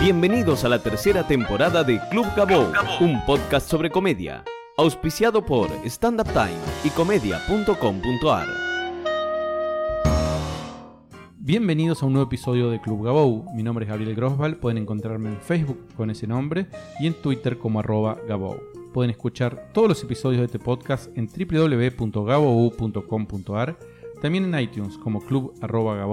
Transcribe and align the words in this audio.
Bienvenidos 0.00 0.64
a 0.64 0.68
la 0.68 0.80
tercera 0.80 1.26
temporada 1.26 1.82
de 1.82 1.98
Club 2.08 2.24
Gabou, 2.36 2.70
un 3.00 3.20
podcast 3.26 3.68
sobre 3.68 3.90
comedia, 3.90 4.44
auspiciado 4.76 5.44
por 5.44 5.68
Stand 5.84 6.20
Up 6.20 6.28
Time 6.32 6.54
y 6.84 6.90
comedia.com.ar. 6.90 8.46
Bienvenidos 11.36 12.00
a 12.00 12.06
un 12.06 12.12
nuevo 12.12 12.28
episodio 12.28 12.70
de 12.70 12.80
Club 12.80 13.06
Gabou. 13.06 13.52
Mi 13.56 13.64
nombre 13.64 13.86
es 13.86 13.88
Gabriel 13.88 14.14
Grosval. 14.14 14.58
Pueden 14.58 14.78
encontrarme 14.78 15.30
en 15.30 15.40
Facebook 15.40 15.88
con 15.96 16.10
ese 16.10 16.28
nombre 16.28 16.68
y 17.00 17.08
en 17.08 17.14
Twitter 17.14 17.58
como 17.58 17.80
arroba 17.80 18.18
Gabou. 18.28 18.60
Pueden 18.94 19.10
escuchar 19.10 19.70
todos 19.74 19.88
los 19.88 20.00
episodios 20.04 20.38
de 20.38 20.46
este 20.46 20.60
podcast 20.60 21.10
en 21.18 21.26
www.gabou.com.ar, 21.26 23.76
también 24.22 24.44
en 24.44 24.60
iTunes 24.60 24.96
como 24.96 25.20
Club 25.20 25.54
arroba 25.60 26.06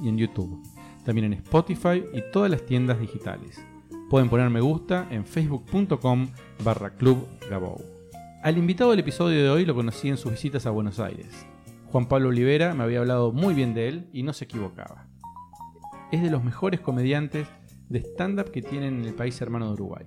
y 0.00 0.08
en 0.08 0.16
YouTube. 0.16 0.62
También 1.04 1.26
en 1.26 1.32
Spotify 1.34 2.04
y 2.12 2.22
todas 2.32 2.50
las 2.50 2.64
tiendas 2.64 3.00
digitales. 3.00 3.64
Pueden 4.08 4.28
poner 4.28 4.50
me 4.50 4.60
gusta 4.60 5.08
en 5.10 5.24
facebook.com 5.24 6.28
barra 6.62 6.90
Club. 6.90 7.26
Al 8.42 8.58
invitado 8.58 8.90
del 8.90 9.00
episodio 9.00 9.42
de 9.42 9.50
hoy 9.50 9.64
lo 9.64 9.74
conocí 9.74 10.08
en 10.08 10.16
sus 10.16 10.32
visitas 10.32 10.66
a 10.66 10.70
Buenos 10.70 11.00
Aires. 11.00 11.46
Juan 11.86 12.06
Pablo 12.06 12.28
Olivera 12.28 12.74
me 12.74 12.84
había 12.84 13.00
hablado 13.00 13.32
muy 13.32 13.54
bien 13.54 13.74
de 13.74 13.88
él 13.88 14.08
y 14.12 14.22
no 14.22 14.32
se 14.32 14.44
equivocaba. 14.44 15.06
Es 16.10 16.22
de 16.22 16.30
los 16.30 16.44
mejores 16.44 16.80
comediantes 16.80 17.46
de 17.88 18.00
stand-up 18.00 18.50
que 18.50 18.62
tienen 18.62 19.00
en 19.00 19.04
el 19.06 19.14
país 19.14 19.40
hermano 19.40 19.66
de 19.66 19.72
Uruguay. 19.74 20.06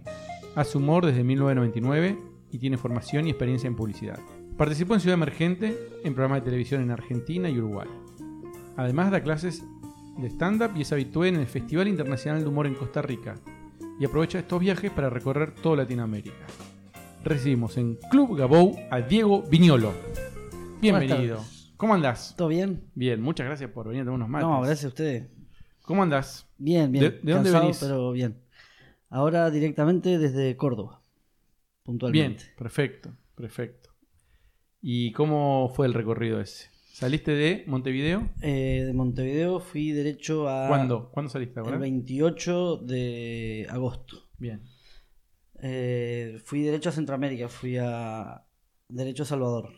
Hace 0.55 0.77
humor 0.77 1.05
desde 1.05 1.23
1999 1.23 2.17
y 2.51 2.59
tiene 2.59 2.77
formación 2.77 3.27
y 3.27 3.29
experiencia 3.29 3.67
en 3.67 3.75
publicidad. 3.75 4.19
Participó 4.57 4.93
en 4.93 4.99
Ciudad 4.99 5.15
Emergente, 5.15 5.77
en 6.03 6.13
programas 6.13 6.41
de 6.41 6.45
televisión 6.45 6.81
en 6.81 6.91
Argentina 6.91 7.49
y 7.49 7.57
Uruguay. 7.57 7.87
Además 8.77 9.11
da 9.11 9.21
clases 9.21 9.63
de 10.17 10.27
stand-up 10.29 10.71
y 10.75 10.81
es 10.81 10.91
habitué 10.91 11.29
en 11.29 11.35
el 11.35 11.47
Festival 11.47 11.87
Internacional 11.87 12.41
de 12.41 12.47
Humor 12.47 12.67
en 12.67 12.75
Costa 12.75 13.01
Rica 13.01 13.35
y 13.99 14.05
aprovecha 14.05 14.39
estos 14.39 14.59
viajes 14.59 14.91
para 14.91 15.09
recorrer 15.09 15.53
toda 15.55 15.77
Latinoamérica. 15.77 16.35
Recibimos 17.23 17.77
en 17.77 17.95
Club 18.11 18.37
Gabou 18.37 18.77
a 18.91 19.01
Diego 19.01 19.43
Viñolo. 19.43 19.93
Bienvenido. 20.81 21.43
¿Cómo 21.77 21.93
andás? 21.93 22.35
¿Todo 22.37 22.47
bien? 22.49 22.89
Bien, 22.93 23.21
muchas 23.21 23.45
gracias 23.47 23.69
por 23.71 23.87
venir 23.87 24.03
a 24.03 24.05
tomar 24.05 24.15
unos 24.17 24.29
mates. 24.29 24.47
No, 24.47 24.61
gracias 24.61 24.85
a 24.85 24.87
ustedes. 24.89 25.27
¿Cómo 25.81 26.03
andás? 26.03 26.47
Bien, 26.57 26.91
bien. 26.91 27.03
¿De- 27.03 27.09
de 27.11 27.33
dónde 27.33 27.51
Cansado, 27.51 27.61
venís? 27.63 27.77
Pero 27.79 28.11
bien. 28.11 28.41
Ahora 29.09 29.49
directamente 29.51 30.17
desde 30.17 30.55
Córdoba. 30.57 31.01
Bien, 31.01 31.83
Puntualmente. 31.83 32.43
perfecto, 32.57 33.15
perfecto. 33.35 33.89
¿Y 34.81 35.11
cómo 35.11 35.71
fue 35.75 35.85
el 35.87 35.93
recorrido 35.93 36.39
ese? 36.41 36.69
¿Saliste 36.95 37.31
de 37.31 37.65
Montevideo? 37.67 38.29
Eh, 38.41 38.83
de 38.85 38.93
Montevideo 38.93 39.59
fui 39.59 39.91
derecho 39.91 40.47
a. 40.47 40.69
¿Cuándo? 40.69 41.11
¿Cuándo 41.11 41.29
saliste 41.29 41.59
El 41.59 41.65
ahora? 41.65 41.77
28 41.77 42.77
de 42.77 43.67
agosto. 43.69 44.29
Bien. 44.37 44.61
Eh, 45.61 46.39
fui 46.45 46.61
derecho 46.61 46.87
a 46.87 46.93
Centroamérica, 46.93 47.49
fui 47.49 47.75
a. 47.77 48.45
Derecho 48.87 49.23
a 49.23 49.25
Salvador. 49.25 49.73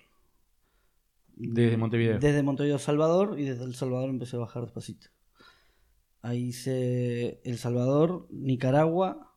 Desde 1.35 1.75
Montevideo. 1.75 2.19
Desde 2.19 2.43
Montevideo 2.43 2.75
a 2.75 2.79
Salvador 2.79 3.39
y 3.39 3.45
desde 3.45 3.63
El 3.63 3.73
Salvador 3.73 4.11
empecé 4.11 4.35
a 4.35 4.41
bajar 4.41 4.61
despacito. 4.61 5.07
Ahí 6.21 6.49
hice 6.49 7.41
El 7.43 7.57
Salvador, 7.57 8.27
Nicaragua, 8.29 9.33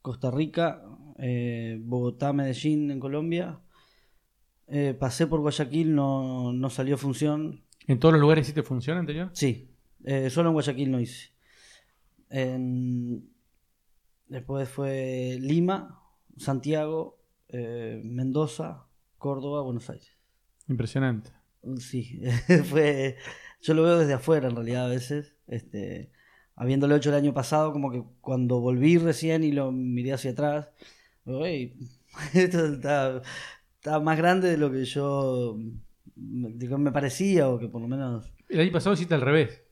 Costa 0.00 0.30
Rica, 0.30 0.82
eh, 1.18 1.82
Bogotá, 1.82 2.32
Medellín 2.32 2.90
en 2.90 2.98
Colombia. 2.98 3.60
Eh, 4.70 4.94
pasé 4.98 5.26
por 5.26 5.40
Guayaquil, 5.40 5.94
no, 5.94 6.52
no 6.52 6.70
salió 6.70 6.96
función. 6.96 7.64
¿En 7.86 7.98
todos 7.98 8.12
los 8.12 8.20
lugares 8.20 8.42
hiciste 8.46 8.62
función 8.62 8.98
anterior? 8.98 9.30
Sí, 9.32 9.70
eh, 10.04 10.30
solo 10.30 10.48
en 10.50 10.52
Guayaquil 10.54 10.90
no 10.90 11.00
hice. 11.00 11.30
En- 12.28 13.28
Después 14.28 14.68
fue 14.68 15.38
Lima, 15.40 16.00
Santiago, 16.36 17.18
eh, 17.48 18.00
Mendoza, 18.04 18.86
Córdoba, 19.18 19.62
Buenos 19.62 19.90
Aires. 19.90 20.16
Impresionante. 20.68 21.32
Sí, 21.78 22.20
fue. 22.70 23.16
Yo 23.60 23.74
lo 23.74 23.82
veo 23.82 23.98
desde 23.98 24.12
afuera 24.12 24.48
en 24.48 24.54
realidad 24.54 24.86
a 24.86 24.88
veces. 24.88 25.34
Este, 25.48 26.12
habiéndolo 26.54 26.94
hecho 26.94 27.08
el 27.10 27.16
año 27.16 27.34
pasado, 27.34 27.72
como 27.72 27.90
que 27.90 28.04
cuando 28.20 28.60
volví 28.60 28.98
recién 28.98 29.42
y 29.42 29.50
lo 29.50 29.72
miré 29.72 30.12
hacia 30.12 30.30
atrás, 30.30 30.68
digo, 31.24 31.44
"Ey, 31.44 31.76
esto 32.32 32.66
está, 32.66 33.22
está 33.80 33.98
más 33.98 34.18
grande 34.18 34.50
de 34.50 34.58
lo 34.58 34.70
que 34.70 34.84
yo 34.84 35.56
me 36.16 36.92
parecía, 36.92 37.48
o 37.48 37.58
que 37.58 37.68
por 37.68 37.80
lo 37.80 37.88
menos 37.88 38.30
El 38.48 38.60
año 38.60 38.72
pasado 38.72 38.92
hiciste 38.94 39.14
al 39.14 39.22
revés. 39.22 39.62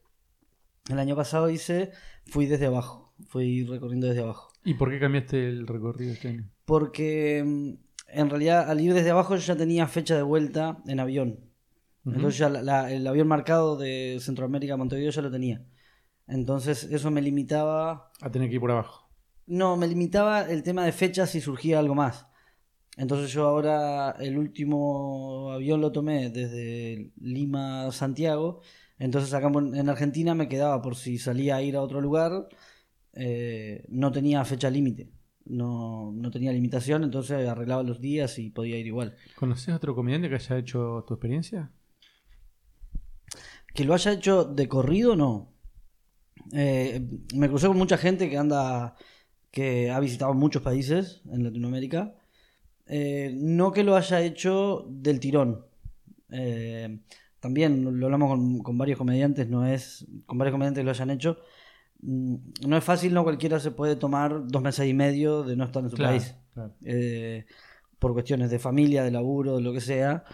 el 0.89 0.99
año 0.99 1.15
pasado 1.15 1.51
hice, 1.51 1.91
fui 2.27 2.47
desde 2.47 2.67
abajo, 2.67 3.13
fui 3.27 3.65
recorriendo 3.65 4.07
desde 4.07 4.23
abajo. 4.23 4.49
¿Y 4.65 4.75
por 4.75 4.91
qué 4.91 4.99
cambiaste 4.99 5.49
el 5.49 5.67
recorrido 5.67 6.13
este 6.13 6.29
año? 6.29 6.51
Porque 6.65 7.43
mm, 7.45 7.73
en 8.19 8.31
realidad 8.31 8.71
al 8.71 8.81
ir 8.81 8.95
desde 8.95 9.11
abajo 9.11 9.37
yo 9.37 9.43
ya 9.43 9.57
tenía 9.57 9.87
fecha 9.87 10.17
de 10.17 10.23
vuelta 10.23 10.79
en 10.87 11.01
avión. 11.01 11.41
Entonces 12.07 12.39
ya 12.39 12.49
la- 12.49 12.63
la- 12.63 12.91
el 12.91 13.07
avión 13.07 13.29
marcado 13.29 13.77
de 13.77 14.17
Centroamérica 14.23 14.73
a 14.75 14.77
Montevideo 14.79 15.11
ya 15.11 15.21
lo 15.21 15.31
tenía. 15.31 15.63
Entonces 16.27 16.85
eso 16.85 17.11
me 17.11 17.21
limitaba... 17.21 18.11
A 18.23 18.31
tener 18.31 18.49
que 18.49 18.55
ir 18.55 18.61
por 18.61 18.71
abajo. 18.71 19.11
No, 19.47 19.77
me 19.77 19.87
limitaba 19.87 20.49
el 20.49 20.63
tema 20.63 20.85
de 20.87 20.93
fechas 20.93 21.29
si 21.31 21.43
surgía 21.43 21.79
algo 21.79 21.95
más. 21.95 22.27
Entonces 22.99 23.33
yo 23.33 23.47
ahora 23.47 24.11
el 24.19 24.37
último 24.37 25.53
avión 25.53 25.81
lo 25.81 25.93
tomé 25.93 26.31
desde 26.31 27.13
Lima 27.21 27.87
a 27.87 27.93
Santiago. 27.93 28.61
Entonces 28.99 29.33
acá 29.33 29.47
en 29.49 29.75
en 29.77 29.89
Argentina 29.89 30.35
me 30.35 30.49
quedaba 30.49 30.83
por 30.83 30.97
si 30.97 31.17
salía 31.19 31.57
a 31.57 31.63
ir 31.63 31.77
a 31.77 31.83
otro 31.83 32.01
lugar. 32.01 32.49
eh, 33.15 33.85
no 33.89 34.11
tenía 34.13 34.45
fecha 34.45 34.69
límite. 34.71 35.11
No, 35.47 36.13
no 36.13 36.31
tenía 36.31 36.53
limitación, 36.53 37.05
entonces 37.05 37.49
arreglaba 37.49 37.83
los 37.83 38.01
días 38.01 38.39
y 38.39 38.51
podía 38.51 38.77
ir 38.79 38.87
igual. 38.87 39.17
¿Conoces 39.37 39.71
a 39.71 39.77
otro 39.77 39.95
comediante 39.95 40.29
que 40.29 40.35
haya 40.35 40.59
hecho 40.59 41.05
tu 41.07 41.15
experiencia? 41.15 41.71
Que 43.75 43.85
lo 43.85 43.95
haya 43.95 44.13
hecho 44.13 44.45
de 44.45 44.69
corrido, 44.69 45.17
no. 45.17 45.55
Eh, 46.53 47.01
me 47.35 47.49
crucé 47.49 47.67
con 47.69 47.79
mucha 47.79 47.97
gente 47.97 48.29
que 48.29 48.37
anda, 48.37 48.95
que 49.51 49.91
ha 49.91 50.01
visitado 50.01 50.35
muchos 50.35 50.63
países 50.63 51.23
en 51.33 51.45
Latinoamérica. 51.45 52.15
Eh, 52.89 53.33
no 53.35 53.73
que 53.73 53.85
lo 53.85 53.97
haya 53.97 54.21
hecho 54.23 54.87
del 54.89 55.21
tirón. 55.21 55.65
Eh, 56.31 57.01
también 57.41 57.99
lo 57.99 58.07
hablamos 58.07 58.31
con, 58.31 58.59
con 58.61 58.79
varios 58.79 58.99
comediantes, 58.99 59.49
no 59.49 59.67
es 59.67 60.07
con 60.27 60.39
varios 60.39 60.53
comediantes 60.55 60.81
que 60.81 60.85
lo 60.87 60.91
hayan 60.91 61.11
hecho. 61.11 61.39
Mm, 62.01 62.37
No 62.67 62.77
es 62.77 62.85
fácil, 62.85 63.13
no 63.15 63.25
cualquiera 63.25 63.61
se 63.61 63.71
puede 63.71 63.97
tomar 63.97 64.47
dos 64.47 64.63
meses 64.63 64.87
y 64.87 64.95
medio 64.95 65.43
de 65.45 65.57
no 65.57 65.65
estar 65.65 65.83
en 65.85 65.91
su 65.91 65.97
país 65.97 66.35
claro. 66.55 66.75
eh, 66.85 67.45
por 67.99 68.13
cuestiones 68.13 68.51
de 68.51 68.59
familia, 68.59 69.03
de 69.05 69.11
laburo, 69.11 69.57
de 69.57 69.63
lo 69.63 69.73
que 69.73 69.81
sea. 69.81 70.25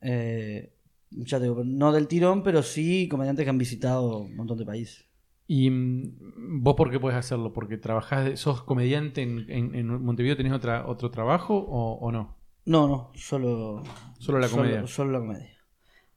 Ya 0.00 1.38
te 1.38 1.44
digo, 1.44 1.62
no 1.62 1.92
del 1.92 2.08
tirón, 2.08 2.42
pero 2.42 2.62
sí 2.62 3.06
comediantes 3.08 3.44
que 3.44 3.50
han 3.50 3.58
visitado 3.58 4.20
un 4.20 4.34
montón 4.34 4.56
de 4.58 4.64
países. 4.64 5.04
¿Y 5.46 5.70
mm, 5.70 6.62
vos 6.62 6.74
por 6.76 6.90
qué 6.90 6.98
puedes 7.00 7.18
hacerlo? 7.18 7.52
¿Porque 7.52 7.76
trabajás, 7.78 8.38
sos 8.40 8.62
comediante 8.62 9.22
en, 9.22 9.46
en- 9.50 9.74
en 9.74 9.86
Montevideo, 10.04 10.36
tenés 10.36 10.52
otra, 10.52 10.86
otro 10.86 11.10
trabajo 11.10 11.56
o, 11.56 11.94
o 11.98 12.12
no? 12.12 12.36
No, 12.64 12.86
no, 12.86 13.10
solo, 13.14 13.82
Solo 14.18 14.38
la 14.38 14.48
comedia. 14.48 14.86
Solo, 14.86 15.10
la 15.12 15.18
comedia. 15.18 15.50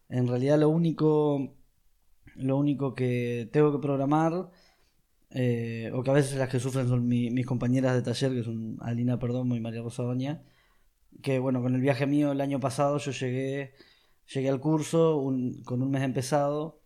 En 0.09 0.28
realidad 0.28 0.59
lo 0.59 0.69
único, 0.69 1.56
lo 2.36 2.58
único 2.58 2.94
que 2.94 3.50
tengo 3.52 3.72
que 3.72 3.80
programar, 3.80 4.50
eh, 5.31 5.92
o 5.94 6.03
que 6.03 6.12
a 6.12 6.13
veces 6.13 6.38
las 6.38 6.50
que 6.50 6.59
sufren 6.59 6.88
son 6.88 7.07
mi- 7.07 7.31
mis 7.31 7.46
compañeras 7.47 7.96
de 7.96 8.03
taller, 8.03 8.31
que 8.34 8.44
son 8.44 8.78
Alina 8.81 9.18
Perdomo 9.19 9.56
y 9.56 9.59
María 9.59 9.81
Rosa 9.81 10.03
Doña, 10.03 10.44
que 11.24 11.40
bueno, 11.40 11.62
con 11.62 11.75
el 11.75 11.81
viaje 11.81 12.06
mío 12.07 12.31
el 12.31 12.42
año 12.42 12.59
pasado 12.59 13.00
yo 13.00 13.12
llegué, 13.12 13.74
llegué 14.34 14.50
al 14.50 14.59
curso 14.59 15.18
un- 15.18 15.63
con 15.63 15.81
un 15.81 15.90
mes 15.92 16.03
empezado, 16.03 16.81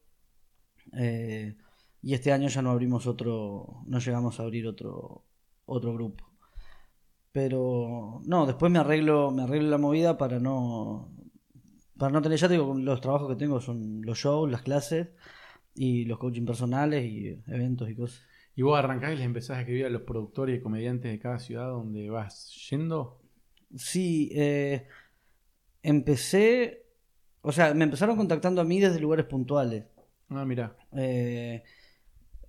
eh, 0.93 1.55
y 2.01 2.13
este 2.13 2.31
año 2.31 2.47
ya 2.47 2.61
no 2.61 2.71
abrimos 2.71 3.07
otro, 3.07 3.83
no 3.85 3.99
llegamos 3.99 4.39
a 4.39 4.43
abrir 4.43 4.67
otro, 4.67 5.25
otro 5.65 5.93
grupo. 5.93 6.25
Pero 7.31 8.21
no, 8.25 8.45
después 8.45 8.71
me 8.71 8.79
arreglo, 8.79 9.31
me 9.31 9.43
arreglo 9.43 9.69
la 9.69 9.77
movida 9.77 10.17
para 10.17 10.39
no 10.39 11.11
para 11.99 12.13
no 12.13 12.21
tener, 12.21 12.39
ya 12.39 12.47
te 12.47 12.53
digo, 12.53 12.73
los 12.73 13.01
trabajos 13.01 13.29
que 13.29 13.35
tengo 13.35 13.59
son 13.59 14.01
los 14.03 14.17
shows, 14.17 14.49
las 14.49 14.61
clases 14.61 15.09
y 15.75 16.05
los 16.05 16.17
coaching 16.17 16.45
personales 16.45 17.03
y 17.05 17.27
eventos 17.45 17.89
y 17.89 17.95
cosas. 17.95 18.21
¿Y 18.55 18.61
vos 18.61 18.79
arrancás 18.79 19.11
y 19.13 19.17
les 19.17 19.25
empezás 19.25 19.57
a 19.57 19.59
escribir 19.59 19.85
a 19.85 19.89
los 19.89 20.03
productores 20.03 20.57
y 20.57 20.61
comediantes 20.61 21.11
de 21.11 21.19
cada 21.19 21.39
ciudad 21.39 21.67
donde 21.67 22.09
vas 22.09 22.55
yendo? 22.69 23.19
Sí, 23.75 24.31
eh, 24.33 24.87
empecé, 25.83 26.85
o 27.41 27.51
sea, 27.51 27.73
me 27.73 27.83
empezaron 27.83 28.15
contactando 28.15 28.61
a 28.61 28.65
mí 28.65 28.79
desde 28.79 28.99
lugares 28.99 29.25
puntuales. 29.25 29.85
Ah, 30.29 30.45
mira. 30.45 30.77
Eh, 30.93 31.63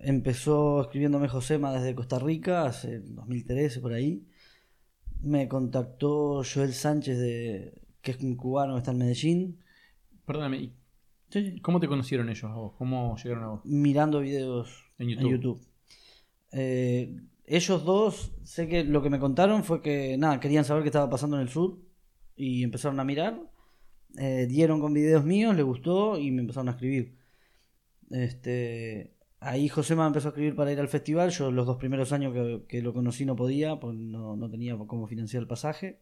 empezó 0.03 0.81
escribiéndome 0.81 1.27
Josema 1.27 1.71
desde 1.73 1.95
Costa 1.95 2.19
Rica, 2.19 2.65
hace 2.65 2.99
2013 2.99 3.79
por 3.79 3.93
ahí. 3.93 4.27
Me 5.21 5.47
contactó 5.47 6.43
Joel 6.43 6.73
Sánchez, 6.73 7.19
de, 7.19 7.81
que 8.01 8.11
es 8.11 8.21
un 8.21 8.35
cubano 8.35 8.73
que 8.73 8.79
está 8.79 8.91
en 8.91 8.97
Medellín. 8.97 9.59
Perdóname, 10.25 10.57
¿y 10.57 10.73
Sí, 11.31 11.51
sí. 11.51 11.59
¿cómo 11.61 11.79
te 11.79 11.87
conocieron 11.87 12.29
ellos 12.29 12.43
a 12.43 12.53
vos? 12.53 12.73
¿Cómo 12.77 13.15
llegaron 13.15 13.43
a 13.43 13.47
vos? 13.47 13.61
mirando 13.63 14.19
videos 14.19 14.91
En. 14.97 15.09
YouTube. 15.09 15.65
Eh, 16.51 17.15
ellos 17.45 17.85
dos, 17.85 18.33
sé 18.43 18.67
que 18.67 18.83
lo 18.83 19.01
que 19.01 19.09
me 19.09 19.19
contaron 19.19 19.63
fue 19.63 19.81
que, 19.81 20.17
nada, 20.17 20.39
querían 20.41 20.65
saber 20.65 20.83
qué 20.83 20.89
estaba 20.89 21.09
pasando 21.09 21.37
en 21.37 21.43
el 21.43 21.49
sur 21.49 21.79
y 22.35 22.63
empezaron 22.63 22.99
a 22.99 23.05
mirar. 23.05 23.41
Eh, 24.17 24.45
dieron 24.49 24.81
con 24.81 24.93
videos 24.93 25.23
míos, 25.23 25.55
les 25.55 25.65
gustó 25.65 26.19
y 26.19 26.31
me 26.31 26.41
empezaron 26.41 26.67
a 26.67 26.71
escribir. 26.71 27.15
Este, 28.09 29.15
ahí 29.41 29.67
José 29.67 29.95
me 29.95 30.05
empezó 30.05 30.29
a 30.29 30.31
escribir 30.31 30.55
para 30.55 30.71
ir 30.71 30.79
al 30.79 30.87
festival. 30.87 31.31
Yo 31.31 31.51
los 31.51 31.65
dos 31.65 31.77
primeros 31.77 32.13
años 32.13 32.33
que, 32.33 32.63
que 32.67 32.81
lo 32.81 32.93
conocí 32.93 33.25
no 33.25 33.35
podía, 33.35 33.79
pues 33.79 33.95
no, 33.95 34.35
no 34.37 34.49
tenía 34.49 34.77
cómo 34.77 35.07
financiar 35.07 35.41
el 35.41 35.47
pasaje. 35.47 35.99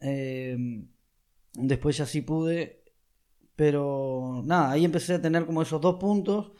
Eh, 0.00 0.56
después 1.54 1.96
ya 1.96 2.06
sí 2.06 2.22
pude, 2.22 2.82
pero 3.54 4.42
nada, 4.44 4.72
ahí 4.72 4.84
empecé 4.84 5.14
a 5.14 5.22
tener 5.22 5.46
como 5.46 5.62
esos 5.62 5.80
dos 5.80 5.96
puntos. 5.96 6.52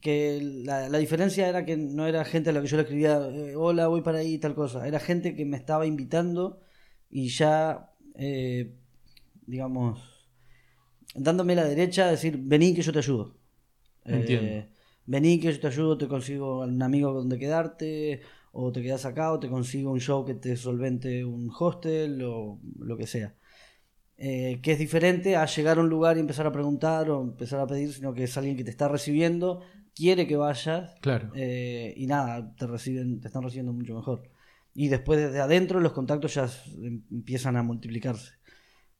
Que 0.00 0.40
la, 0.42 0.88
la 0.88 0.98
diferencia 0.98 1.48
era 1.48 1.64
que 1.64 1.76
no 1.76 2.06
era 2.06 2.24
gente 2.24 2.50
a 2.50 2.52
la 2.52 2.60
que 2.60 2.66
yo 2.66 2.76
le 2.76 2.82
escribía, 2.82 3.16
eh, 3.30 3.54
hola, 3.56 3.86
voy 3.86 4.02
para 4.02 4.18
ahí, 4.18 4.38
tal 4.38 4.54
cosa. 4.54 4.86
Era 4.86 5.00
gente 5.00 5.34
que 5.34 5.44
me 5.46 5.56
estaba 5.56 5.86
invitando 5.86 6.60
y 7.08 7.28
ya, 7.28 7.92
eh, 8.14 8.74
digamos, 9.46 10.28
dándome 11.14 11.54
la 11.54 11.64
derecha, 11.64 12.08
decir, 12.08 12.36
vení 12.36 12.74
que 12.74 12.82
yo 12.82 12.92
te 12.92 12.98
ayudo. 12.98 13.36
Entiendo. 14.04 14.75
Vení 15.06 15.38
que 15.40 15.52
yo 15.52 15.60
te 15.60 15.68
ayudo, 15.68 15.96
te 15.96 16.08
consigo 16.08 16.60
un 16.64 16.82
amigo 16.82 17.12
donde 17.12 17.38
quedarte, 17.38 18.20
o 18.52 18.72
te 18.72 18.82
quedas 18.82 19.04
acá, 19.04 19.32
o 19.32 19.38
te 19.38 19.48
consigo 19.48 19.90
un 19.92 20.00
show 20.00 20.24
que 20.24 20.34
te 20.34 20.56
solvente 20.56 21.24
un 21.24 21.50
hostel, 21.56 22.22
o 22.22 22.58
lo 22.78 22.96
que 22.96 23.06
sea. 23.06 23.34
Eh, 24.18 24.60
que 24.62 24.72
es 24.72 24.78
diferente 24.78 25.36
a 25.36 25.44
llegar 25.44 25.76
a 25.78 25.82
un 25.82 25.90
lugar 25.90 26.16
y 26.16 26.20
empezar 26.20 26.46
a 26.46 26.52
preguntar 26.52 27.10
o 27.10 27.22
empezar 27.22 27.60
a 27.60 27.66
pedir, 27.66 27.92
sino 27.92 28.14
que 28.14 28.24
es 28.24 28.36
alguien 28.36 28.56
que 28.56 28.64
te 28.64 28.70
está 28.70 28.88
recibiendo, 28.88 29.60
quiere 29.94 30.26
que 30.26 30.36
vayas, 30.36 30.94
Claro. 31.02 31.30
eh, 31.34 31.92
y 31.96 32.06
nada, 32.06 32.54
te 32.56 32.66
reciben, 32.66 33.20
te 33.20 33.28
están 33.28 33.42
recibiendo 33.42 33.72
mucho 33.74 33.94
mejor. 33.94 34.22
Y 34.74 34.88
después 34.88 35.20
desde 35.20 35.40
adentro 35.40 35.80
los 35.80 35.92
contactos 35.92 36.34
ya 36.34 36.48
em- 36.82 37.02
empiezan 37.10 37.56
a 37.56 37.62
multiplicarse. 37.62 38.32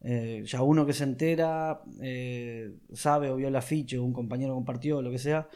Eh, 0.03 0.43
ya 0.47 0.63
uno 0.63 0.85
que 0.87 0.93
se 0.93 1.05
entera, 1.05 1.81
eh, 2.03 2.75
sabe 2.93 3.31
o 3.31 3.37
vio 3.37 3.49
el 3.49 3.57
afiche, 3.57 3.99
un 3.99 4.13
compañero 4.13 4.55
compartió, 4.55 5.01
lo 5.03 5.11
que 5.11 5.19
sea, 5.19 5.49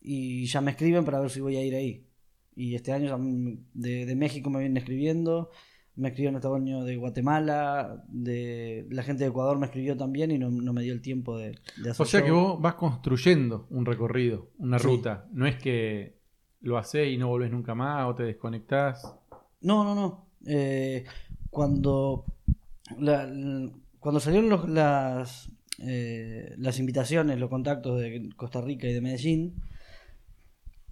y 0.00 0.46
ya 0.46 0.60
me 0.60 0.70
escriben 0.72 1.04
para 1.04 1.20
ver 1.20 1.30
si 1.30 1.40
voy 1.40 1.56
a 1.56 1.64
ir 1.64 1.74
ahí. 1.74 2.04
Y 2.54 2.74
este 2.74 2.92
año 2.92 3.16
de, 3.74 4.04
de 4.06 4.16
México 4.16 4.50
me 4.50 4.58
vienen 4.60 4.76
escribiendo, 4.78 5.50
me 5.96 6.08
escribieron 6.08 6.36
este 6.36 6.48
año 6.48 6.84
de 6.84 6.96
Guatemala, 6.96 8.04
de 8.08 8.86
la 8.90 9.02
gente 9.02 9.24
de 9.24 9.30
Ecuador 9.30 9.58
me 9.58 9.66
escribió 9.66 9.96
también 9.96 10.30
y 10.30 10.38
no, 10.38 10.50
no 10.50 10.72
me 10.72 10.82
dio 10.82 10.92
el 10.92 11.00
tiempo 11.02 11.36
de, 11.38 11.58
de 11.82 11.90
hacer 11.90 12.02
O 12.02 12.04
sea 12.04 12.24
que 12.24 12.30
vos 12.30 12.60
vas 12.60 12.74
construyendo 12.74 13.66
un 13.70 13.84
recorrido, 13.86 14.50
una 14.58 14.78
Sí. 14.78 14.86
ruta. 14.86 15.26
No 15.32 15.46
es 15.46 15.56
que 15.56 16.18
lo 16.60 16.78
haces 16.78 17.08
y 17.12 17.16
no 17.16 17.28
volvés 17.28 17.50
nunca 17.52 17.74
más 17.74 18.08
o 18.08 18.14
te 18.14 18.24
desconectás. 18.24 19.02
No, 19.60 19.82
no, 19.84 19.94
no. 19.94 20.28
Eh, 20.46 21.04
cuando, 21.50 22.24
la- 22.98 23.28
cuando 23.98 24.20
salieron 24.20 24.48
los- 24.48 24.68
las, 24.68 25.50
eh, 25.80 26.54
las 26.58 26.78
invitaciones, 26.78 27.38
los 27.38 27.50
contactos 27.50 28.00
de 28.00 28.28
Costa 28.36 28.60
Rica 28.60 28.88
y 28.88 28.92
de 28.94 29.00
Medellín, 29.00 29.54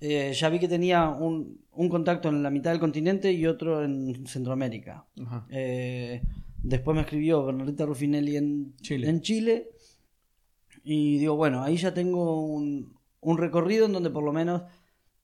eh, 0.00 0.32
ya 0.32 0.48
vi 0.48 0.58
que 0.58 0.68
tenía 0.68 1.08
un, 1.08 1.60
un 1.72 1.88
contacto 1.88 2.28
en 2.28 2.42
la 2.42 2.50
mitad 2.50 2.70
del 2.70 2.80
continente 2.80 3.32
y 3.32 3.46
otro 3.46 3.84
en 3.84 4.26
Centroamérica. 4.26 5.06
Ajá. 5.24 5.46
Eh, 5.50 6.22
después 6.62 6.94
me 6.94 7.02
escribió 7.02 7.44
Bernardita 7.44 7.86
Ruffinelli 7.86 8.36
en 8.36 8.76
Chile. 8.76 9.08
en 9.08 9.20
Chile. 9.20 9.70
Y 10.84 11.18
digo, 11.18 11.36
bueno, 11.36 11.62
ahí 11.62 11.76
ya 11.76 11.92
tengo 11.92 12.40
un, 12.40 12.96
un 13.20 13.38
recorrido 13.38 13.86
en 13.86 13.92
donde 13.92 14.10
por 14.10 14.22
lo 14.22 14.32
menos 14.32 14.62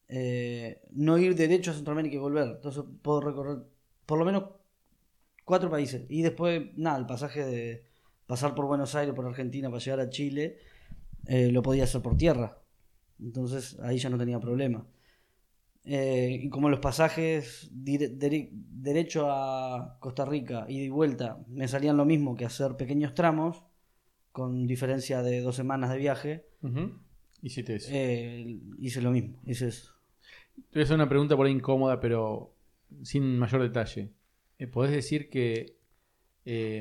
eh, 0.09 0.83
no 0.91 1.19
ir 1.19 1.35
derecho 1.35 1.71
a 1.71 1.75
Centroamérica 1.75 2.17
y 2.17 2.19
volver. 2.19 2.49
Entonces 2.57 2.83
puedo 3.01 3.21
recorrer 3.21 3.59
por 4.07 4.19
lo 4.19 4.25
menos 4.25 4.45
cuatro 5.45 5.71
países. 5.71 6.05
Y 6.09 6.23
después, 6.23 6.63
nada, 6.77 6.99
el 6.99 7.07
pasaje 7.07 7.45
de 7.45 7.85
pasar 8.27 8.55
por 8.55 8.67
Buenos 8.67 8.95
Aires, 8.95 9.15
por 9.15 9.27
Argentina, 9.27 9.69
para 9.69 9.83
llegar 9.83 10.01
a 10.01 10.11
Chile, 10.11 10.59
eh, 11.27 11.51
lo 11.53 11.63
podía 11.63 11.85
hacer 11.85 12.03
por 12.03 12.17
tierra. 12.17 12.62
Entonces 13.23 13.79
ahí 13.81 13.99
ya 13.99 14.11
no 14.11 14.19
tenía 14.19 14.41
problema. 14.41 14.85
Eh, 15.85 16.41
y 16.45 16.49
como 16.49 16.69
los 16.69 16.79
pasajes 16.81 17.71
dire- 17.73 18.17
dere- 18.17 18.51
derecho 18.53 19.27
a 19.31 19.97
Costa 20.01 20.25
Rica 20.25 20.65
y 20.69 20.81
de 20.85 20.91
vuelta 20.91 21.39
me 21.49 21.67
salían 21.67 21.97
lo 21.97 22.05
mismo 22.05 22.37
que 22.37 22.45
hacer 22.45 22.77
pequeños 22.77 23.15
tramos, 23.15 23.63
con 24.31 24.67
diferencia 24.67 25.23
de 25.23 25.41
dos 25.41 25.57
semanas 25.57 25.91
de 25.91 25.99
viaje. 25.99 26.47
Hiciste 27.43 27.75
eso. 27.77 27.89
eh, 27.93 28.59
hice 28.79 29.03
lo 29.03 29.11
mismo. 29.11 29.37
Hice 29.45 29.69
eso. 29.69 29.93
Te 30.55 30.79
voy 30.79 30.83
a 30.83 30.85
hacer 30.85 30.95
una 30.95 31.09
pregunta 31.09 31.37
por 31.37 31.47
ahí 31.47 31.53
incómoda, 31.53 31.99
pero 32.01 32.55
sin 33.03 33.39
mayor 33.39 33.63
detalle. 33.63 34.11
Eh, 34.59 34.67
¿Podés 34.69 34.93
decir 34.93 35.29
que 35.29 35.77
eh, 36.45 36.81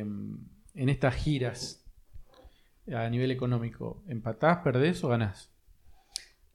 en 0.76 0.90
estas 0.90 1.16
giras 1.16 1.84
a 2.94 3.10
nivel 3.10 3.32
económico, 3.32 4.04
¿empatás, 4.08 4.60
perdés 4.64 5.04
o 5.04 5.08
ganás? 5.10 5.51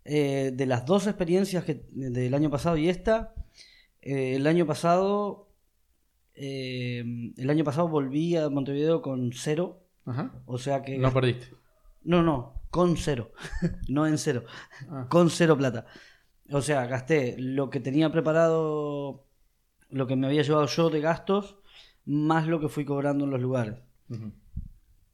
Eh, 0.08 0.52
de 0.54 0.66
las 0.66 0.84
dos 0.86 1.06
experiencias 1.06 1.64
que, 1.64 1.84
del 1.90 2.32
año 2.34 2.48
pasado 2.50 2.76
y 2.76 2.88
esta, 2.88 3.34
eh, 4.02 4.36
el 4.36 4.46
año 4.46 4.64
pasado, 4.66 5.48
eh, 6.34 7.32
el 7.36 7.50
año 7.50 7.64
pasado 7.64 7.88
volví 7.88 8.36
a 8.36 8.48
Montevideo 8.48 9.02
con 9.02 9.32
cero, 9.32 9.82
Ajá. 10.04 10.32
o 10.46 10.58
sea 10.58 10.82
que 10.82 10.96
No 10.98 11.12
perdiste. 11.12 11.48
no, 12.04 12.22
no, 12.22 12.62
con 12.70 12.96
cero, 12.96 13.32
no 13.88 14.06
en 14.06 14.18
cero, 14.18 14.44
Ah, 14.88 15.06
con 15.08 15.28
cero 15.30 15.56
plata. 15.56 15.86
O 16.52 16.62
sea, 16.62 16.86
gasté 16.86 17.34
lo 17.38 17.70
que 17.70 17.80
tenía 17.80 18.12
preparado, 18.12 19.24
lo 19.90 20.06
que 20.06 20.14
me 20.14 20.28
había 20.28 20.42
llevado 20.42 20.66
yo 20.66 20.90
de 20.90 21.00
gastos, 21.00 21.56
más 22.04 22.46
lo 22.46 22.60
que 22.60 22.68
fui 22.68 22.84
cobrando 22.84 23.24
en 23.24 23.30
los 23.32 23.40
lugares. 23.40 23.74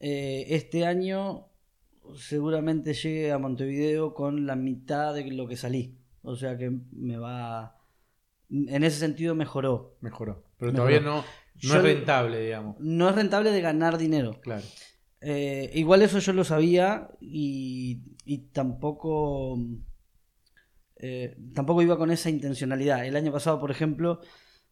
Eh, 0.00 0.46
este 0.50 0.84
año 0.84 1.46
seguramente 2.16 2.94
llegue 2.94 3.32
a 3.32 3.38
Montevideo 3.38 4.14
con 4.14 4.46
la 4.46 4.56
mitad 4.56 5.14
de 5.14 5.30
lo 5.32 5.46
que 5.48 5.56
salí. 5.56 5.96
O 6.22 6.36
sea 6.36 6.56
que 6.56 6.70
me 6.92 7.16
va... 7.16 7.78
En 8.50 8.84
ese 8.84 8.98
sentido 8.98 9.34
mejoró. 9.34 9.96
Mejoró. 10.00 10.44
Pero 10.58 10.72
Mejoró. 10.72 10.88
todavía 10.90 11.00
no, 11.00 11.16
no 11.18 11.24
Yo- 11.56 11.76
es 11.76 11.82
rentable, 11.82 12.40
digamos. 12.40 12.76
No 12.80 13.08
es 13.08 13.14
rentable 13.14 13.50
de 13.50 13.60
ganar 13.60 13.96
dinero. 13.98 14.40
Claro. 14.42 14.62
Eh, 15.20 15.70
igual 15.74 16.02
eso 16.02 16.18
yo 16.18 16.32
lo 16.32 16.44
sabía 16.44 17.08
y, 17.20 18.02
y 18.24 18.38
tampoco... 18.52 19.58
eh, 20.96 21.36
tampoco 21.54 21.82
iba 21.82 21.96
con 21.96 22.10
esa 22.10 22.30
intencionalidad. 22.30 23.06
El 23.06 23.16
año 23.16 23.32
pasado, 23.32 23.58
por 23.58 23.70
ejemplo, 23.70 24.20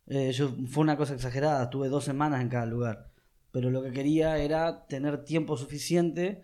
eh, 0.06 0.32
yo, 0.32 0.54
fue 0.68 0.82
una 0.82 0.96
cosa 0.96 1.14
exagerada. 1.14 1.64
Estuve 1.64 1.88
dos 1.88 2.04
semanas 2.04 2.40
en 2.42 2.48
cada 2.48 2.66
lugar. 2.66 3.10
Pero 3.52 3.70
lo 3.70 3.82
que 3.82 3.92
quería 3.92 4.38
era 4.38 4.86
tener 4.86 5.24
tiempo 5.24 5.56
suficiente 5.56 6.42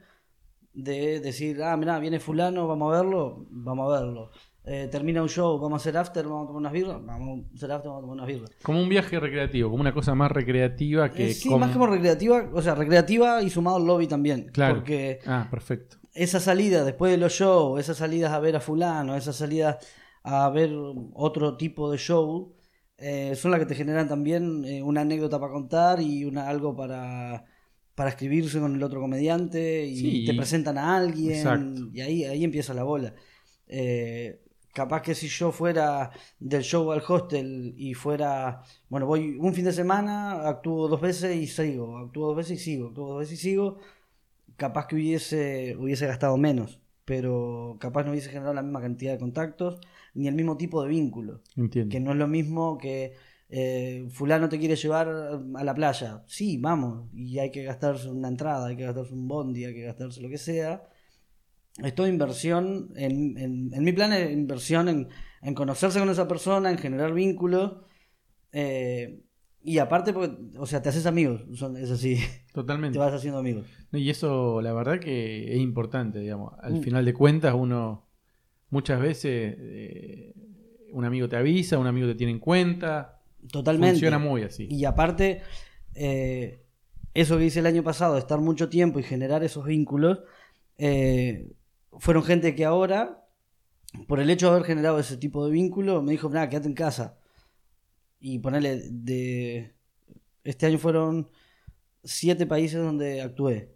de 0.77 1.21
decir, 1.21 1.63
ah, 1.63 1.77
mirá, 1.77 1.99
viene 1.99 2.21
fulano, 2.21 2.69
vamos 2.69 2.93
a 2.95 2.99
verlo, 3.03 3.47
vamos 3.51 3.93
a 3.93 4.01
verlo. 4.01 4.31
Eh, 4.69 4.89
termina 4.91 5.23
un 5.23 5.29
show, 5.29 5.59
vamos 5.59 5.81
a 5.81 5.83
hacer 5.83 5.97
after, 5.97 6.25
vamos 6.25 6.45
a 6.45 6.47
tomar 6.49 6.61
unas 6.61 6.73
birras, 6.73 6.99
vamos 7.05 7.45
a 7.51 7.55
hacer 7.55 7.73
after, 7.73 7.89
vamos 7.89 7.99
a 7.99 8.01
tomar 8.03 8.15
unas 8.17 8.27
birras. 8.27 8.51
Como 8.63 8.81
un 8.83 8.89
viaje 8.89 9.19
recreativo, 9.19 9.71
como 9.71 9.81
una 9.81 9.95
cosa 9.95 10.15
más 10.15 10.31
recreativa 10.31 11.11
que... 11.11 11.31
Eh, 11.31 11.35
sí, 11.35 11.49
más 11.55 11.71
como 11.71 11.87
recreativa, 11.87 12.51
o 12.53 12.61
sea, 12.61 12.75
recreativa 12.75 13.43
y 13.43 13.49
sumado 13.51 13.77
al 13.77 13.87
lobby 13.87 14.07
también. 14.07 14.51
Claro. 14.53 14.75
Porque 14.77 15.21
Ah, 15.25 15.47
perfecto. 15.51 15.97
esa 16.13 16.41
salida 16.41 16.85
después 16.85 17.13
de 17.13 17.19
los 17.19 17.33
shows, 17.33 17.81
esas 17.81 17.97
salidas 17.97 18.33
a 18.33 18.41
ver 18.41 18.57
a 18.57 18.61
fulano, 18.61 19.17
esas 19.17 19.37
salidas 19.37 19.77
a 20.25 20.49
ver 20.51 20.71
otro 21.15 21.57
tipo 21.57 21.91
de 21.91 21.99
show, 21.99 22.53
eh, 22.99 23.35
son 23.37 23.53
las 23.53 23.61
que 23.61 23.67
te 23.67 23.75
generan 23.77 24.09
también 24.09 24.65
eh, 24.65 24.83
una 24.83 25.03
anécdota 25.03 25.39
para 25.39 25.53
contar 25.53 26.01
y 26.01 26.25
una 26.25 26.49
algo 26.49 26.75
para, 26.75 27.45
para 27.97 28.11
escribirse 28.11 28.61
con 28.61 28.77
el 28.77 28.83
otro 28.85 29.01
comediante 29.01 29.85
y 29.87 29.97
Sí. 29.97 30.25
te 30.27 30.35
presentan 30.35 30.79
a 30.79 30.97
alguien 30.97 31.33
Exacto. 31.33 31.89
y 31.93 32.01
ahí, 32.03 32.25
ahí 32.25 32.45
empieza 32.45 32.73
la 32.75 32.85
bola. 32.85 33.13
Eh, 33.67 34.39
capaz 34.73 35.01
que 35.03 35.15
si 35.15 35.27
yo 35.29 35.51
fuera 35.51 36.11
del 36.39 36.63
show 36.63 36.93
al 36.93 37.03
hostel 37.09 37.75
y 37.77 37.95
fuera, 37.95 38.63
bueno, 38.91 39.07
voy 39.07 39.37
un 39.41 39.53
fin 39.55 39.65
de 39.65 39.73
semana, 39.73 40.47
actúo 40.47 40.87
dos 40.89 41.01
veces 41.01 41.35
y 41.35 41.47
sigo, 41.49 41.97
actúo 41.99 42.29
dos 42.29 42.37
veces 42.37 42.61
y 42.61 42.65
sigo, 42.65 42.89
actúo 42.89 43.09
dos 43.09 43.19
veces 43.21 43.39
y 43.41 43.43
sigo, 43.43 43.79
capaz 44.57 44.87
que 44.87 44.97
hubiese, 44.97 45.75
hubiese 45.79 46.07
gastado 46.07 46.37
menos, 46.37 46.79
pero 47.07 47.77
capaz 47.81 48.05
no 48.05 48.11
hubiese 48.11 48.29
generado 48.29 48.53
la 48.55 48.63
misma 48.63 48.81
cantidad 48.83 49.13
de 49.13 49.19
contactos 49.19 49.81
ni 50.15 50.29
el 50.29 50.35
mismo 50.35 50.57
tipo 50.59 50.83
de 50.83 50.89
vínculo, 50.91 51.41
Entiendo. 51.57 51.91
que 51.91 52.01
no 52.01 52.11
es 52.13 52.17
lo 52.19 52.29
mismo 52.29 52.77
que 52.79 53.15
eh, 53.49 54.07
fulano 54.11 54.49
te 54.49 54.59
quiere 54.59 54.75
llevar 54.77 55.09
a 55.09 55.65
la 55.65 55.75
playa, 55.75 56.23
sí, 56.27 56.59
vamos, 56.59 57.09
y 57.15 57.39
hay 57.39 57.51
que 57.51 57.63
gastarse 57.63 58.09
una 58.09 58.29
entrada, 58.29 58.67
hay 58.69 58.77
que 58.77 58.85
gastarse 58.85 59.15
un 59.15 59.29
bondi, 59.29 59.65
hay 59.65 59.75
que 59.75 59.83
gastarse 59.83 60.21
lo 60.21 60.29
que 60.29 60.39
sea. 60.39 60.83
Es 61.83 61.95
toda 61.95 62.09
inversión, 62.09 62.91
en, 62.97 63.37
en, 63.37 63.71
en 63.75 63.85
mi 63.85 63.93
plan 63.93 64.13
es 64.13 64.33
inversión 64.33 64.89
en, 64.89 65.09
en 65.43 65.55
conocerse 65.55 65.99
con 65.99 66.09
esa 66.09 66.27
persona, 66.27 66.71
en 66.71 66.79
generar 66.79 67.13
vínculos, 67.13 67.83
eh, 68.53 69.21
y 69.63 69.79
aparte, 69.79 70.13
porque, 70.13 70.37
o 70.59 70.65
sea, 70.67 70.81
te 70.81 70.89
haces 70.91 71.07
amigos, 71.07 71.43
son, 71.55 71.77
es 71.77 71.91
así, 71.91 72.17
te 72.47 72.53
Totalmente. 72.55 72.99
vas 72.99 73.13
haciendo 73.13 73.39
amigos. 73.41 73.67
Y 73.93 74.09
eso, 74.11 74.63
la 74.63 74.73
verdad 74.73 74.99
que 75.01 75.53
es 75.55 75.59
importante, 75.61 76.19
digamos. 76.21 76.55
Al 76.63 76.75
Mm. 76.75 76.83
final 76.83 77.05
de 77.05 77.13
cuentas, 77.15 77.55
uno 77.55 78.09
muchas 78.71 79.01
veces, 79.01 79.55
eh, 79.59 80.35
un 80.93 81.05
amigo 81.05 81.29
te 81.29 81.37
avisa, 81.37 81.79
un 81.79 81.87
amigo 81.87 82.07
te 82.07 82.15
tiene 82.15 82.33
en 82.33 82.39
cuenta. 82.39 83.16
Totalmente. 83.51 83.95
Funciona 83.95 84.19
muy 84.19 84.43
así. 84.43 84.67
Y 84.71 84.85
aparte, 84.85 85.43
eh, 85.95 86.63
eso 87.15 87.39
que 87.39 87.47
hice 87.47 87.61
el 87.61 87.67
año 87.67 87.83
pasado, 87.83 88.19
estar 88.19 88.41
mucho 88.41 88.69
tiempo 88.69 88.99
y 88.99 89.03
generar 89.03 89.43
esos 89.43 89.65
vínculos, 89.65 90.21
eh, 90.79 91.53
fueron 91.99 92.23
gente 92.23 92.55
que 92.55 92.65
ahora, 92.65 93.27
por 94.07 94.21
el 94.21 94.31
hecho 94.31 94.47
de 94.47 94.53
haber 94.53 94.67
generado 94.67 94.99
ese 94.99 95.17
tipo 95.17 95.45
de 95.47 95.53
vínculo, 95.53 96.03
me 96.03 96.13
dijo, 96.13 96.29
nada, 96.29 96.49
quédate 96.49 96.69
en 96.69 96.75
casa. 96.75 97.19
Y 98.21 98.39
ponerle 98.39 98.83
de... 98.91 99.75
Este 100.45 100.67
año 100.67 100.79
fueron 100.79 101.29
siete 102.05 102.47
países 102.47 102.81
donde 102.81 103.21
actué. 103.21 103.75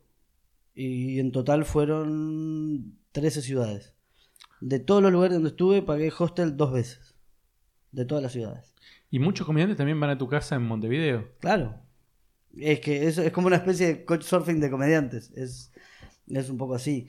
Y 0.75 1.19
en 1.19 1.33
total 1.33 1.65
fueron 1.65 2.99
13 3.13 3.43
ciudades. 3.43 3.95
De 4.61 4.79
todos 4.79 5.03
los 5.03 5.13
lugares 5.13 5.35
donde 5.35 5.51
estuve, 5.51 5.83
pagué 5.83 6.13
hostel 6.17 6.57
dos 6.57 6.73
veces. 6.73 7.15
De 7.93 8.05
todas 8.05 8.23
las 8.23 8.33
ciudades. 8.33 8.70
Y 9.11 9.19
muchos 9.19 9.47
comediantes 9.47 9.77
también 9.77 9.99
van 9.99 10.11
a 10.11 10.19
tu 10.19 10.29
casa 10.29 10.55
en 10.55 10.63
Montevideo. 10.63 11.29
Claro. 11.41 11.75
Es 12.57 12.81
que 12.81 13.07
es, 13.07 13.19
es 13.19 13.33
como 13.33 13.49
una 13.49 13.57
especie 13.57 13.87
de 13.87 14.05
coach 14.05 14.23
surfing 14.23 14.61
de 14.61 14.71
comediantes. 14.71 15.33
Es, 15.35 15.73
es 16.29 16.49
un 16.49 16.57
poco 16.57 16.75
así. 16.75 17.09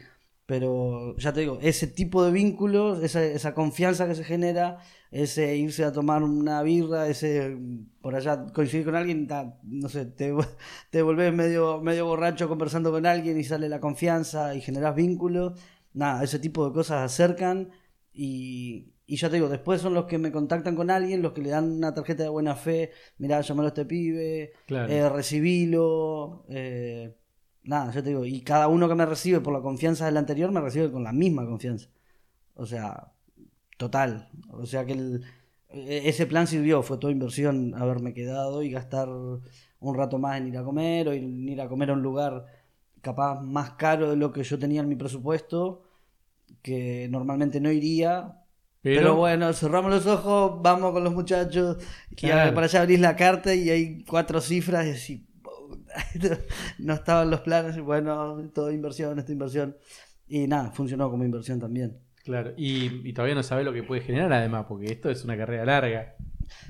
Pero 0.51 1.15
ya 1.15 1.31
te 1.31 1.39
digo, 1.39 1.60
ese 1.62 1.88
tipo 1.88 2.25
de 2.25 2.31
vínculos, 2.31 3.01
esa, 3.03 3.53
confianza 3.53 4.05
que 4.05 4.15
se 4.15 4.25
genera, 4.25 4.79
ese 5.10 5.55
irse 5.55 5.86
a 5.86 5.93
tomar 5.93 6.24
una 6.24 6.62
birra, 6.62 7.08
ese 7.08 7.58
por 8.01 8.15
allá 8.15 8.48
coincidir 8.53 8.84
con 8.84 8.96
alguien, 8.96 9.29
no 9.63 9.88
sé, 9.88 10.08
te, 10.08 10.34
te 10.89 11.01
volvés 11.03 11.34
medio, 11.34 11.79
medio 11.81 12.05
borracho 12.05 12.50
conversando 12.50 12.91
con 12.91 13.05
alguien 13.05 13.39
y 13.39 13.46
sale 13.46 13.70
la 13.70 13.79
confianza 13.79 14.53
y 14.53 14.60
generás 14.60 14.93
vínculos. 14.93 15.58
Nada, 15.93 16.22
ese 16.22 16.38
tipo 16.38 16.67
de 16.67 16.74
cosas 16.74 17.01
acercan 17.01 17.70
y, 18.13 18.91
y 19.13 19.17
ya 19.17 19.29
te 19.29 19.35
digo, 19.35 19.49
después 19.49 19.81
son 19.81 19.93
los 19.93 20.05
que 20.05 20.17
me 20.17 20.31
contactan 20.31 20.75
con 20.75 20.89
alguien, 20.89 21.21
los 21.21 21.33
que 21.33 21.41
le 21.41 21.49
dan 21.49 21.69
una 21.69 21.93
tarjeta 21.93 22.23
de 22.23 22.29
buena 22.29 22.55
fe, 22.55 22.91
mirá, 23.17 23.41
llamalo 23.41 23.67
a 23.67 23.69
este 23.69 23.85
pibe, 23.85 24.53
Claro. 24.67 24.89
eh, 24.91 25.09
recibilo, 25.09 26.45
eh, 26.49 27.13
nada, 27.63 27.91
ya 27.91 28.01
te 28.01 28.09
digo, 28.09 28.25
y 28.25 28.41
cada 28.41 28.67
uno 28.69 28.87
que 28.87 28.95
me 28.95 29.05
recibe 29.05 29.41
por 29.41 29.53
la 29.53 29.61
confianza 29.61 30.05
del 30.05 30.15
anterior 30.17 30.51
me 30.51 30.61
recibe 30.61 30.91
con 30.91 31.03
la 31.03 31.11
misma 31.11 31.45
confianza. 31.45 31.89
O 32.55 32.65
sea, 32.65 33.11
total. 33.77 34.29
O 34.51 34.65
sea 34.65 34.85
que 34.85 34.93
el- 34.93 35.23
e- 35.69 36.07
ese 36.07 36.25
plan 36.25 36.47
sirvió, 36.47 36.81
fue 36.81 36.97
toda 36.97 37.11
inversión 37.11 37.73
haberme 37.75 38.13
quedado 38.13 38.63
y 38.63 38.71
gastar 38.71 39.09
un 39.09 39.95
rato 39.95 40.19
más 40.19 40.37
en 40.37 40.47
ir 40.47 40.57
a 40.57 40.63
comer 40.63 41.07
o 41.09 41.11
en 41.13 41.49
ir 41.49 41.59
a 41.61 41.67
comer 41.67 41.89
a 41.89 41.93
un 41.93 42.01
lugar 42.01 42.45
capaz 43.01 43.41
más 43.41 43.71
caro 43.71 44.09
de 44.09 44.15
lo 44.15 44.31
que 44.31 44.43
yo 44.43 44.57
tenía 44.57 44.81
en 44.81 44.87
mi 44.89 44.95
presupuesto, 44.95 45.83
que 46.61 47.07
normalmente 47.09 47.59
no 47.59 47.71
iría. 47.71 48.37
Pero, 48.83 49.00
Pero, 49.01 49.15
bueno, 49.15 49.53
cerramos 49.53 49.91
los 49.91 50.07
ojos, 50.07 50.59
vamos 50.61 50.91
con 50.91 51.03
los 51.03 51.13
muchachos 51.13 51.77
y 52.09 52.15
Claro. 52.15 52.53
para 52.55 52.65
allá 52.65 52.81
abrís 52.81 53.00
la 53.00 53.15
carta 53.15 53.53
y 53.53 53.69
hay 53.69 54.03
cuatro 54.05 54.41
cifras 54.41 54.88
y 54.88 54.89
así, 54.91 55.27
no 56.79 56.93
estaban 56.93 57.29
los 57.29 57.41
planes 57.41 57.77
y 57.77 57.79
bueno, 57.81 58.38
todo 58.53 58.71
inversión, 58.71 59.19
esta 59.19 59.31
inversión. 59.31 59.75
Y 60.27 60.47
nada, 60.47 60.71
funcionó 60.71 61.09
como 61.11 61.23
inversión 61.25 61.59
también. 61.59 61.97
claro. 62.23 62.53
Y, 62.57 63.07
y 63.07 63.13
todavía 63.13 63.35
no 63.35 63.43
sabes 63.43 63.65
lo 63.65 63.73
que 63.73 63.83
puede 63.83 64.01
generar 64.01 64.31
además, 64.33 64.65
porque 64.67 64.85
esto 64.91 65.09
es 65.09 65.23
una 65.25 65.38
carrera 65.38 65.65
larga. 65.65 66.15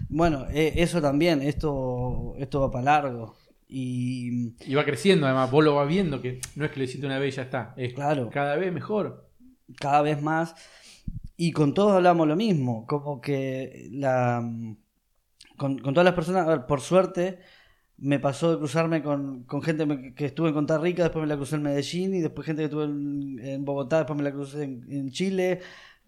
Bueno, 0.09 0.47
eh, 0.51 0.73
eso 0.77 1.01
también, 1.01 1.41
esto, 1.41 2.33
esto 2.39 2.59
va 2.61 2.71
para 2.71 2.83
largo. 2.85 3.35
Y 3.67 4.53
Y 4.67 4.75
va 4.75 4.83
creciendo 4.83 5.25
además, 5.27 5.49
vos 5.49 5.63
lo 5.63 5.75
vas 5.75 5.87
viendo, 5.87 6.21
que 6.21 6.41
no 6.55 6.65
es 6.65 6.71
que 6.71 6.77
lo 6.79 6.83
hiciste 6.83 7.05
una 7.05 7.19
vez 7.19 7.33
y 7.35 7.37
ya 7.37 7.43
está. 7.43 7.73
Es 7.77 7.93
Claro. 7.93 8.29
cada 8.31 8.55
vez 8.57 8.73
mejor. 8.73 9.29
cada 9.79 10.01
vez 10.01 10.21
más. 10.21 10.53
Y 11.43 11.53
con 11.53 11.73
todos 11.73 11.93
hablamos 11.93 12.27
lo 12.27 12.35
mismo, 12.35 12.85
como 12.85 13.19
que 13.19 13.89
la 13.91 14.47
con, 15.57 15.79
con 15.79 15.93
todas 15.95 16.05
las 16.05 16.13
personas, 16.13 16.45
a 16.45 16.49
ver, 16.49 16.65
por 16.67 16.81
suerte, 16.81 17.39
me 17.97 18.19
pasó 18.19 18.51
de 18.51 18.59
cruzarme 18.59 19.01
con, 19.01 19.45
con 19.45 19.63
gente 19.63 20.13
que 20.15 20.25
estuve 20.25 20.49
en 20.49 20.53
Costa 20.53 20.77
Rica, 20.77 21.01
después 21.01 21.23
me 21.23 21.27
la 21.27 21.37
crucé 21.37 21.55
en 21.55 21.63
Medellín, 21.63 22.13
y 22.13 22.21
después 22.21 22.45
gente 22.45 22.61
que 22.61 22.65
estuve 22.65 22.83
en, 22.85 23.65
Bogotá, 23.65 23.97
después 23.97 24.17
me 24.17 24.23
la 24.23 24.31
crucé 24.31 24.63
en, 24.65 25.09
Chile. 25.09 25.61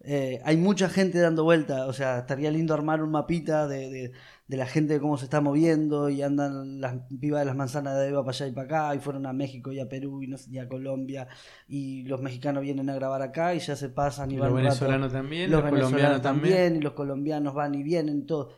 Eh, 0.04 0.40
hay 0.44 0.56
mucha 0.56 0.88
gente 0.88 1.18
dando 1.18 1.42
vuelta, 1.42 1.86
o 1.86 1.92
sea, 1.92 2.20
estaría 2.20 2.52
lindo 2.52 2.72
armar 2.72 3.02
un 3.02 3.10
mapita 3.10 3.66
de, 3.66 4.12
de 4.46 4.56
la 4.58 4.66
gente, 4.66 4.94
de 4.94 5.00
cómo 5.00 5.16
se 5.16 5.24
está 5.24 5.40
moviendo, 5.40 6.10
y 6.10 6.20
andan 6.22 6.80
las 6.80 6.96
pibas 7.18 7.40
de 7.40 7.46
las 7.46 7.56
manzanas 7.56 7.96
de 7.98 8.08
Eva 8.08 8.22
para 8.24 8.36
allá 8.36 8.46
y 8.46 8.52
para 8.52 8.64
acá, 8.66 8.94
y 8.94 8.98
fueron 8.98 9.24
a 9.26 9.32
México 9.32 9.72
y 9.72 9.80
a 9.80 9.88
Perú 9.88 10.22
y, 10.22 10.26
no 10.26 10.36
sé, 10.36 10.50
y 10.50 10.58
a 10.58 10.68
Colombia, 10.68 11.28
y 11.66 12.02
los 12.04 12.20
mexicanos 12.20 12.62
vienen 12.62 12.90
a 12.90 12.94
grabar 12.94 13.22
acá 13.22 13.54
y 13.54 13.58
ya 13.60 13.74
se 13.74 13.88
pasan 13.88 14.30
y 14.30 14.34
Y 14.34 14.38
van 14.38 14.50
los 14.50 14.56
venezolanos 14.56 15.12
también, 15.12 15.50
los 15.50 15.62
los, 15.62 15.70
venezolanos 15.70 15.90
colombianos 15.92 16.22
también. 16.22 16.54
también, 16.56 16.76
y 16.76 16.80
los 16.84 16.92
colombianos 16.92 17.54
van 17.54 17.74
y 17.74 17.82
vienen, 17.82 18.26
todo. 18.26 18.52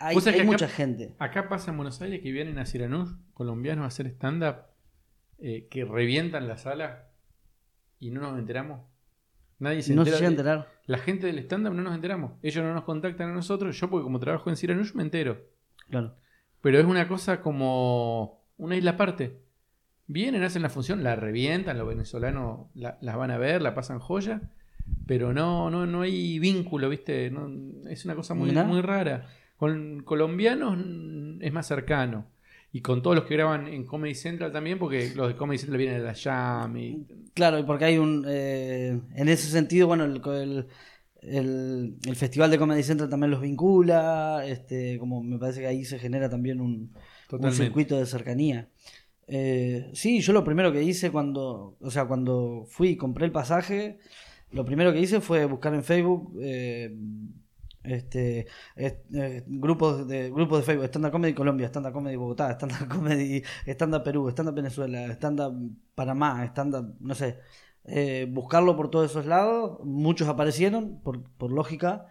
Hay, 0.00 0.16
hay 0.16 0.34
acá- 0.34 0.44
mucha 0.44 0.68
gente. 0.68 1.14
Acá 1.18 1.48
pasa 1.48 1.70
en 1.70 1.76
Buenos 1.76 2.00
Aires 2.02 2.20
que 2.22 2.32
vienen 2.32 2.58
a 2.58 2.66
Ciranús 2.66 3.14
colombianos 3.34 3.84
a 3.84 3.88
hacer 3.88 4.06
stand-up 4.08 4.56
eh, 5.38 5.68
que 5.70 5.84
revientan 5.84 6.48
la 6.48 6.56
sala 6.56 7.10
y 7.98 8.10
no 8.10 8.20
nos 8.22 8.38
enteramos. 8.38 8.80
Nadie 9.60 9.82
se 9.82 9.94
No 9.94 10.04
se 10.04 10.10
llega 10.10 10.26
a 10.26 10.30
enterar. 10.30 10.68
La 10.86 10.98
gente 10.98 11.26
del 11.28 11.38
stand-up 11.38 11.74
no 11.74 11.82
nos 11.82 11.94
enteramos. 11.94 12.32
Ellos 12.42 12.64
no 12.64 12.74
nos 12.74 12.82
contactan 12.84 13.30
a 13.30 13.34
nosotros. 13.34 13.78
Yo, 13.78 13.88
porque 13.88 14.02
como 14.04 14.18
trabajo 14.18 14.50
en 14.50 14.56
Ciranús, 14.56 14.94
me 14.96 15.02
entero. 15.04 15.38
Claro. 15.88 16.14
Pero 16.62 16.78
es 16.80 16.84
una 16.86 17.06
cosa 17.06 17.40
como 17.40 18.42
una 18.56 18.76
isla 18.76 18.92
aparte. 18.92 19.38
Vienen, 20.06 20.42
hacen 20.42 20.62
la 20.62 20.70
función, 20.70 21.04
la 21.04 21.14
revientan, 21.14 21.78
los 21.78 21.86
venezolanos 21.86 22.66
la- 22.74 22.98
las 23.00 23.16
van 23.16 23.30
a 23.30 23.38
ver, 23.38 23.62
la 23.62 23.74
pasan 23.74 24.00
joya, 24.00 24.40
pero 25.06 25.32
no, 25.32 25.70
no, 25.70 25.86
no 25.86 26.02
hay 26.02 26.38
vínculo, 26.40 26.88
¿viste? 26.88 27.30
No, 27.30 27.48
es 27.88 28.04
una 28.04 28.16
cosa 28.16 28.34
muy, 28.34 28.50
muy 28.52 28.80
rara. 28.80 29.28
Con 29.56 30.02
colombianos 30.02 30.76
es 31.40 31.52
más 31.52 31.66
cercano. 31.66 32.26
Y 32.72 32.80
con 32.82 33.02
todos 33.02 33.16
los 33.16 33.24
que 33.26 33.34
graban 33.34 33.66
en 33.66 33.84
Comedy 33.84 34.14
Central 34.14 34.52
también, 34.52 34.78
porque 34.78 35.10
los 35.16 35.28
de 35.28 35.36
Comedy 35.36 35.58
Central 35.58 35.78
vienen 35.78 35.98
de 35.98 36.04
la 36.04 36.14
Jam 36.14 36.76
y 36.76 37.04
Claro, 37.34 37.58
y 37.58 37.64
porque 37.64 37.84
hay 37.86 37.98
un. 37.98 38.24
eh, 38.28 39.00
en 39.14 39.28
ese 39.28 39.48
sentido, 39.50 39.86
bueno, 39.88 40.04
el, 40.04 40.20
el, 40.24 40.66
el- 41.22 41.96
el 42.06 42.16
Festival 42.16 42.50
de 42.50 42.58
Comedy 42.58 42.82
Central 42.82 43.08
también 43.10 43.30
los 43.32 43.40
vincula. 43.40 44.42
Este, 44.46 44.98
como 44.98 45.22
me 45.22 45.38
parece 45.38 45.60
que 45.60 45.66
ahí 45.66 45.84
se 45.84 45.98
genera 45.98 46.28
también 46.30 46.60
un, 46.60 46.92
circuito 47.52 47.96
de 47.98 48.06
cercanía. 48.06 48.68
Eh, 49.26 49.90
sí, 49.94 50.20
yo 50.20 50.32
lo 50.32 50.44
primero 50.44 50.72
que 50.72 50.82
hice 50.82 51.10
cuando. 51.10 51.76
O 51.80 51.90
sea, 51.90 52.06
cuando 52.06 52.66
fui 52.68 52.90
y 52.90 52.96
compré 52.96 53.26
el 53.26 53.32
pasaje, 53.32 53.98
lo 54.52 54.64
primero 54.64 54.92
que 54.92 55.00
hice 55.00 55.20
fue 55.20 55.44
buscar 55.44 55.74
en 55.74 55.84
Facebook. 55.84 56.36
eh, 56.40 56.94
este 57.82 58.46
eh, 58.76 59.42
grupos 59.46 60.06
de 60.06 60.30
grupos 60.30 60.58
de 60.58 60.64
Facebook 60.64 60.86
Stand 60.86 61.06
Up 61.06 61.12
Comedy 61.12 61.34
Colombia 61.34 61.68
Stand 61.68 61.86
Up 61.86 61.92
Comedy 61.92 62.16
Bogotá 62.16 62.50
Stand 62.52 62.72
Up 62.72 62.88
Comedy 62.88 63.42
Stand 63.66 63.94
Up 63.94 64.02
Perú 64.02 64.28
Stand 64.28 64.48
Up 64.50 64.54
Venezuela 64.54 65.06
Stand 65.12 65.40
Up 65.40 65.54
Panamá 65.94 66.44
Stand 66.46 66.74
Up 66.74 66.96
no 67.00 67.14
sé 67.14 67.38
eh, 67.84 68.26
buscarlo 68.30 68.76
por 68.76 68.90
todos 68.90 69.10
esos 69.10 69.26
lados 69.26 69.80
muchos 69.84 70.28
aparecieron 70.28 71.00
por, 71.02 71.22
por 71.38 71.52
lógica 71.52 72.06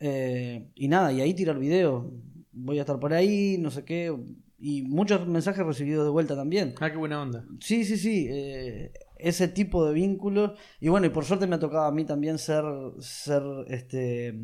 eh, 0.00 0.70
y 0.74 0.88
nada 0.88 1.12
y 1.12 1.20
ahí 1.20 1.34
tirar 1.34 1.58
video 1.58 2.12
voy 2.52 2.78
a 2.78 2.82
estar 2.82 3.00
por 3.00 3.14
ahí 3.14 3.56
no 3.58 3.70
sé 3.70 3.84
qué 3.84 4.14
y 4.60 4.82
muchos 4.82 5.26
mensajes 5.26 5.64
recibidos 5.64 6.04
de 6.04 6.10
vuelta 6.10 6.34
también 6.34 6.74
Ah, 6.80 6.90
qué 6.90 6.96
buena 6.96 7.22
onda. 7.22 7.44
Sí, 7.60 7.84
sí, 7.84 7.96
sí. 7.96 8.26
eh, 8.28 8.92
ese 9.18 9.48
tipo 9.48 9.86
de 9.86 9.94
vínculos. 9.94 10.58
Y 10.80 10.88
bueno, 10.88 11.06
y 11.06 11.10
por 11.10 11.24
suerte 11.24 11.46
me 11.46 11.56
ha 11.56 11.58
tocado 11.58 11.84
a 11.84 11.92
mí 11.92 12.04
también 12.04 12.38
ser, 12.38 12.64
ser, 13.00 13.42
este, 13.68 14.34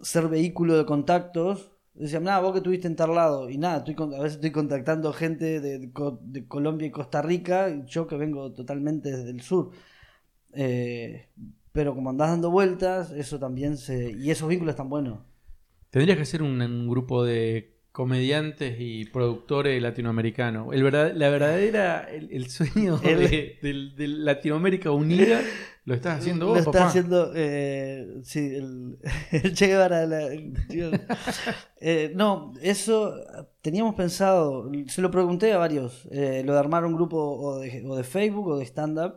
ser 0.00 0.28
vehículo 0.28 0.76
de 0.76 0.86
contactos. 0.86 1.72
Decían, 1.94 2.24
nada, 2.24 2.40
vos 2.40 2.52
que 2.52 2.58
estuviste 2.58 2.86
en 2.86 2.96
tal 2.96 3.14
lado. 3.14 3.48
Y 3.48 3.58
nada, 3.58 3.76
a 3.76 4.22
veces 4.22 4.34
estoy 4.34 4.50
contactando 4.50 5.12
gente 5.12 5.60
de, 5.60 5.78
de 5.78 5.92
Co- 5.92 6.20
de 6.22 6.46
Colombia 6.46 6.86
y 6.86 6.90
Costa 6.90 7.22
Rica, 7.22 7.84
yo 7.86 8.06
que 8.06 8.16
vengo 8.16 8.52
totalmente 8.52 9.10
desde 9.10 9.30
el 9.30 9.40
sur. 9.40 9.70
Eh, 10.52 11.28
pero 11.72 11.94
como 11.94 12.10
andás 12.10 12.30
dando 12.30 12.50
vueltas, 12.50 13.12
eso 13.12 13.38
también 13.38 13.76
se... 13.76 14.10
Y 14.12 14.30
esos 14.30 14.48
vínculos 14.48 14.72
están 14.72 14.88
buenos. 14.88 15.20
Tendrías 15.90 16.18
que 16.18 16.24
ser 16.24 16.42
un, 16.42 16.60
un 16.60 16.88
grupo 16.88 17.24
de 17.24 17.75
comediantes 17.96 18.76
y 18.78 19.06
productores 19.06 19.80
latinoamericanos. 19.80 20.68
El 20.74 20.82
verdad, 20.82 21.12
la 21.14 21.30
verdadera, 21.30 22.06
el, 22.12 22.28
el 22.30 22.50
sueño 22.50 23.00
El- 23.02 23.96
de, 23.96 24.06
Latinoamérica 24.06 24.90
unida 24.90 25.40
lo 25.86 25.94
estás 25.94 26.18
haciendo 26.18 26.44
Lo 26.44 26.50
vos, 26.50 26.58
está 26.58 26.72
papá. 26.72 26.86
haciendo, 26.88 27.32
eh, 27.34 28.06
sí, 28.22 28.40
el, 28.54 28.98
el 29.32 29.54
Che 29.54 29.68
Guevara. 29.68 30.04
la-. 30.04 30.28
Eh, 31.80 32.12
no, 32.14 32.52
eso 32.60 33.14
teníamos 33.62 33.94
pensado, 33.94 34.70
se 34.88 35.00
lo 35.00 35.10
pregunté 35.10 35.54
a 35.54 35.58
varios, 35.58 36.06
eh, 36.10 36.42
lo 36.44 36.52
de 36.52 36.58
armar 36.58 36.84
un 36.84 36.94
grupo 36.94 37.16
o 37.16 37.60
de, 37.60 37.82
o 37.86 37.96
de 37.96 38.04
Facebook 38.04 38.48
o 38.48 38.58
de 38.58 38.64
stand-up, 38.66 39.14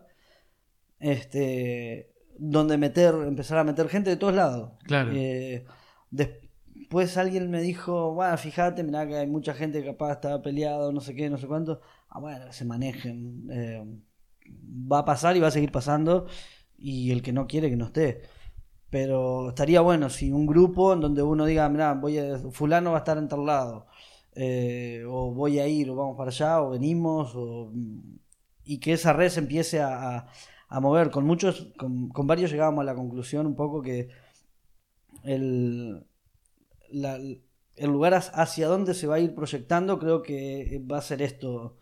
este, 0.99 2.13
donde 2.37 2.77
meter, 2.77 3.13
empezar 3.27 3.57
a 3.57 3.63
meter 3.65 3.89
gente 3.89 4.09
de 4.09 4.15
todos 4.17 4.35
lados. 4.35 4.71
Claro. 4.85 5.11
Eh, 5.13 5.65
después 6.89 7.17
alguien 7.17 7.51
me 7.51 7.61
dijo, 7.61 8.13
bueno, 8.15 8.35
fíjate, 8.35 8.83
mirá 8.83 9.07
que 9.07 9.15
hay 9.15 9.27
mucha 9.27 9.53
gente 9.53 9.79
que 9.81 9.89
capaz 9.91 10.13
está 10.13 10.41
peleado, 10.41 10.91
no 10.91 11.01
sé 11.01 11.13
qué, 11.13 11.29
no 11.29 11.37
sé 11.37 11.45
cuánto. 11.47 11.81
Ah, 12.09 12.19
bueno, 12.19 12.51
se 12.51 12.65
manejen. 12.65 13.47
eh, 13.51 13.85
va 14.91 14.99
a 14.99 15.05
pasar 15.05 15.37
y 15.37 15.39
va 15.39 15.49
a 15.49 15.51
seguir 15.51 15.71
pasando. 15.71 16.25
Y 16.79 17.11
el 17.11 17.21
que 17.21 17.31
no 17.33 17.45
quiere, 17.47 17.69
que 17.69 17.75
no 17.77 17.85
esté. 17.85 18.23
Pero 18.89 19.49
estaría 19.49 19.81
bueno 19.81 20.09
si 20.09 20.31
un 20.31 20.47
grupo 20.47 20.93
en 20.93 21.01
donde 21.01 21.21
uno 21.21 21.45
diga, 21.45 21.69
mira, 21.69 21.93
voy 21.93 22.17
a, 22.17 22.39
fulano 22.51 22.91
va 22.91 22.97
a 22.97 22.99
estar 22.99 23.17
en 23.19 23.27
tal 23.27 23.45
lado, 23.45 23.87
eh, 24.35 25.03
o 25.07 25.31
voy 25.31 25.59
a 25.59 25.67
ir, 25.67 25.89
o 25.91 25.95
vamos 25.95 26.17
para 26.17 26.29
allá, 26.31 26.61
o 26.61 26.71
venimos, 26.71 27.35
y 28.65 28.79
que 28.79 28.93
esa 28.93 29.13
red 29.13 29.31
empiece 29.37 29.81
a, 29.81 30.27
mover. 30.81 31.11
Con 31.11 31.25
muchos, 31.25 31.71
con 31.77 32.27
varios 32.27 32.51
llegábamos 32.51 32.81
a 32.81 32.85
la 32.85 32.95
conclusión 32.95 33.45
un 33.47 33.55
poco 33.55 33.81
que 33.81 34.09
el, 35.23 36.05
la- 36.91 37.17
el 37.17 37.89
lugar 37.91 38.13
hacia 38.13 38.67
donde 38.67 38.93
se 38.93 39.07
va 39.07 39.15
a 39.15 39.19
ir 39.19 39.33
proyectando 39.33 39.99
creo 39.99 40.21
que 40.21 40.81
va 40.91 40.97
a 40.97 41.01
ser 41.01 41.21
esto, 41.21 41.77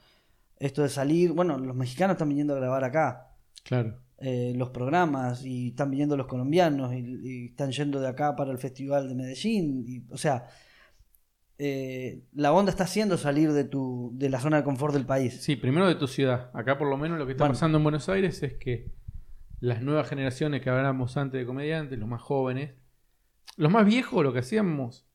esto 0.60 0.84
de 0.84 0.90
salir, 0.90 1.32
bueno, 1.34 1.58
los 1.58 1.76
mexicanos 1.76 2.14
están 2.16 2.30
viniendo 2.30 2.54
a 2.54 2.58
grabar 2.58 2.84
acá 2.84 3.32
Claro. 3.64 4.00
eh, 4.20 4.54
los 4.56 4.70
programas 4.70 5.44
y 5.46 5.70
están 5.70 5.90
viniendo 5.92 6.16
los 6.18 6.28
colombianos 6.28 6.94
y, 6.94 6.98
y 7.24 7.46
están 7.48 7.72
yendo 7.72 8.00
de 8.00 8.08
acá 8.08 8.36
para 8.36 8.52
el 8.52 8.58
festival 8.60 9.08
de 9.10 9.16
Medellín. 9.16 9.84
y, 9.88 10.04
o 10.12 10.18
sea, 10.18 10.46
eh, 11.60 12.22
la 12.34 12.52
onda 12.54 12.70
está 12.72 12.84
haciendo 12.84 13.18
salir 13.18 13.52
de 13.52 13.64
tu 13.64 14.12
de 14.14 14.30
la 14.30 14.40
zona 14.40 14.58
de 14.58 14.64
confort 14.64 14.94
del 14.94 15.06
país. 15.08 15.42
Sí, 15.42 15.56
primero 15.56 15.88
de 15.88 15.96
tu 15.96 16.08
ciudad. 16.08 16.52
Acá 16.54 16.78
por 16.78 16.88
lo 16.88 16.98
menos 16.98 17.18
lo 17.18 17.26
que 17.26 17.32
está 17.32 17.46
Bueno. 17.46 17.54
pasando 17.56 17.80
en 17.80 17.84
Buenos 17.84 18.08
Aires 18.10 18.44
es 18.44 18.54
que 18.54 18.92
las 19.60 19.82
nuevas 19.82 20.08
generaciones 20.08 20.62
que 20.62 20.70
hablábamos 20.70 21.18
antes 21.18 21.40
de 21.40 21.46
comediantes, 21.48 21.98
los 21.98 22.08
más 22.08 22.22
jóvenes, 22.22 22.74
los 23.58 23.72
más 23.72 23.86
viejos 23.86 24.24
lo 24.24 24.32
que 24.32 24.40
hacíamos 24.40 25.06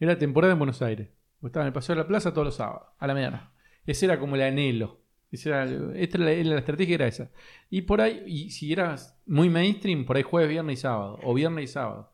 era 0.00 0.18
temporada 0.18 0.52
en 0.52 0.58
Buenos 0.58 0.82
Aires. 0.82 1.10
Estaba 1.42 1.64
en 1.64 1.68
el 1.68 1.72
Paseo 1.72 1.94
de 1.94 2.02
la 2.02 2.08
Plaza 2.08 2.32
todos 2.32 2.46
los 2.46 2.56
sábados, 2.56 2.88
a 2.98 3.06
la 3.06 3.14
mediana. 3.14 3.52
Ese 3.86 4.06
era 4.06 4.18
como 4.18 4.34
el 4.34 4.42
anhelo. 4.42 5.00
Ese 5.30 5.50
era, 5.50 5.64
esta 5.94 6.18
era 6.18 6.42
la, 6.42 6.58
estrategia 6.58 6.94
era 6.96 7.06
esa. 7.06 7.30
Y 7.70 7.82
por 7.82 8.00
ahí, 8.00 8.22
y 8.26 8.50
si 8.50 8.72
eras 8.72 9.20
muy 9.26 9.48
mainstream, 9.48 10.04
por 10.04 10.16
ahí 10.16 10.22
jueves, 10.22 10.50
viernes 10.50 10.80
y 10.80 10.82
sábado. 10.82 11.20
O 11.22 11.34
viernes 11.34 11.64
y 11.64 11.72
sábado. 11.72 12.12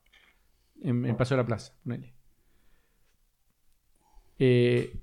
En, 0.82 1.06
en 1.06 1.16
Paseo 1.16 1.36
de 1.36 1.42
la 1.42 1.46
Plaza, 1.46 1.72
ponele. 1.82 2.12
Eh, 4.38 5.00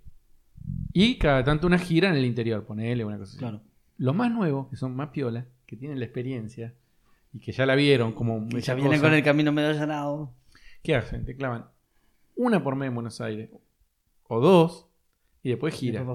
y 0.93 1.17
cada 1.17 1.43
tanto 1.43 1.65
una 1.65 1.79
gira 1.79 2.09
en 2.09 2.15
el 2.15 2.25
interior, 2.25 2.65
ponele 2.65 3.05
una 3.05 3.17
cosa 3.17 3.31
así. 3.31 3.39
Claro. 3.39 3.61
Los 3.97 4.15
más 4.15 4.31
nuevos, 4.31 4.69
que 4.69 4.75
son 4.75 4.95
más 4.95 5.09
piolas, 5.09 5.45
que 5.65 5.77
tienen 5.77 5.99
la 5.99 6.05
experiencia 6.05 6.75
y 7.33 7.39
que 7.39 7.51
ya 7.51 7.65
la 7.65 7.75
vieron 7.75 8.13
como 8.13 8.47
esa 8.49 8.59
ya 8.59 8.75
vienen 8.75 8.99
con 8.99 9.13
el 9.13 9.23
camino 9.23 9.51
medio 9.51 9.69
allanado. 9.69 10.33
¿Qué 10.83 10.95
hacen? 10.95 11.25
Te 11.25 11.35
clavan 11.35 11.65
una 12.35 12.63
por 12.63 12.75
mes 12.75 12.87
en 12.87 12.95
Buenos 12.95 13.19
Aires 13.21 13.49
o 14.27 14.39
dos 14.39 14.87
y 15.43 15.49
después 15.49 15.73
gira. 15.73 16.05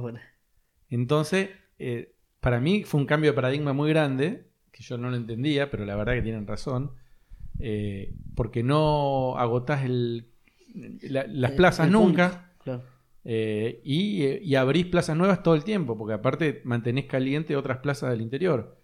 Entonces, 0.91 1.51
eh, 1.79 2.15
para 2.41 2.61
mí 2.61 2.85
fue 2.85 3.01
un 3.01 3.07
cambio 3.07 3.31
de 3.31 3.35
paradigma 3.35 3.73
muy 3.73 3.91
grande, 3.91 4.47
que 4.71 4.83
yo 4.83 4.97
no 4.99 5.11
lo 5.11 5.17
entendía, 5.17 5.71
pero 5.71 5.85
la 5.85 5.97
verdad 5.97 6.15
que 6.15 6.23
tienen 6.23 6.47
razón, 6.47 6.93
eh, 7.59 8.15
porque 8.35 8.63
no 8.63 9.37
agotás 9.39 9.85
el- 9.85 10.27
la- 11.03 11.27
las 11.27 11.53
El- 11.53 11.57
plazas 11.57 11.87
el 11.87 11.93
nunca. 11.93 12.53
Claro. 12.63 12.83
Eh, 13.27 13.81
y, 13.85 14.25
y 14.27 14.55
abrís 14.57 14.87
plazas 14.87 15.17
nuevas 15.17 15.43
todo 15.43 15.55
el 15.55 15.65
tiempo, 15.65 15.97
porque 15.97 16.15
aparte 16.15 16.61
mantenés 16.65 17.07
caliente 17.07 17.57
otras 17.57 17.79
plazas 17.79 18.11
del 18.11 18.21
interior. 18.21 18.77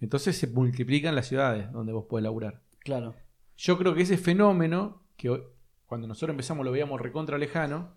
Entonces 0.00 0.36
se 0.36 0.48
multiplican 0.48 1.14
las 1.14 1.28
ciudades 1.28 1.70
donde 1.72 1.92
vos 1.92 2.06
podés 2.06 2.24
laburar. 2.24 2.60
Claro. 2.80 3.14
Yo 3.56 3.78
creo 3.78 3.94
que 3.94 4.02
ese 4.02 4.18
fenómeno, 4.18 5.03
que 5.32 5.42
cuando 5.86 6.06
nosotros 6.06 6.30
empezamos 6.34 6.64
lo 6.64 6.72
veíamos 6.72 7.00
recontra 7.00 7.38
lejano, 7.38 7.94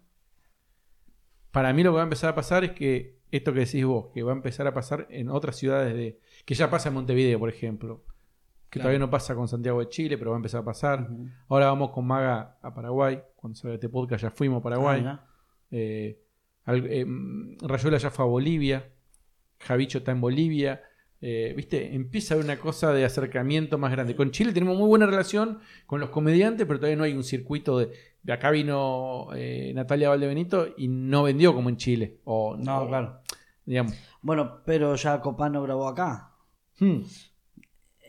para 1.51 1.73
mí 1.73 1.83
lo 1.83 1.91
que 1.91 1.95
va 1.95 2.01
a 2.01 2.03
empezar 2.03 2.29
a 2.29 2.35
pasar 2.35 2.63
es 2.63 2.71
que 2.71 3.17
esto 3.31 3.53
que 3.53 3.59
decís 3.61 3.83
vos, 3.85 4.07
que 4.13 4.23
va 4.23 4.31
a 4.31 4.35
empezar 4.35 4.67
a 4.67 4.73
pasar 4.73 5.07
en 5.09 5.29
otras 5.29 5.55
ciudades 5.57 5.93
de. 5.93 6.19
que 6.45 6.53
ya 6.55 6.69
pasa 6.69 6.89
en 6.89 6.95
Montevideo, 6.95 7.39
por 7.39 7.49
ejemplo. 7.49 8.03
Que 8.69 8.79
Claro. 8.79 8.83
todavía 8.85 8.99
no 8.99 9.09
pasa 9.09 9.33
con 9.35 9.47
Santiago 9.47 9.79
de 9.79 9.89
Chile, 9.89 10.17
pero 10.17 10.31
va 10.31 10.37
a 10.37 10.39
empezar 10.39 10.61
a 10.61 10.65
pasar. 10.65 11.07
Ahora 11.47 11.67
vamos 11.67 11.91
con 11.91 12.05
Maga 12.05 12.57
a 12.61 12.73
Paraguay. 12.73 13.21
Cuando 13.35 13.55
sale 13.57 13.75
este 13.75 13.87
podcast 13.89 14.23
ya 14.23 14.31
fuimos 14.31 14.59
a 14.59 14.63
Paraguay. 14.63 15.03
Ah. 15.05 15.25
Eh, 15.71 16.19
eh, 16.67 17.05
mm, 17.05 17.59
Rayuela 17.61 17.97
ya 17.97 18.09
fue 18.11 18.25
a 18.25 18.27
Bolivia. 18.27 18.89
Javicho 19.59 19.99
está 19.99 20.11
en 20.11 20.19
Bolivia. 20.21 20.81
Eh, 21.19 21.53
¿Viste? 21.57 21.95
Empieza 21.95 22.33
a 22.33 22.35
haber 22.35 22.45
una 22.45 22.59
cosa 22.59 22.93
de 22.93 23.03
acercamiento 23.03 23.77
más 23.79 23.91
grande. 23.91 24.15
Con 24.15 24.29
Chile 24.31 24.53
tenemos 24.53 24.77
muy 24.77 24.87
buena 24.87 25.05
relación 25.07 25.59
con 25.87 25.99
los 25.99 26.09
comediantes, 26.11 26.67
pero 26.67 26.79
todavía 26.79 26.95
no 26.97 27.03
hay 27.05 27.13
un 27.13 27.23
circuito 27.23 27.79
de. 27.79 27.89
de 28.21 28.33
acá 28.33 28.51
vino 28.51 29.29
eh, 29.35 29.71
Natalia 29.73 30.09
Valdebenito 30.09 30.67
y 30.77 30.87
no 30.87 31.23
vendió 31.23 31.53
como 31.55 31.69
en 31.69 31.77
Chile. 31.77 32.19
O, 32.25 32.55
No, 32.57 32.83
o, 32.83 32.87
claro. 32.87 33.21
Digamos. 33.65 33.93
Bueno, 34.21 34.61
pero 34.65 34.95
ya 34.95 35.19
Copano 35.21 35.61
grabó 35.63 35.87
acá. 35.87 36.33
Hmm. 36.79 37.01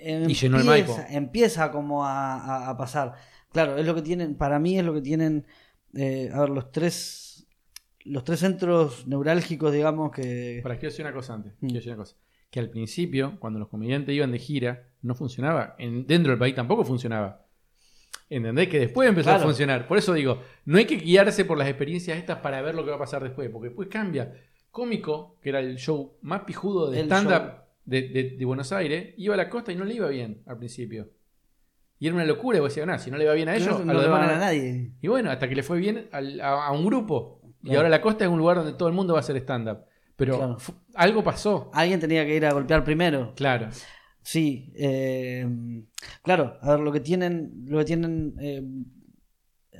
Y 0.00 0.34
llenó 0.34 0.58
el 0.58 0.62
Empieza- 0.62 0.64
Maipo. 0.64 0.96
Empieza 1.08 1.70
como 1.72 2.04
a, 2.04 2.34
a- 2.36 2.68
a 2.70 2.76
pasar. 2.76 3.14
Claro, 3.52 3.76
es 3.78 3.86
lo 3.86 3.94
que 3.94 4.02
tienen, 4.02 4.36
para 4.36 4.58
mí 4.58 4.78
es 4.78 4.84
lo 4.84 4.92
que 4.94 5.00
tienen, 5.00 5.46
eh, 5.94 6.30
a 6.32 6.40
ver, 6.40 6.50
los 6.50 6.70
tres, 6.70 7.46
los 8.04 8.22
tres 8.22 8.40
centros 8.40 9.06
neurálgicos, 9.08 9.72
digamos, 9.72 10.12
que... 10.12 10.60
Para, 10.62 10.76
quiero 10.76 10.90
decir 10.90 11.04
una 11.06 11.14
cosa 11.14 11.34
antes. 11.34 11.54
Mm. 11.54 11.66
Quiero 11.66 11.74
decir 11.74 11.92
una 11.92 11.96
cosa. 12.02 12.16
Que 12.50 12.60
al 12.60 12.70
principio, 12.70 13.36
cuando 13.40 13.58
los 13.58 13.68
comediantes 13.68 14.14
iban 14.14 14.32
de 14.32 14.38
gira, 14.38 14.88
no 15.02 15.14
funcionaba. 15.14 15.74
En, 15.78 16.06
dentro 16.06 16.30
del 16.32 16.38
país 16.38 16.54
tampoco 16.54 16.84
funcionaba. 16.84 17.44
¿Entendés? 18.30 18.68
Que 18.68 18.78
después 18.80 19.08
empezó 19.08 19.30
a 19.30 19.38
funcionar. 19.38 19.86
Por 19.88 19.98
eso 19.98 20.12
digo, 20.14 20.42
no 20.64 20.78
hay 20.78 20.84
que 20.86 20.96
guiarse 20.96 21.44
por 21.44 21.56
las 21.58 21.68
experiencias 21.68 22.18
estas 22.18 22.38
para 22.38 22.60
ver 22.62 22.74
lo 22.74 22.84
que 22.84 22.90
va 22.90 22.96
a 22.96 23.00
pasar 23.00 23.22
después. 23.22 23.48
Porque 23.50 23.68
después 23.68 23.88
cambia. 23.88 24.34
Cómico, 24.70 25.38
que 25.42 25.48
era 25.48 25.60
el 25.60 25.76
show 25.76 26.16
más 26.22 26.42
pijudo 26.42 26.90
de 26.90 27.00
stand-up 27.04 27.52
de, 27.84 28.02
de- 28.08 28.30
de 28.38 28.44
Buenos 28.44 28.70
Aires, 28.72 29.14
iba 29.16 29.32
a 29.34 29.36
la 29.38 29.48
costa 29.48 29.72
y 29.72 29.76
no 29.76 29.84
le 29.84 29.94
iba 29.94 30.08
bien 30.08 30.42
al 30.46 30.58
principio. 30.58 31.08
Y 31.98 32.06
era 32.06 32.14
una 32.16 32.24
locura. 32.26 32.58
Y 32.58 32.60
vos 32.60 32.70
decías, 32.70 32.86
"Nah, 32.86 32.98
si 32.98 33.10
no 33.10 33.16
le 33.16 33.24
va 33.26 33.32
bien 33.32 33.48
a 33.48 33.56
ellos, 33.56 33.82
no, 33.84 33.90
a 33.90 33.94
los 33.94 34.02
demás 34.04 34.20
van 34.20 34.30
a 34.30 34.34
no". 34.34 34.40
nadie. 34.40 34.92
Y 35.00 35.08
bueno, 35.08 35.30
hasta 35.30 35.48
que 35.48 35.54
le 35.56 35.62
fue 35.62 35.78
bien 35.78 36.08
al- 36.12 36.40
a, 36.40 36.66
a 36.66 36.72
un 36.72 36.84
grupo. 36.84 37.40
Y 37.62 37.74
ahora 37.74 37.88
la 37.88 38.00
costa 38.00 38.24
es 38.24 38.30
un 38.30 38.38
lugar 38.38 38.56
donde 38.58 38.74
todo 38.74 38.88
el 38.88 38.94
mundo 38.94 39.14
va 39.14 39.18
a 39.18 39.20
hacer 39.20 39.36
stand-up. 39.38 39.78
Pero 40.18 40.36
Claro. 40.36 40.56
algo 40.96 41.22
pasó. 41.22 41.70
Alguien 41.72 42.00
tenía 42.00 42.26
que 42.26 42.34
ir 42.34 42.44
a 42.44 42.52
golpear 42.52 42.82
primero. 42.82 43.32
Claro. 43.36 43.68
Sí, 44.20 44.72
eh, 44.74 45.46
claro, 46.22 46.58
a 46.60 46.72
ver, 46.72 46.80
lo 46.80 46.90
que 46.92 46.98
tienen, 47.00 47.64
lo 47.66 47.78
que 47.78 47.84
tienen 47.84 48.34
eh, 48.40 48.62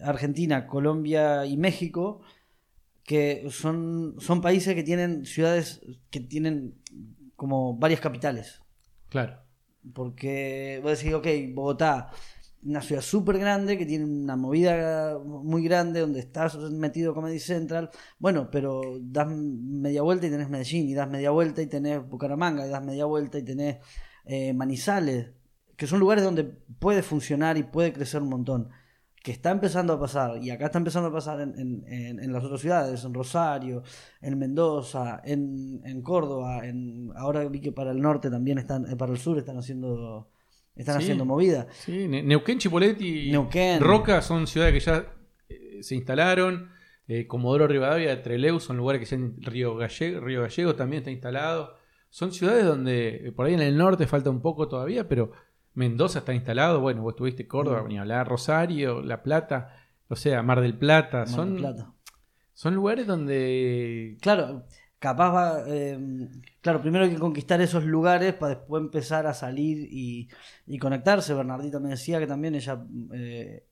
Argentina, 0.03 0.67
Colombia 0.69 1.45
y 1.45 1.57
México, 1.57 2.21
que 3.03 3.49
son, 3.51 4.15
son 4.21 4.41
países 4.41 4.77
que 4.77 4.85
tienen 4.85 5.27
ciudades 5.27 5.81
que 6.09 6.21
tienen 6.21 6.75
como 7.35 7.77
varias 7.77 8.01
capitales. 8.01 8.63
Claro. 9.09 9.41
Porque 9.93 10.79
vos 10.85 10.99
decís, 10.99 11.15
ok, 11.15 11.27
Bogotá, 11.53 12.11
una 12.65 12.81
ciudad 12.83 13.03
súper 13.03 13.39
grande 13.39 13.79
que 13.79 13.87
tiene 13.87 14.05
una 14.05 14.37
movida 14.37 15.19
muy 15.19 15.63
grande 15.65 16.01
donde 16.01 16.21
estás 16.21 16.57
metido 16.71 17.15
Comedy 17.15 17.39
Central. 17.39 17.91
Bueno, 18.19 18.51
pero 18.51 18.83
das 19.01 19.29
media 19.29 20.03
vuelta 20.03 20.27
y 20.27 20.31
tenés 20.31 20.49
Medellín, 20.51 20.89
y 20.89 20.95
das 20.95 21.09
media 21.09 21.31
vuelta 21.31 21.63
y 21.63 21.67
tenés 21.67 22.07
Bucaramanga, 22.09 22.67
y 22.67 22.71
das 22.71 22.85
media 22.85 23.05
vuelta 23.07 23.39
y 23.39 23.43
tenés 23.45 23.79
eh, 24.25 24.53
Manizales, 24.55 25.31
que 25.77 25.87
son 25.87 26.01
lugares 26.01 26.25
donde 26.25 26.45
puede 26.45 27.03
funcionar 27.03 27.57
y 27.59 27.63
puede 27.63 27.93
crecer 27.93 28.23
un 28.23 28.29
montón. 28.31 28.69
Que 29.23 29.33
está 29.33 29.51
empezando 29.51 29.93
a 29.93 30.01
pasar, 30.01 30.39
y 30.43 30.51
acá 30.51 30.67
está 30.67 30.79
empezando 30.79 31.09
a 31.09 31.13
pasar 31.13 31.41
en, 31.41 31.55
en- 31.59 32.19
en- 32.21 32.33
las 32.33 32.45
otras 32.45 32.61
ciudades, 32.61 33.05
en 33.05 33.13
Rosario, 33.15 33.83
en 34.21 34.39
Mendoza, 34.39 35.21
en, 35.25 35.81
en 35.85 36.03
Córdoba, 36.03 36.67
en, 36.67 37.11
ahora 37.17 37.47
vi 37.49 37.61
que 37.61 37.73
para 37.73 37.91
el 37.91 38.01
norte 38.01 38.31
también 38.31 38.59
están, 38.59 38.91
eh, 38.91 38.97
para 38.97 39.13
el 39.13 39.19
sur 39.19 39.37
están 39.39 39.59
haciendo, 39.59 40.31
están 40.79 40.97
Sí. 40.97 41.03
haciendo 41.05 41.25
movida. 41.25 41.67
Sí, 41.73 42.09
Ne- 42.09 42.23
Neuquén, 42.23 42.59
Chipolete 42.59 43.05
y. 43.05 43.33
Roca 43.81 44.23
son 44.23 44.47
ciudades 44.47 44.73
que 44.73 44.81
ya 44.81 45.05
eh, 45.49 45.83
se 45.83 45.95
instalaron. 45.95 46.71
Eh, 47.07 47.27
Comodoro 47.27 47.67
Rivadavia, 47.67 48.23
Trelew 48.23 48.61
son 48.61 48.77
lugares 48.77 49.01
que 49.01 49.07
ya 49.07 49.17
en 49.17 49.43
Río 49.43 49.77
Gallego, 49.77 50.21
Río 50.21 50.43
Gallego 50.43 50.75
también 50.75 51.01
está 51.01 51.11
instalado. 51.11 51.75
Son 52.11 52.33
ciudades 52.33 52.65
donde 52.65 53.29
eh, 53.29 53.33
por 53.33 53.47
ahí 53.47 53.55
en 53.55 53.61
el 53.61 53.77
norte 53.77 54.07
falta 54.07 54.31
un 54.31 54.41
poco 54.43 54.69
todavía, 54.69 55.09
pero 55.09 55.33
Mendoza 55.75 56.21
está 56.21 56.35
instalado. 56.35 56.81
Bueno, 56.81 57.03
vos 57.03 57.15
tuviste 57.17 57.47
Córdoba, 57.47 57.83
Mm. 57.83 57.89
ni 57.89 57.99
hablar, 57.99 58.29
Rosario, 58.29 59.01
La 59.03 59.23
Plata, 59.23 59.75
o 60.09 60.17
sea, 60.17 60.43
Mar 60.43 60.61
del 60.61 60.77
Plata. 60.77 61.19
Mar 61.19 61.27
del 61.27 61.35
son, 61.35 61.57
Plata. 61.57 61.93
son 62.55 62.75
lugares 62.75 63.07
donde 63.07 64.17
Claro, 64.21 64.65
capaz 64.99 65.31
va. 65.31 65.65
eh, 65.67 66.29
claro, 66.61 66.81
primero 66.81 67.05
hay 67.05 67.11
que 67.11 67.19
conquistar 67.19 67.61
esos 67.61 67.85
lugares 67.85 68.35
para 68.35 68.57
después 68.57 68.83
empezar 68.83 69.27
a 69.27 69.35
salir 69.35 69.89
y, 69.91 70.29
y 70.67 70.79
conectarse. 70.79 71.35
Bernardita 71.35 71.81
me 71.81 71.91
decía 71.91 72.19
que 72.19 72.27
también 72.27 72.55
ella, 72.55 72.85
eh, 73.13 73.67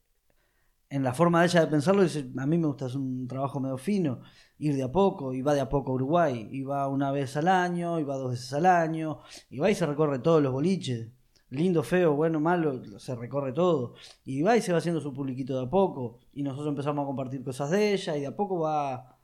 en 0.89 1.03
la 1.03 1.13
forma 1.15 1.41
de 1.41 1.47
ella 1.47 1.61
de 1.63 1.67
pensarlo, 1.69 2.03
dice: 2.03 2.31
A 2.39 2.47
mí 2.47 2.59
me 2.59 2.67
gusta 2.69 2.87
hacer 2.87 2.99
un 2.99 3.27
trabajo 3.29 3.61
medio 3.61 3.79
fino, 3.79 4.21
ir 4.59 4.75
de 4.77 4.83
a 4.85 4.93
poco, 4.93 5.35
y 5.35 5.43
va 5.43 5.55
de 5.55 5.61
a 5.61 5.69
poco 5.69 5.93
a 5.93 5.95
Uruguay, 5.95 6.49
y 6.51 6.63
va 6.63 6.89
una 6.89 7.11
vez 7.11 7.37
al 7.37 7.49
año, 7.49 7.99
y 8.01 8.05
va 8.05 8.17
dos 8.17 8.31
veces 8.31 8.53
al 8.53 8.67
año, 8.67 9.21
y 9.51 9.59
va 9.59 9.71
y 9.71 9.75
se 9.75 9.87
recorre 9.87 10.19
todos 10.21 10.43
los 10.43 10.53
boliches. 10.53 11.09
Lindo, 11.51 11.83
feo, 11.85 12.15
bueno, 12.15 12.41
malo, 12.41 12.83
se 12.99 13.15
recorre 13.15 13.53
todo. 13.53 13.95
Y 14.25 14.43
va 14.43 14.57
y 14.57 14.63
se 14.63 14.73
va 14.73 14.79
haciendo 14.79 15.01
su 15.01 15.13
publiquito 15.13 15.57
de 15.59 15.67
a 15.67 15.71
poco. 15.71 16.19
Y 16.33 16.43
nosotros 16.43 16.69
empezamos 16.69 17.05
a 17.05 17.07
compartir 17.07 17.45
cosas 17.45 17.71
de 17.71 17.93
ella, 17.95 18.17
y 18.17 18.21
de 18.23 18.27
a 18.27 18.37
poco 18.37 18.59
va, 18.61 19.17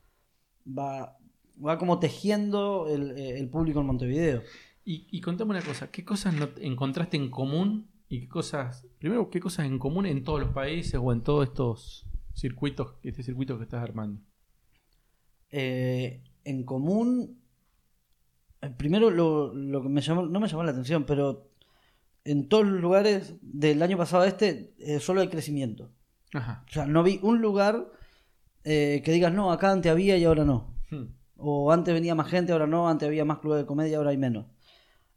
va, 0.65 1.17
va 1.63 1.77
como 1.77 1.99
tejiendo 1.99 2.87
el, 2.89 3.17
el 3.17 3.49
público 3.49 3.79
en 3.81 3.85
Montevideo. 3.87 4.43
Y, 4.85 5.07
y 5.11 5.21
contame 5.21 5.51
una 5.51 5.61
cosa, 5.61 5.91
¿qué 5.91 6.03
cosas 6.03 6.33
no- 6.33 6.49
encontraste 6.57 7.17
en 7.17 7.29
común 7.29 7.89
¿Y 8.09 8.19
qué 8.21 8.27
cosas, 8.27 8.85
primero, 8.99 9.31
qué 9.31 9.39
cosas 9.39 9.65
en 9.65 9.79
común 9.79 10.05
en 10.05 10.23
todos 10.23 10.39
los 10.39 10.51
países 10.51 10.99
o 11.01 11.11
en 11.11 11.21
todos 11.21 11.47
estos 11.47 12.05
circuitos, 12.35 12.93
este 13.01 13.23
circuito 13.23 13.57
que 13.57 13.63
estás 13.63 13.81
armando? 13.81 14.21
Eh, 15.49 16.23
en 16.43 16.63
común, 16.63 17.39
eh, 18.61 18.69
primero 18.77 19.09
lo, 19.09 19.53
lo 19.55 19.81
que 19.81 19.89
me 19.89 20.01
llamó, 20.01 20.27
no 20.27 20.39
me 20.39 20.47
llamó 20.47 20.63
la 20.63 20.71
atención, 20.71 21.05
pero 21.05 21.49
en 22.23 22.49
todos 22.49 22.67
los 22.67 22.81
lugares 22.81 23.33
del 23.41 23.81
año 23.81 23.97
pasado 23.97 24.23
a 24.23 24.27
este, 24.27 24.75
eh, 24.77 24.99
solo 24.99 25.21
hay 25.21 25.29
crecimiento. 25.29 25.89
Ajá. 26.33 26.65
O 26.69 26.71
sea, 26.71 26.85
no 26.85 27.01
vi 27.01 27.19
un 27.23 27.41
lugar 27.41 27.87
eh, 28.63 29.01
que 29.03 29.11
digas, 29.11 29.33
no, 29.33 29.51
acá 29.51 29.71
antes 29.71 29.91
había 29.91 30.17
y 30.17 30.23
ahora 30.25 30.45
no. 30.45 30.75
Hmm. 30.91 31.05
O 31.45 31.71
antes 31.71 31.93
venía 31.93 32.15
más 32.15 32.29
gente, 32.29 32.53
ahora 32.53 32.67
no, 32.67 32.87
antes 32.87 33.07
había 33.07 33.25
más 33.25 33.39
clubes 33.39 33.59
de 33.59 33.65
comedia, 33.65 33.97
ahora 33.97 34.11
hay 34.11 34.17
menos. 34.17 34.45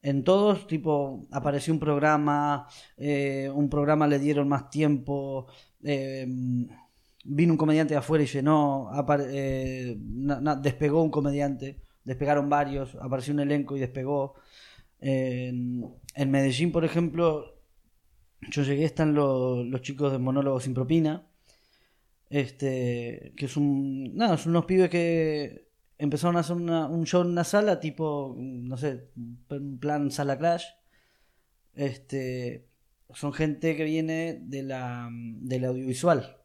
En 0.02 0.24
todos, 0.24 0.66
tipo, 0.66 1.26
apareció 1.32 1.72
un 1.72 1.80
programa, 1.80 2.68
eh, 2.96 3.50
un 3.54 3.68
programa 3.68 4.06
le 4.06 4.18
dieron 4.18 4.48
más 4.48 4.70
tiempo, 4.70 5.46
eh, 5.84 6.26
vino 7.24 7.52
un 7.52 7.56
comediante 7.58 7.94
de 7.94 7.98
afuera 7.98 8.24
y 8.24 8.26
llenó, 8.26 8.90
eh, 9.30 9.96
despegó 10.62 11.02
un 11.02 11.10
comediante, 11.10 11.80
despegaron 12.04 12.48
varios, 12.48 12.96
apareció 13.00 13.34
un 13.34 13.40
elenco 13.40 13.76
y 13.76 13.80
despegó. 13.80 14.34
En, 14.98 15.84
en 16.14 16.30
Medellín, 16.30 16.72
por 16.72 16.84
ejemplo, 16.84 17.56
yo 18.50 18.62
llegué, 18.62 18.84
están 18.84 19.14
los, 19.14 19.66
los 19.66 19.82
chicos 19.82 20.12
de 20.12 20.18
Monólogos 20.18 20.64
sin 20.64 20.74
propina, 20.74 21.26
este, 22.30 23.32
que 23.36 23.46
es 23.46 23.56
nada, 23.58 24.36
son 24.36 24.50
unos 24.50 24.64
pibes 24.64 24.90
que 24.90 25.65
empezaron 25.98 26.36
a 26.36 26.40
hacer 26.40 26.56
una- 26.56 26.86
un 26.88 27.04
show 27.06 27.22
en 27.22 27.28
una 27.28 27.44
sala, 27.44 27.80
tipo, 27.80 28.34
no 28.38 28.76
sé, 28.76 29.10
en 29.50 29.78
plan 29.78 30.10
sala 30.10 30.38
crash. 30.38 30.64
Este, 31.74 32.68
son 33.14 33.32
gente 33.32 33.76
que 33.76 33.84
viene 33.84 34.40
de 34.42 34.62
la, 34.62 35.08
del 35.12 35.64
audiovisual. 35.64 36.36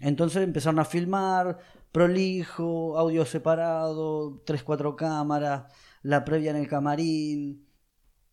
Entonces 0.00 0.42
empezaron 0.42 0.78
a 0.80 0.84
filmar, 0.84 1.58
prolijo, 1.92 2.98
audio 2.98 3.24
separado, 3.24 4.42
tres, 4.44 4.62
cuatro 4.62 4.96
cámaras, 4.96 5.72
la 6.02 6.24
previa 6.24 6.50
en 6.50 6.56
el 6.56 6.68
camarín. 6.68 7.66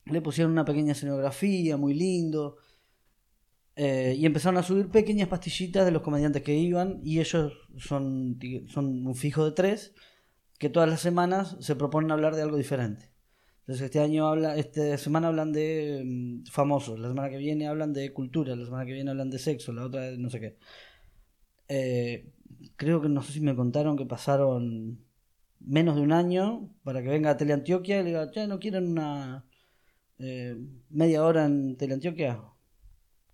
Le 0.05 0.21
pusieron 0.21 0.51
una 0.51 0.65
pequeña 0.65 0.91
escenografía, 0.93 1.77
muy 1.77 1.93
lindo. 1.93 2.57
Eh, 3.75 4.15
y 4.17 4.25
empezaron 4.25 4.57
a 4.57 4.63
subir 4.63 4.87
pequeñas 4.89 5.27
pastillitas 5.27 5.83
de 5.83 5.91
los 5.91 6.01
comediantes 6.01 6.41
que 6.43 6.55
iban. 6.55 7.01
Y 7.03 7.19
ellos 7.19 7.53
son, 7.77 8.39
son 8.67 9.07
un 9.07 9.15
fijo 9.15 9.43
de 9.45 9.51
tres 9.51 9.93
que 10.65 10.71
todas 10.71 10.89
las 10.89 10.99
semanas 10.99 11.57
se 11.59 11.75
proponen 11.75 12.09
hablar 12.09 12.35
de 12.35 12.41
algo 12.41 12.57
diferente. 12.57 13.11
Entonces 13.59 13.85
este 13.85 13.99
año 13.99 14.27
habla, 14.27 14.57
esta 14.57 14.97
semana 14.97 15.27
hablan 15.27 15.51
de 15.51 16.01
mm, 16.03 16.45
famosos, 16.45 16.97
la 16.99 17.07
semana 17.07 17.29
que 17.29 17.37
viene 17.37 17.67
hablan 17.67 17.93
de 17.93 18.11
cultura, 18.13 18.55
la 18.55 18.65
semana 18.65 18.83
que 18.83 18.93
viene 18.93 19.11
hablan 19.11 19.29
de 19.29 19.37
sexo, 19.37 19.73
la 19.73 19.85
otra 19.85 20.01
de 20.01 20.17
no 20.17 20.27
sé 20.31 20.39
qué. 20.39 20.57
Eh, 21.67 22.31
creo 22.77 22.99
que 22.99 23.09
no 23.09 23.21
sé 23.21 23.33
si 23.33 23.41
me 23.41 23.55
contaron 23.55 23.95
que 23.95 24.07
pasaron 24.07 25.05
menos 25.59 25.95
de 25.97 26.01
un 26.01 26.13
año 26.13 26.73
para 26.83 27.03
que 27.03 27.09
venga 27.09 27.29
a 27.29 27.37
Teleantioquia 27.37 27.99
y 27.99 28.03
le 28.03 28.09
diga, 28.09 28.31
che, 28.31 28.47
¿no 28.47 28.57
quieren 28.57 28.87
una 28.89 29.45
eh, 30.17 30.57
media 30.89 31.23
hora 31.23 31.45
en 31.45 31.77
Teleantioquia? 31.77 32.41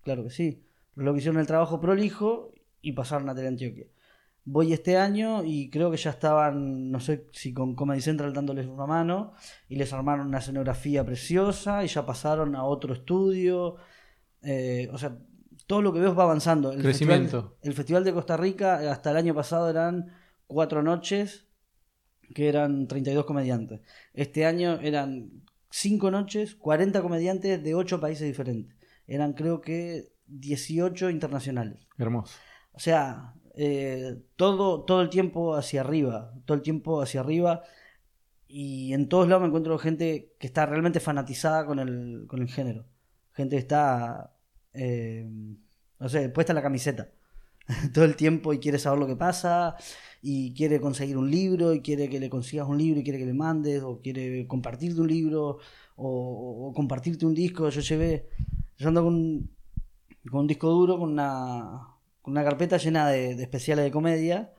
Claro 0.04 0.24
que 0.24 0.30
sí. 0.30 0.62
Lo 0.96 1.12
que 1.14 1.20
hicieron 1.20 1.40
el 1.40 1.46
trabajo 1.46 1.80
prolijo 1.80 2.52
y 2.82 2.92
pasaron 2.92 3.30
a 3.30 3.34
Teleantioquia. 3.34 3.86
Voy 4.44 4.72
este 4.72 4.96
año 4.96 5.44
y 5.44 5.70
creo 5.70 5.90
que 5.90 5.96
ya 5.96 6.10
estaban, 6.10 6.90
no 6.90 6.98
sé 6.98 7.28
si 7.32 7.52
con 7.52 7.76
Comedy 7.76 8.00
Central 8.00 8.32
dándoles 8.32 8.66
una 8.66 8.86
mano 8.86 9.34
y 9.68 9.76
les 9.76 9.92
armaron 9.92 10.26
una 10.26 10.38
escenografía 10.38 11.04
preciosa 11.04 11.84
y 11.84 11.88
ya 11.88 12.04
pasaron 12.04 12.56
a 12.56 12.64
otro 12.64 12.92
estudio. 12.92 13.76
Eh, 14.42 14.88
o 14.92 14.98
sea, 14.98 15.16
todo 15.66 15.80
lo 15.80 15.92
que 15.92 16.00
veo 16.00 16.14
va 16.14 16.24
avanzando. 16.24 16.72
El 16.72 16.82
Crecimiento. 16.82 17.42
Festival, 17.42 17.58
el 17.62 17.72
Festival 17.72 18.04
de 18.04 18.12
Costa 18.12 18.36
Rica 18.36 18.90
hasta 18.90 19.12
el 19.12 19.16
año 19.16 19.34
pasado 19.34 19.70
eran 19.70 20.12
cuatro 20.46 20.82
noches 20.82 21.46
que 22.34 22.48
eran 22.48 22.88
32 22.88 23.24
comediantes. 23.24 23.80
Este 24.12 24.44
año 24.46 24.80
eran 24.80 25.44
cinco 25.70 26.10
noches, 26.10 26.54
40 26.56 27.00
comediantes 27.02 27.62
de 27.62 27.74
ocho 27.74 28.00
países 28.00 28.26
diferentes. 28.26 28.76
Eran 29.06 29.34
creo 29.34 29.60
que 29.60 30.12
18 30.26 31.10
internacionales. 31.10 31.86
Hermoso. 31.98 32.34
O 32.72 32.78
sea, 32.78 33.34
eh, 33.54 34.22
todo, 34.36 34.84
todo 34.84 35.02
el 35.02 35.10
tiempo 35.10 35.54
hacia 35.54 35.80
arriba, 35.82 36.32
todo 36.44 36.56
el 36.56 36.62
tiempo 36.62 37.02
hacia 37.02 37.20
arriba. 37.20 37.62
Y 38.48 38.92
en 38.92 39.08
todos 39.08 39.28
lados 39.28 39.42
me 39.42 39.48
encuentro 39.48 39.78
gente 39.78 40.34
que 40.38 40.46
está 40.46 40.66
realmente 40.66 41.00
fanatizada 41.00 41.66
con 41.66 41.78
el, 41.78 42.26
con 42.28 42.42
el 42.42 42.48
género. 42.48 42.86
Gente 43.32 43.56
que 43.56 43.60
está, 43.60 44.34
eh, 44.74 45.28
no 45.98 46.08
sé, 46.08 46.28
puesta 46.28 46.52
en 46.52 46.56
la 46.56 46.62
camiseta 46.62 47.10
todo 47.94 48.04
el 48.04 48.16
tiempo 48.16 48.52
y 48.52 48.58
quiere 48.58 48.78
saber 48.78 48.98
lo 48.98 49.06
que 49.06 49.16
pasa 49.16 49.76
y 50.20 50.54
quiere 50.54 50.80
conseguir 50.80 51.16
un 51.16 51.30
libro 51.30 51.72
y 51.74 51.80
quiere 51.80 52.08
que 52.08 52.20
le 52.20 52.30
consigas 52.30 52.68
un 52.68 52.78
libro 52.78 53.00
y 53.00 53.04
quiere 53.04 53.18
que 53.18 53.26
le 53.26 53.34
mandes 53.34 53.82
o 53.82 54.00
quiere 54.02 54.46
compartirte 54.46 55.00
un 55.00 55.08
libro 55.08 55.58
o, 55.96 56.72
compartirte 56.74 57.26
un 57.26 57.34
disco. 57.34 57.68
Yo 57.70 57.80
llevé, 57.80 58.28
yo 58.76 58.88
ando 58.88 59.02
con, 59.04 59.50
con 60.30 60.40
un 60.40 60.46
disco 60.46 60.68
duro, 60.70 60.98
con 60.98 61.10
una, 61.12 61.91
con 62.22 62.32
una 62.32 62.44
carpeta 62.44 62.76
llena 62.78 63.08
de, 63.08 63.34
de 63.34 63.42
especiales 63.42 63.84
de 63.84 63.90
comedia 63.90 64.52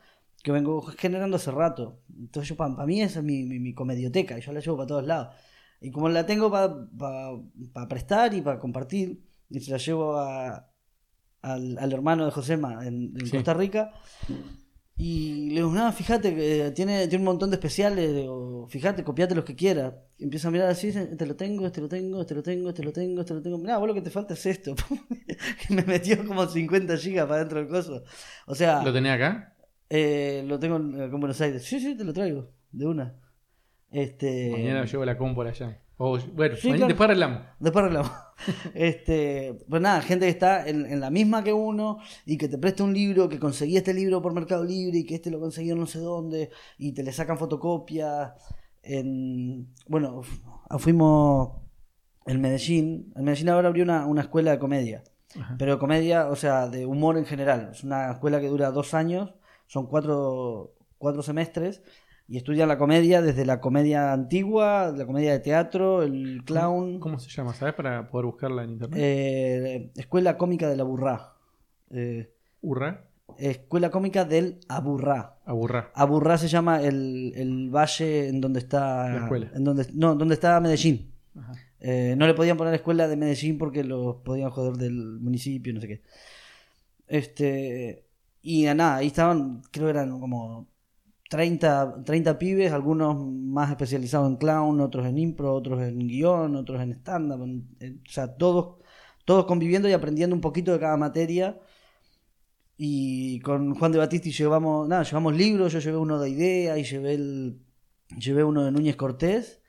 que 0.43 0.51
vengo 0.51 0.81
generando 0.81 1.37
hace 1.37 1.51
rato. 1.51 2.01
Entonces 2.19 2.49
yo 2.49 2.55
para 2.57 2.85
mí 2.85 3.01
esa 3.01 3.19
es 3.19 3.25
mi, 3.25 3.43
mi, 3.43 3.59
mi 3.59 3.73
comedioteca 3.73 4.37
y 4.37 4.41
yo 4.41 4.51
la 4.51 4.59
llevo 4.59 4.77
para 4.77 4.87
todos 4.87 5.05
lados. 5.05 5.35
Y 5.81 5.91
como 5.91 6.09
la 6.09 6.25
tengo 6.25 6.51
para 6.51 7.87
prestar 7.87 8.33
y 8.33 8.41
para 8.41 8.59
compartir, 8.59 9.21
y 9.49 9.59
se 9.59 9.71
la 9.71 9.77
llevo 9.77 10.17
a, 10.17 10.69
al, 11.41 11.77
al 11.77 11.91
hermano 11.93 12.25
de 12.25 12.31
Josema 12.31 12.85
en, 12.85 13.13
en 13.17 13.25
Sí. 13.25 13.31
Costa 13.31 13.53
Rica. 13.53 13.91
Y 14.95 15.49
le 15.49 15.55
digo, 15.55 15.71
nada, 15.71 15.91
fíjate 15.91 16.35
que 16.35 16.71
tiene, 16.75 17.07
tiene 17.07 17.23
un 17.23 17.25
montón 17.25 17.49
de 17.49 17.55
especiales, 17.55 18.11
le 18.11 18.21
digo, 18.21 18.67
fíjate, 18.69 19.03
copiate 19.03 19.33
los 19.33 19.43
que 19.43 19.55
quieras. 19.55 19.95
Y 20.19 20.25
empieza 20.25 20.49
a 20.49 20.51
mirar 20.51 20.69
así, 20.69 20.89
este 20.89 21.25
lo 21.25 21.35
tengo, 21.35 21.65
este 21.65 21.81
lo 21.81 21.89
tengo, 21.89 22.21
este 22.21 22.35
lo 22.35 22.43
tengo, 22.43 22.69
este 22.69 22.83
lo 22.83 22.93
tengo, 22.93 23.21
este 23.21 23.33
lo 23.33 23.41
tengo. 23.41 23.57
Mirá, 23.57 23.77
vos 23.79 23.87
lo 23.87 23.95
que 23.95 24.01
te 24.03 24.11
falta 24.11 24.35
es 24.35 24.45
esto. 24.45 24.75
Me 25.69 25.81
metió 25.83 26.23
como 26.25 26.45
50 26.47 26.95
gigas 26.97 27.25
para 27.25 27.39
dentro 27.39 27.57
del 27.59 27.67
coso. 27.69 28.03
O 28.45 28.53
sea, 28.53 28.83
¿Lo 28.83 28.93
tenés 28.93 29.13
acá? 29.13 29.55
eh, 29.89 30.43
lo 30.47 30.59
tengo 30.59 30.75
en 30.77 31.19
Buenos 31.19 31.41
Aires. 31.41 31.63
Sí, 31.65 31.79
sí, 31.79 31.97
te 31.97 32.03
lo 32.03 32.13
traigo, 32.13 32.51
de 32.71 32.85
una. 32.85 33.15
Este, 33.89 34.51
Mañana 34.51 34.85
llevo 34.85 35.05
la 35.05 35.17
compu 35.17 35.41
allá. 35.41 35.79
O, 35.97 36.17
bueno, 36.33 36.55
Sí, 36.55 36.67
mañana 36.67 36.77
claro. 36.77 36.87
después 36.89 37.05
arreglamos. 37.09 37.41
Después 37.59 37.83
arreglamos. 37.83 38.11
Este, 38.73 39.57
pues 39.69 39.81
nada, 39.81 40.01
gente 40.01 40.25
que 40.25 40.31
está 40.31 40.67
en, 40.67 40.85
en 40.85 40.99
la 40.99 41.09
misma 41.09 41.43
que 41.43 41.53
uno 41.53 41.99
y 42.25 42.37
que 42.37 42.47
te 42.47 42.57
presta 42.57 42.83
un 42.83 42.93
libro, 42.93 43.29
que 43.29 43.39
conseguí 43.39 43.77
este 43.77 43.93
libro 43.93 44.21
por 44.21 44.33
Mercado 44.33 44.63
Libre 44.63 44.99
y 44.99 45.05
que 45.05 45.15
este 45.15 45.31
lo 45.31 45.39
consiguió 45.39 45.75
no 45.75 45.85
sé 45.85 45.99
dónde 45.99 46.49
y 46.77 46.91
te 46.93 47.03
le 47.03 47.11
sacan 47.11 47.37
fotocopias. 47.37 48.33
En, 48.81 49.73
bueno, 49.87 50.23
fu- 50.23 50.41
fuimos 50.79 51.51
en 52.25 52.41
Medellín. 52.41 53.13
En 53.15 53.23
Medellín 53.23 53.49
ahora 53.49 53.69
abrió 53.69 53.83
una, 53.83 54.05
una 54.05 54.21
escuela 54.21 54.51
de 54.51 54.59
comedia. 54.59 55.03
Ajá. 55.39 55.55
Pero 55.57 55.79
comedia, 55.79 56.27
o 56.27 56.35
sea, 56.35 56.67
de 56.67 56.85
humor 56.85 57.17
en 57.17 57.25
general. 57.25 57.69
Es 57.71 57.83
una 57.83 58.11
escuela 58.11 58.39
que 58.41 58.49
dura 58.49 58.71
dos 58.71 58.93
años, 58.93 59.33
son 59.67 59.87
cuatro, 59.87 60.75
cuatro 60.97 61.23
semestres, 61.23 61.81
y 62.27 62.37
estudian 62.37 62.67
la 62.69 62.77
comedia 62.77 63.21
desde 63.21 63.45
la 63.45 63.59
comedia 63.59 64.13
antigua, 64.13 64.93
la 64.95 65.05
comedia 65.05 65.33
de 65.33 65.39
teatro, 65.39 66.03
el 66.03 66.43
clown. 66.45 66.99
¿Cómo 66.99 67.19
se 67.19 67.29
llama? 67.29 67.53
¿Sabes? 67.53 67.73
Para 67.73 68.09
poder 68.09 68.25
buscarla 68.25 68.63
en 68.63 68.71
internet. 68.71 68.99
Eh, 69.01 69.91
Escuela 69.95 70.37
Cómica 70.37 70.69
de 70.69 70.77
la 70.77 70.83
Burrá. 70.83 71.33
Eh, 71.91 72.33
Urra. 72.61 73.05
Escuela 73.37 73.89
Cómica 73.89 74.25
del 74.25 74.59
Aburrá. 74.67 75.37
Aburrá. 75.45 75.91
Aburrá 75.95 76.37
se 76.37 76.47
llama 76.47 76.81
el, 76.81 77.33
el 77.35 77.69
valle 77.69 78.29
en 78.29 78.39
donde 78.41 78.59
está. 78.59 79.09
La 79.09 79.23
escuela. 79.23 79.51
En 79.53 79.63
donde, 79.63 79.87
no, 79.93 80.15
donde 80.15 80.35
está 80.35 80.59
Medellín. 80.59 81.11
Ajá. 81.37 81.53
Eh, 81.79 82.15
no 82.17 82.27
le 82.27 82.33
podían 82.33 82.55
poner 82.55 82.73
escuela 82.73 83.07
de 83.07 83.17
Medellín 83.17 83.57
porque 83.57 83.83
los 83.83 84.17
podían 84.17 84.49
joder 84.51 84.77
del 84.77 85.19
municipio, 85.19 85.73
no 85.73 85.81
sé 85.81 85.87
qué. 85.87 86.01
Este. 87.07 88.05
Y 88.41 88.63
nada, 88.65 88.97
ahí 88.97 89.07
estaban, 89.07 89.61
creo 89.71 89.87
que 89.87 89.91
eran 89.91 90.19
como 90.19 90.67
30, 91.33 92.03
30 92.05 92.37
pibes, 92.37 92.71
algunos 92.71 93.17
más 93.27 93.71
especializados 93.71 94.29
en 94.29 94.35
clown, 94.35 94.79
otros 94.81 95.07
en 95.07 95.17
impro, 95.17 95.55
otros 95.55 95.81
en 95.81 96.07
guion, 96.07 96.55
otros 96.55 96.79
en 96.79 96.91
stand-up. 96.91 97.41
o 97.41 98.11
sea, 98.11 98.35
todos, 98.35 98.77
todos 99.25 99.45
conviviendo 99.45 99.89
y 99.89 99.93
aprendiendo 99.93 100.35
un 100.35 100.41
poquito 100.41 100.71
de 100.73 100.79
cada 100.79 100.95
materia. 100.95 101.59
Y 102.77 103.39
con 103.39 103.73
Juan 103.73 103.91
de 103.91 103.97
Batista 103.97 104.29
llevamos, 104.29 104.87
nada, 104.87 105.01
llevamos 105.01 105.35
libros, 105.35 105.73
yo 105.73 105.79
llevé 105.79 105.97
uno 105.97 106.19
de 106.19 106.29
idea 106.29 106.77
y 106.77 106.83
llevé 106.83 107.15
el, 107.15 107.59
llevé 108.15 108.43
uno 108.43 108.63
de 108.63 108.71
Núñez 108.71 108.95
Cortés. 108.95 109.59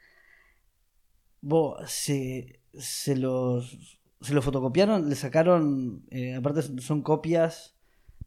Se, 1.87 2.61
se 2.75 3.17
los 3.17 3.99
se 4.21 4.35
los 4.35 4.45
fotocopiaron, 4.45 5.09
le 5.09 5.15
sacaron, 5.15 6.05
eh, 6.11 6.35
aparte 6.35 6.63
son 6.83 7.01
copias, 7.01 7.74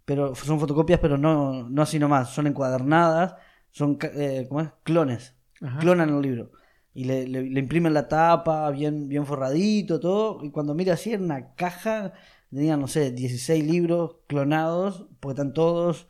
pero 0.07 0.33
son 0.35 0.57
fotocopias, 0.59 0.99
pero 1.01 1.17
no, 1.19 1.67
no 1.69 1.81
así 1.83 1.99
nomás, 1.99 2.29
son 2.29 2.47
encuadernadas, 2.47 3.35
son 3.71 3.99
eh, 4.15 4.45
¿cómo 4.47 4.61
es? 4.61 4.69
clones, 4.83 5.35
Ajá. 5.61 5.79
clonan 5.79 6.09
el 6.09 6.21
libro. 6.21 6.51
y 6.93 7.03
le, 7.03 7.27
le- 7.27 7.43
le 7.49 7.59
imprimen 7.59 7.93
la 7.93 8.07
tapa 8.07 8.71
bien, 8.71 9.07
bien 9.09 9.25
forradito, 9.25 9.99
todo. 9.99 10.43
Y 10.43 10.49
cuando 10.49 10.73
mira 10.73 10.93
así, 10.93 11.13
en 11.13 11.23
una 11.25 11.53
caja 11.55 12.13
tenían, 12.49 12.79
no 12.79 12.87
sé, 12.87 13.11
16 13.11 13.63
libros 13.65 14.15
clonados, 14.27 15.05
porque 15.19 15.33
están 15.33 15.53
todos 15.53 16.07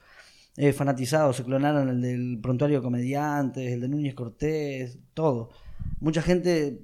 eh, 0.56 0.72
fanatizados. 0.74 1.36
Se 1.38 1.44
clonaron 1.44 1.90
el 1.90 2.00
del 2.02 2.40
Prontuario 2.42 2.82
Comediantes, 2.84 3.74
el 3.74 3.82
de 3.82 3.88
Núñez 3.90 4.14
Cortés, 4.16 4.98
todo. 5.14 5.50
Mucha 6.00 6.22
gente 6.22 6.80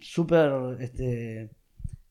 súper 0.00 0.76
este, 0.80 1.50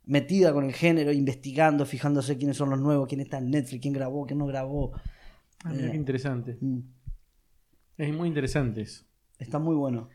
metida 0.08 0.54
con 0.54 0.64
el 0.66 0.74
género, 0.74 1.12
investigando, 1.12 1.86
fijándose 1.86 2.38
quiénes 2.38 2.58
son 2.58 2.70
los 2.72 2.80
nuevos, 2.80 3.08
quién 3.08 3.22
está 3.22 3.38
en 3.38 3.52
Netflix, 3.52 3.82
quién 3.82 3.94
grabó, 3.94 4.26
quién 4.26 4.40
no 4.40 4.46
grabó. 4.48 4.94
Ah, 5.64 5.70
mira 5.72 5.88
Eh. 5.88 5.92
qué 5.92 5.98
interesante. 5.98 6.58
Mm, 6.60 6.80
Es 7.98 8.14
muy 8.14 8.28
interesante 8.28 8.82
eso. 8.82 9.04
Está 9.40 9.60
muy 9.60 9.76
bueno. 9.76 10.10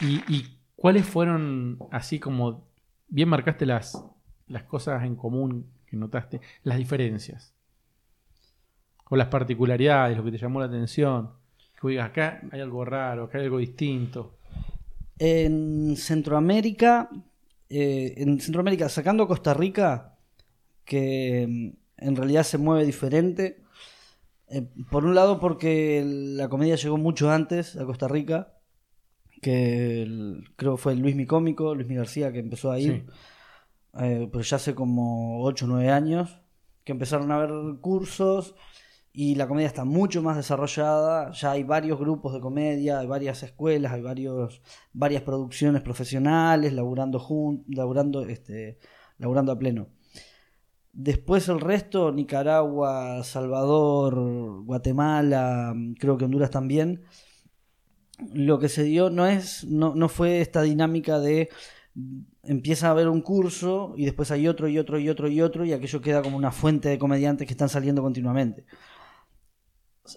¿Y, 0.00 0.16
y 0.32 0.58
cuáles 0.76 1.06
fueron, 1.06 1.78
así 1.90 2.18
como 2.18 2.66
bien 3.08 3.28
marcaste 3.28 3.64
las, 3.66 4.02
las 4.48 4.64
cosas 4.64 5.04
en 5.04 5.14
común 5.16 5.66
que 5.86 5.96
notaste, 5.96 6.40
las 6.62 6.78
diferencias? 6.78 7.52
O 9.10 9.16
las 9.16 9.28
particularidades, 9.28 10.16
lo 10.16 10.24
que 10.24 10.32
te 10.32 10.38
llamó 10.38 10.60
la 10.60 10.66
atención. 10.66 11.30
Que 11.80 11.88
digas, 11.88 12.10
acá 12.10 12.40
hay 12.50 12.60
algo 12.60 12.84
raro, 12.84 13.24
acá 13.24 13.38
hay 13.38 13.44
algo 13.44 13.58
distinto. 13.58 14.36
En 15.18 15.94
Centroamérica, 15.96 17.08
eh, 17.76 18.14
en 18.18 18.40
Centroamérica, 18.40 18.88
sacando 18.88 19.26
Costa 19.28 19.52
Rica, 19.54 20.16
que 20.84 21.46
mm, 21.48 22.04
en 22.06 22.16
realidad 22.16 22.42
se 22.44 22.58
mueve 22.58 22.84
diferente. 22.84 23.62
eh, 24.48 24.68
por 24.90 25.04
un 25.06 25.14
lado, 25.14 25.40
porque 25.40 26.02
la 26.06 26.48
comedia 26.48 26.76
llegó 26.76 26.98
mucho 26.98 27.30
antes 27.30 27.76
a 27.76 27.84
Costa 27.86 28.08
Rica, 28.08 28.52
que 29.42 30.02
el- 30.02 30.44
creo 30.56 30.76
que 30.76 30.82
fue 30.82 30.94
Luis 30.96 31.16
Mi 31.16 31.26
Cómico, 31.26 31.74
Luis 31.74 31.88
Mi 31.88 31.94
García, 31.96 32.30
que 32.32 32.40
empezó 32.40 32.70
a 32.70 32.78
ir, 32.78 33.06
eh, 34.00 34.28
pero 34.30 34.42
ya 34.44 34.56
hace 34.56 34.74
como 34.74 35.42
8 35.42 35.64
o 35.64 35.68
9 35.68 35.90
años, 35.90 36.40
que 36.84 36.92
empezaron 36.92 37.30
a 37.32 37.36
haber 37.36 37.80
cursos 37.80 38.54
y 39.16 39.36
la 39.36 39.46
comedia 39.46 39.68
está 39.68 39.84
mucho 39.84 40.22
más 40.22 40.36
desarrollada, 40.36 41.30
ya 41.30 41.52
hay 41.52 41.62
varios 41.62 42.00
grupos 42.00 42.34
de 42.34 42.40
comedia, 42.40 42.98
hay 42.98 43.06
varias 43.06 43.44
escuelas, 43.44 43.92
hay 43.92 44.02
varios, 44.02 44.60
varias 44.92 45.22
producciones 45.22 45.82
profesionales 45.82 46.72
laburando, 46.72 47.20
jun- 47.20 47.64
laburando, 47.68 48.22
este, 48.22 48.80
laburando 49.18 49.52
a 49.52 49.58
pleno. 49.58 49.86
Después 50.92 51.48
el 51.48 51.60
resto, 51.60 52.10
Nicaragua, 52.10 53.22
Salvador, 53.22 54.64
Guatemala, 54.64 55.72
creo 56.00 56.18
que 56.18 56.24
Honduras 56.24 56.50
también, 56.50 57.02
lo 58.32 58.58
que 58.58 58.68
se 58.68 58.82
dio 58.82 59.10
no 59.10 59.26
es 59.26 59.64
no, 59.64 59.94
no 59.94 60.08
fue 60.08 60.40
esta 60.40 60.62
dinámica 60.62 61.20
de 61.20 61.50
empieza 62.42 62.88
a 62.88 62.90
haber 62.90 63.08
un 63.08 63.20
curso 63.22 63.94
y 63.96 64.04
después 64.04 64.32
hay 64.32 64.48
otro 64.48 64.68
y 64.68 64.78
otro 64.78 64.98
y 64.98 65.08
otro 65.08 65.28
y 65.28 65.40
otro 65.40 65.64
y 65.64 65.72
aquello 65.72 66.00
queda 66.00 66.22
como 66.22 66.36
una 66.36 66.50
fuente 66.50 66.88
de 66.88 66.98
comediantes 66.98 67.46
que 67.46 67.52
están 67.54 67.68
saliendo 67.68 68.02
continuamente. 68.02 68.66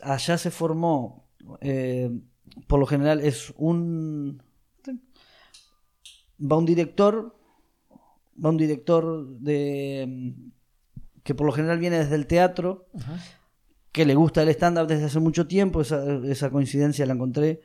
Allá 0.02 0.38
se 0.38 0.52
formó, 0.52 1.30
eh, 1.62 2.12
por 2.68 2.80
lo 2.80 2.86
general 2.86 3.22
es 3.22 3.54
un... 3.58 4.42
Va 6.40 6.56
un 6.56 6.66
director, 6.66 7.36
va 8.44 8.50
un 8.50 8.58
director 8.58 9.28
de 9.40 10.36
que 11.24 11.36
por 11.36 11.46
lo 11.46 11.52
general 11.52 11.80
viene 11.80 11.98
desde 11.98 12.16
el 12.16 12.28
teatro, 12.28 12.88
que 13.92 14.06
le 14.06 14.16
gusta 14.16 14.44
el 14.44 14.50
stand-up 14.50 14.88
desde 14.88 15.06
hace 15.06 15.20
mucho 15.20 15.48
tiempo, 15.48 15.82
esa, 15.82 16.02
esa 16.26 16.50
coincidencia 16.52 17.06
la 17.06 17.16
encontré. 17.16 17.62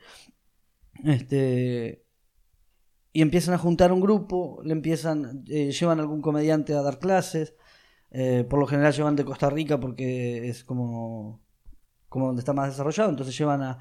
Este, 1.03 2.03
y 3.13 3.21
empiezan 3.21 3.53
a 3.53 3.59
juntar 3.59 3.91
un 3.91 4.01
grupo, 4.01 4.59
le 4.65 4.73
empiezan, 4.73 5.45
eh, 5.47 5.71
llevan 5.71 5.99
algún 5.99 6.21
comediante 6.21 6.73
a 6.73 6.81
dar 6.81 6.97
clases, 6.97 7.53
eh, 8.09 8.43
por 8.49 8.59
lo 8.59 8.65
general 8.65 8.91
llevan 8.91 9.15
de 9.15 9.23
Costa 9.23 9.49
Rica 9.49 9.79
porque 9.79 10.49
es 10.49 10.63
como, 10.63 11.42
como 12.13 12.27
donde 12.27 12.41
está 12.41 12.53
más 12.53 12.69
desarrollado, 12.69 13.09
entonces 13.09 13.35
llevan 13.35 13.63
a, 13.63 13.79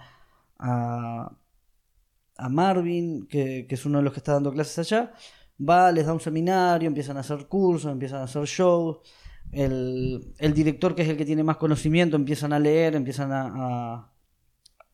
a, 0.59 1.33
a 2.39 2.49
Marvin, 2.49 3.27
que, 3.27 3.67
que 3.69 3.75
es 3.75 3.85
uno 3.85 3.99
de 3.99 4.05
los 4.05 4.15
que 4.15 4.21
está 4.21 4.33
dando 4.33 4.51
clases 4.51 4.79
allá, 4.79 5.13
va, 5.61 5.93
les 5.93 6.07
da 6.07 6.15
un 6.15 6.21
seminario, 6.21 6.89
empiezan 6.89 7.19
a 7.19 7.21
hacer 7.21 7.47
cursos, 7.47 7.93
empiezan 7.93 8.21
a 8.21 8.25
hacer 8.25 8.45
shows, 8.47 9.01
el, 9.51 10.33
el 10.39 10.55
director, 10.55 10.95
que 10.95 11.03
es 11.03 11.11
el 11.11 11.19
que 11.19 11.27
tiene 11.27 11.43
más 11.45 11.59
conocimiento, 11.59 12.17
empiezan 12.17 12.55
a 12.55 12.59
leer, 12.59 12.95
empiezan 12.95 13.33
a, 13.33 14.11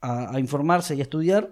a, 0.01 0.40
informarse 0.40 0.96
y 0.96 0.98
a 0.98 1.03
estudiar. 1.05 1.48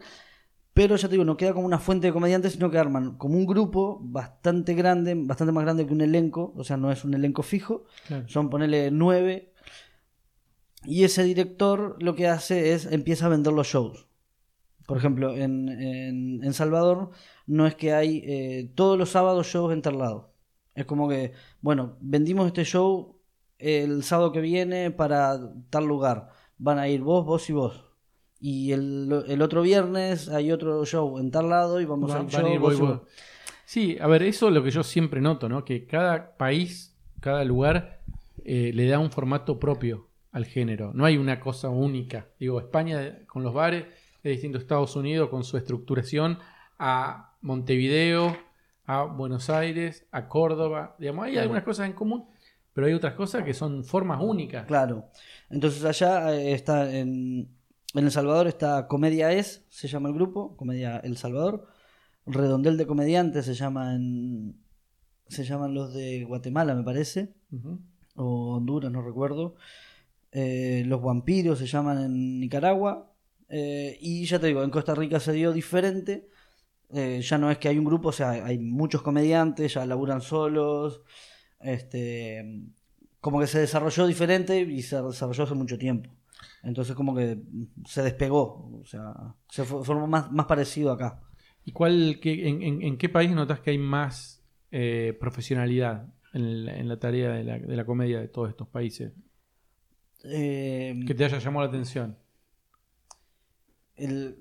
Pero 0.75 0.97
ya 0.97 1.07
te 1.07 1.13
digo, 1.13 1.25
no 1.25 1.37
queda 1.37 1.53
como 1.55 1.67
una 1.67 1.79
fuente 1.79 2.09
de 2.09 2.13
comediantes, 2.13 2.55
sino 2.55 2.69
que 2.69 2.79
arman 2.79 3.17
como 3.17 3.37
un 3.39 3.47
grupo 3.47 4.01
bastante 4.03 4.75
grande, 4.75 5.15
bastante 5.17 5.53
más 5.53 5.63
grande 5.63 5.87
que 5.87 5.93
un 5.93 6.01
elenco, 6.01 6.53
o 6.57 6.65
sea, 6.65 6.77
no 6.77 6.91
es 6.91 7.05
un 7.05 7.15
elenco 7.15 7.45
fijo, 7.45 7.85
Claro. 8.09 8.29
son 8.29 8.51
ponerle 8.51 8.91
nueve. 8.91 9.53
Y 10.85 11.05
ese 11.05 11.25
director 11.25 11.97
lo 12.01 12.15
que 12.15 12.29
hace 12.29 12.73
es 12.73 12.87
empieza 12.87 13.27
a 13.27 13.31
vender 13.31 13.53
los 13.53 13.67
shows. 13.67 14.07
Por 14.87 14.99
ejemplo, 14.99 15.35
en, 15.35 15.69
en, 15.69 16.45
en 16.45 16.53
Salvador 16.53 17.11
no 17.47 17.67
es 17.67 17.75
que 17.75 17.93
hay 17.93 18.23
eh, 18.25 18.71
todos 18.75 18.97
los 18.97 19.11
sábados 19.11 19.49
shows 19.49 19.73
en 19.73 19.83
tal 19.83 19.99
lado. 19.99 20.31
Es 20.75 20.85
como 20.85 21.09
que, 21.09 21.33
bueno, 21.61 21.97
vendimos 22.01 22.47
este 22.47 22.65
show 22.65 23.17
el 23.59 24.05
sábado 24.05 24.31
que 24.31 24.41
viene 24.41 24.91
para 24.91 25.41
tal 25.71 25.87
lugar. 25.87 26.29
Van 26.59 26.79
a 26.79 26.89
ir 26.89 27.01
vos, 27.01 27.25
vos 27.25 27.49
y 27.51 27.53
vos. 27.53 27.83
Y 28.39 28.73
el, 28.73 29.25
el 29.27 29.43
otro 29.43 29.63
viernes 29.63 30.29
hay 30.29 30.53
otro 30.53 30.85
show 30.85 31.19
en 31.19 31.31
tal 31.31 31.49
lado 31.49 31.81
y 31.81 31.85
vamos 31.87 32.11
Va- 32.11 32.21
a 32.21 32.23
ir 32.23 32.37
a 32.37 32.55
y 32.55 32.59
vos. 32.59 33.01
Sí, 33.65 33.97
a 34.01 34.07
ver, 34.07 34.23
eso 34.23 34.49
es 34.49 34.55
lo 34.55 34.63
que 34.63 34.71
yo 34.71 34.85
siempre 34.85 35.21
noto, 35.21 35.49
¿no? 35.49 35.65
Que 35.65 35.87
cada 35.87 36.37
país, 36.37 36.95
cada 37.21 37.43
lugar 37.45 38.01
eh, 38.45 38.71
le 38.73 38.87
da 38.87 39.01
un 39.01 39.11
formato 39.11 39.59
propio 39.59 40.07
al 40.37 40.45
género. 40.45 40.93
No 40.93 41.07
hay 41.07 41.17
una 41.17 41.41
cosa 41.41 41.71
única. 41.71 42.27
Digo, 42.39 42.61
España 42.61 43.21
con 43.27 43.43
los 43.43 43.55
bares 43.55 43.87
es 44.23 44.33
distinto 44.33 44.59
a 44.59 44.61
Estados 44.61 44.95
Unidos 44.95 45.31
con 45.31 45.45
su 45.45 45.57
estructuración 45.57 46.39
a 46.79 47.37
Montevideo, 47.41 48.37
a 48.85 49.05
Buenos 49.05 49.49
Aires, 49.49 50.07
a 50.13 50.29
Córdoba. 50.29 50.95
Digamos, 50.99 51.25
hay 51.25 51.33
Claro. 51.33 51.43
algunas 51.45 51.65
cosas 51.65 51.87
en 51.87 51.95
común, 51.95 52.27
pero 52.75 52.87
hay 52.87 52.93
otras 52.93 53.15
cosas 53.15 53.45
que 53.45 53.55
son 53.55 53.83
formas 53.83 54.21
únicas. 54.23 54.67
Claro. 54.67 55.07
Entonces 55.49 55.83
allá 55.87 56.35
eh, 56.35 56.53
está 56.53 56.95
en, 56.95 57.49
en 57.95 58.05
El 58.05 58.11
Salvador 58.11 58.47
está 58.47 58.87
Comedia 58.89 59.33
Es, 59.33 59.65
se 59.71 59.89
llama 59.89 60.11
el 60.11 60.15
grupo, 60.15 60.55
Comedia 60.59 60.99
El 60.99 61.17
Salvador. 61.17 61.67
Redondel 62.27 62.77
de 62.77 62.87
Comediantes 62.87 63.47
se 63.47 63.55
llama 63.55 63.95
en 63.95 64.61
se 65.29 65.45
llaman 65.45 65.73
los 65.73 65.95
de 65.95 66.25
Guatemala, 66.25 66.75
me 66.75 66.83
parece, 66.85 67.33
o 68.17 68.55
Honduras, 68.57 68.93
no 68.93 69.01
recuerdo. 69.03 69.55
Eh, 70.39 70.83
los 70.87 71.01
vampiros 71.01 71.59
se 71.59 71.67
llaman 71.67 71.99
en 72.05 72.41
Nicaragua. 72.41 73.11
Eh, 73.49 73.97
y 74.01 74.25
ya 74.27 74.39
te 74.39 74.49
digo, 74.49 74.63
en 74.63 74.71
Costa 74.71 74.95
Rica 74.95 75.19
se 75.19 75.33
dio 75.33 75.51
diferente. 75.53 76.29
Eh, 76.93 77.21
ya 77.23 77.39
no 77.39 77.51
es 77.51 77.57
que 77.59 77.69
hay 77.69 77.79
un 77.79 77.85
grupo, 77.87 78.09
o 78.11 78.13
sea, 78.13 78.31
hay 78.33 78.59
muchos 78.59 79.01
comediantes, 79.03 79.75
ya 79.75 79.87
laburan 79.87 80.21
solos. 80.21 81.01
Este, 81.61 82.45
como 83.21 83.41
que 83.41 83.47
se 83.47 83.61
desarrolló 83.61 84.07
diferente 84.07 84.61
y 84.61 84.83
se 84.83 85.01
desarrolló 85.03 85.45
hace 85.45 85.55
mucho 85.55 85.79
tiempo. 85.79 86.11
Entonces 86.63 86.95
como 86.95 87.15
que 87.15 87.39
se 87.87 88.03
despegó, 88.03 88.71
o 88.83 88.85
sea, 88.85 89.15
se 89.49 89.63
fo- 89.65 89.83
formó 89.85 90.07
más, 90.07 90.31
más 90.33 90.47
parecido 90.47 90.93
acá. 90.93 91.23
¿Y 91.65 91.73
cuál, 91.73 92.19
qué- 92.21 92.49
en, 92.49 92.63
en- 92.83 92.99
qué 92.99 93.09
país 93.09 93.31
notas 93.31 93.61
que 93.61 93.71
hay 93.71 93.79
más 93.79 94.43
profesionalidad 95.19 96.09
en 96.35 96.67
la, 96.67 96.77
en 96.79 96.89
la 96.89 96.99
tarea 96.99 97.31
de 97.33 97.45
la, 97.45 97.59
de 97.59 97.77
la 97.77 97.87
comedia 97.87 98.21
de 98.21 98.29
todos 98.29 98.51
estos 98.51 98.69
países? 98.69 99.13
Eh, 100.29 101.01
Que 101.07 101.15
te 101.15 101.25
haya 101.25 101.39
llamado 101.39 101.65
la 101.67 101.71
atención. 101.71 102.17
el- 103.97 104.37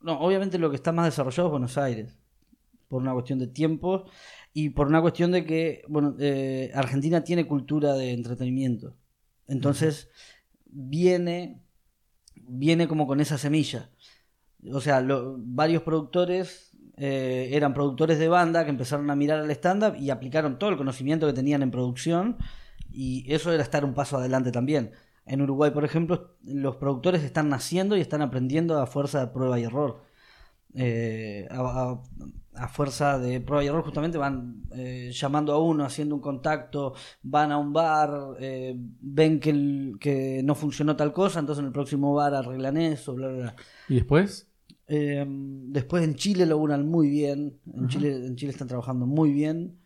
no, 0.00 0.20
obviamente 0.20 0.58
lo 0.58 0.70
que 0.70 0.76
está 0.76 0.92
más 0.92 1.06
desarrollado 1.06 1.48
es 1.48 1.50
Buenos 1.52 1.78
Aires, 1.78 2.18
por 2.88 3.00
una 3.02 3.12
cuestión 3.12 3.38
de 3.38 3.46
tiempo 3.46 4.04
y 4.52 4.68
por 4.70 4.86
una 4.86 5.00
cuestión 5.00 5.32
de 5.32 5.44
que, 5.44 5.82
bueno, 5.88 6.14
eh, 6.20 6.70
Argentina 6.74 7.24
tiene 7.24 7.46
cultura 7.46 7.94
de 7.94 8.12
entretenimiento. 8.12 8.94
Entonces, 9.48 10.08
viene, 10.66 11.62
viene 12.36 12.86
como 12.86 13.06
con 13.06 13.20
esa 13.20 13.38
semilla. 13.38 13.90
O 14.72 14.80
sea, 14.80 15.00
lo- 15.00 15.36
varios 15.38 15.82
productores 15.82 16.70
eh, 16.96 17.48
eran 17.52 17.74
productores 17.74 18.20
de 18.20 18.28
banda 18.28 18.62
que 18.64 18.70
empezaron 18.70 19.10
a 19.10 19.16
mirar 19.16 19.40
al 19.40 19.50
stand-up 19.50 19.96
y 19.98 20.10
aplicaron 20.10 20.60
todo 20.60 20.70
el 20.70 20.76
conocimiento 20.76 21.26
que 21.26 21.32
tenían 21.32 21.62
en 21.62 21.72
producción 21.72 22.36
y 22.92 23.24
eso 23.32 23.52
era 23.52 23.64
estar 23.64 23.84
un 23.84 23.94
paso 23.94 24.16
adelante 24.18 24.52
también. 24.52 24.92
En 25.26 25.40
Uruguay, 25.42 25.70
por 25.70 25.84
ejemplo, 25.84 26.36
los 26.44 26.76
productores 26.76 27.22
están 27.24 27.48
naciendo 27.48 27.96
y 27.96 28.00
están 28.00 28.20
aprendiendo 28.22 28.78
a 28.78 28.86
fuerza 28.86 29.20
de 29.20 29.26
prueba 29.32 29.58
y 29.58 29.64
error. 29.64 30.02
Eh, 30.74 31.46
a, 31.50 31.60
a- 31.92 32.02
a 32.56 32.68
fuerza 32.68 33.18
de 33.18 33.40
prueba 33.40 33.64
y 33.64 33.66
error 33.66 33.82
justamente 33.84 34.16
van 34.16 34.62
eh, 34.76 35.10
llamando 35.12 35.52
a 35.52 35.58
uno, 35.60 35.84
haciendo 35.84 36.14
un 36.14 36.20
contacto, 36.20 36.94
van 37.22 37.50
a 37.50 37.58
un 37.58 37.72
bar, 37.72 38.36
eh, 38.38 38.76
ven 38.76 39.40
que, 39.40 39.50
el- 39.50 39.96
que 40.00 40.40
no 40.44 40.54
funcionó 40.54 40.94
tal 40.94 41.12
cosa, 41.12 41.40
entonces 41.40 41.60
en 41.60 41.66
el 41.66 41.72
próximo 41.72 42.14
bar 42.14 42.34
arreglan 42.34 42.76
eso, 42.76 43.14
bla, 43.14 43.28
bla, 43.28 43.36
bla. 43.38 43.56
¿Y 43.88 43.94
después? 43.96 44.48
Eh, 44.86 45.24
después 45.28 46.04
en 46.04 46.14
Chile 46.14 46.46
lo 46.46 46.58
unan 46.58 46.86
muy 46.88 47.08
bien. 47.08 47.58
En, 47.72 47.88
Chile, 47.88 48.26
en 48.26 48.36
Chile 48.36 48.52
están 48.52 48.68
trabajando 48.68 49.04
muy 49.06 49.32
bien. 49.32 49.78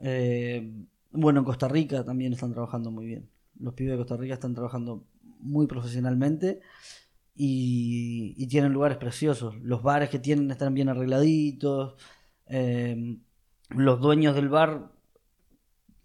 Eh, 0.00 0.72
bueno, 1.10 1.40
en 1.40 1.44
Costa 1.44 1.68
Rica 1.68 2.04
también 2.04 2.32
están 2.32 2.52
trabajando 2.52 2.90
muy 2.90 3.06
bien. 3.06 3.28
Los 3.60 3.74
pibes 3.74 3.92
de 3.92 3.98
Costa 3.98 4.16
Rica 4.16 4.34
están 4.34 4.54
trabajando 4.54 5.04
muy 5.40 5.66
profesionalmente 5.66 6.60
y, 7.34 8.46
tienen 8.48 8.72
lugares 8.72 8.98
preciosos. 8.98 9.56
Los 9.62 9.82
bares 9.82 10.10
que 10.10 10.18
tienen 10.18 10.50
están 10.50 10.74
bien 10.74 10.88
arregladitos. 10.88 11.94
Eh, 12.46 13.18
los 13.70 14.00
dueños 14.00 14.34
del 14.34 14.48
bar 14.48 14.92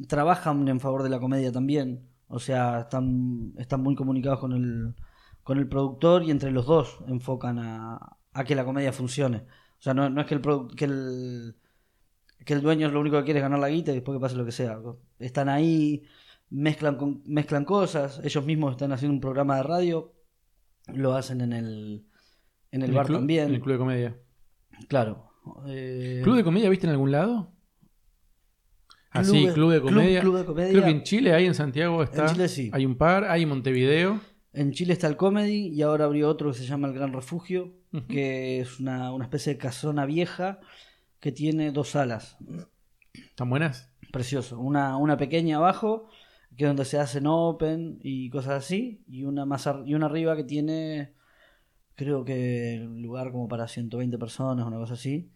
trabajan 0.07 0.67
en 0.67 0.79
favor 0.79 1.03
de 1.03 1.09
la 1.09 1.19
comedia 1.19 1.51
también. 1.51 2.07
O 2.27 2.39
sea, 2.39 2.81
están, 2.81 3.53
están 3.57 3.81
muy 3.81 3.95
comunicados 3.95 4.39
con 4.39 4.53
el, 4.53 4.95
con 5.43 5.57
el 5.57 5.67
productor 5.67 6.23
y 6.23 6.31
entre 6.31 6.51
los 6.51 6.65
dos 6.65 6.99
enfocan 7.07 7.59
a, 7.59 8.17
a 8.33 8.43
que 8.43 8.55
la 8.55 8.65
comedia 8.65 8.93
funcione. 8.93 9.45
O 9.79 9.81
sea, 9.83 9.93
no, 9.93 10.09
no 10.09 10.21
es 10.21 10.27
que 10.27 10.35
el, 10.35 10.41
que 10.75 10.85
el 10.85 11.55
que 12.45 12.53
el 12.53 12.61
dueño 12.61 12.89
lo 12.89 12.99
único 12.99 13.17
que 13.17 13.25
quiere 13.25 13.39
es 13.39 13.43
ganar 13.43 13.59
la 13.59 13.69
guita 13.69 13.91
y 13.91 13.95
después 13.95 14.15
que 14.17 14.21
pase 14.21 14.35
lo 14.35 14.45
que 14.45 14.51
sea. 14.51 14.79
Están 15.19 15.49
ahí, 15.49 16.03
mezclan, 16.53 16.95
con- 16.97 17.21
mezclan 17.25 17.65
cosas, 17.65 18.21
ellos 18.23 18.45
mismos 18.45 18.71
están 18.73 18.91
haciendo 18.91 19.13
un 19.15 19.21
programa 19.21 19.57
de 19.57 19.63
radio, 19.63 20.13
lo 20.93 21.15
hacen 21.15 21.41
en 21.41 21.51
el, 21.53 22.05
en 22.71 22.81
el 22.83 22.91
bar 22.91 23.07
club, 23.07 23.17
también. 23.19 23.47
En 23.49 23.55
el 23.55 23.61
club 23.61 23.73
de 23.73 23.79
comedia. 23.79 24.17
Claro. 24.87 25.31
Eh, 25.67 26.21
¿Club 26.23 26.35
de 26.37 26.43
comedia 26.43 26.69
viste 26.69 26.85
en 26.87 26.91
algún 26.91 27.11
lado? 27.11 27.51
Ah, 29.11 29.23
sí, 29.23 29.43
Club- 29.43 29.53
club 29.53 29.71
de 29.71 29.79
club- 29.81 29.89
comedia. 29.91 30.21
club 30.21 30.37
de 30.37 30.45
comedia. 30.45 30.71
Creo 30.71 30.83
que 30.83 30.89
en 30.89 31.03
Chile 31.03 31.33
hay, 31.33 31.45
en 31.45 31.53
Santiago 31.53 32.01
está. 32.03 32.23
En 32.27 32.33
Chile 32.33 32.47
sí. 32.47 32.69
Hay 32.73 32.85
un 32.85 32.97
par, 32.97 33.25
hay 33.25 33.43
en 33.43 33.49
Montevideo. 33.49 34.19
En 34.53 34.71
Chile 34.71 34.93
está 34.93 35.07
el 35.07 35.17
Comedy 35.17 35.67
y 35.69 35.81
ahora 35.81 36.05
abrió 36.05 36.29
otro 36.29 36.51
que 36.51 36.57
se 36.57 36.65
llama 36.65 36.87
El 36.87 36.93
Gran 36.93 37.11
Refugio, 37.13 37.73
que 38.07 38.59
es 38.59 38.79
una, 38.79 39.11
una 39.11 39.25
especie 39.25 39.53
de 39.53 39.59
casona 39.59 40.05
vieja 40.05 40.59
que 41.19 41.31
tiene 41.31 41.71
dos 41.71 41.89
salas. 41.89 42.37
¿Están 43.13 43.49
buenas? 43.49 43.91
Precioso. 44.11 44.59
Una, 44.59 44.97
una 44.97 45.17
pequeña 45.17 45.57
abajo, 45.57 46.07
que 46.57 46.63
es 46.65 46.69
donde 46.69 46.85
se 46.85 46.99
hacen 46.99 47.25
open 47.27 47.99
y 48.01 48.29
cosas 48.29 48.63
así, 48.63 49.03
y 49.07 49.23
una 49.23 49.45
más 49.45 49.65
ar- 49.67 49.83
y 49.85 49.93
una 49.95 50.05
arriba 50.07 50.35
que 50.35 50.43
tiene, 50.43 51.13
creo 51.95 52.23
que 52.25 52.85
lugar 52.97 53.31
como 53.31 53.47
para 53.47 53.67
120 53.67 54.17
personas, 54.17 54.65
una 54.65 54.77
cosa 54.77 54.93
así. 54.93 55.31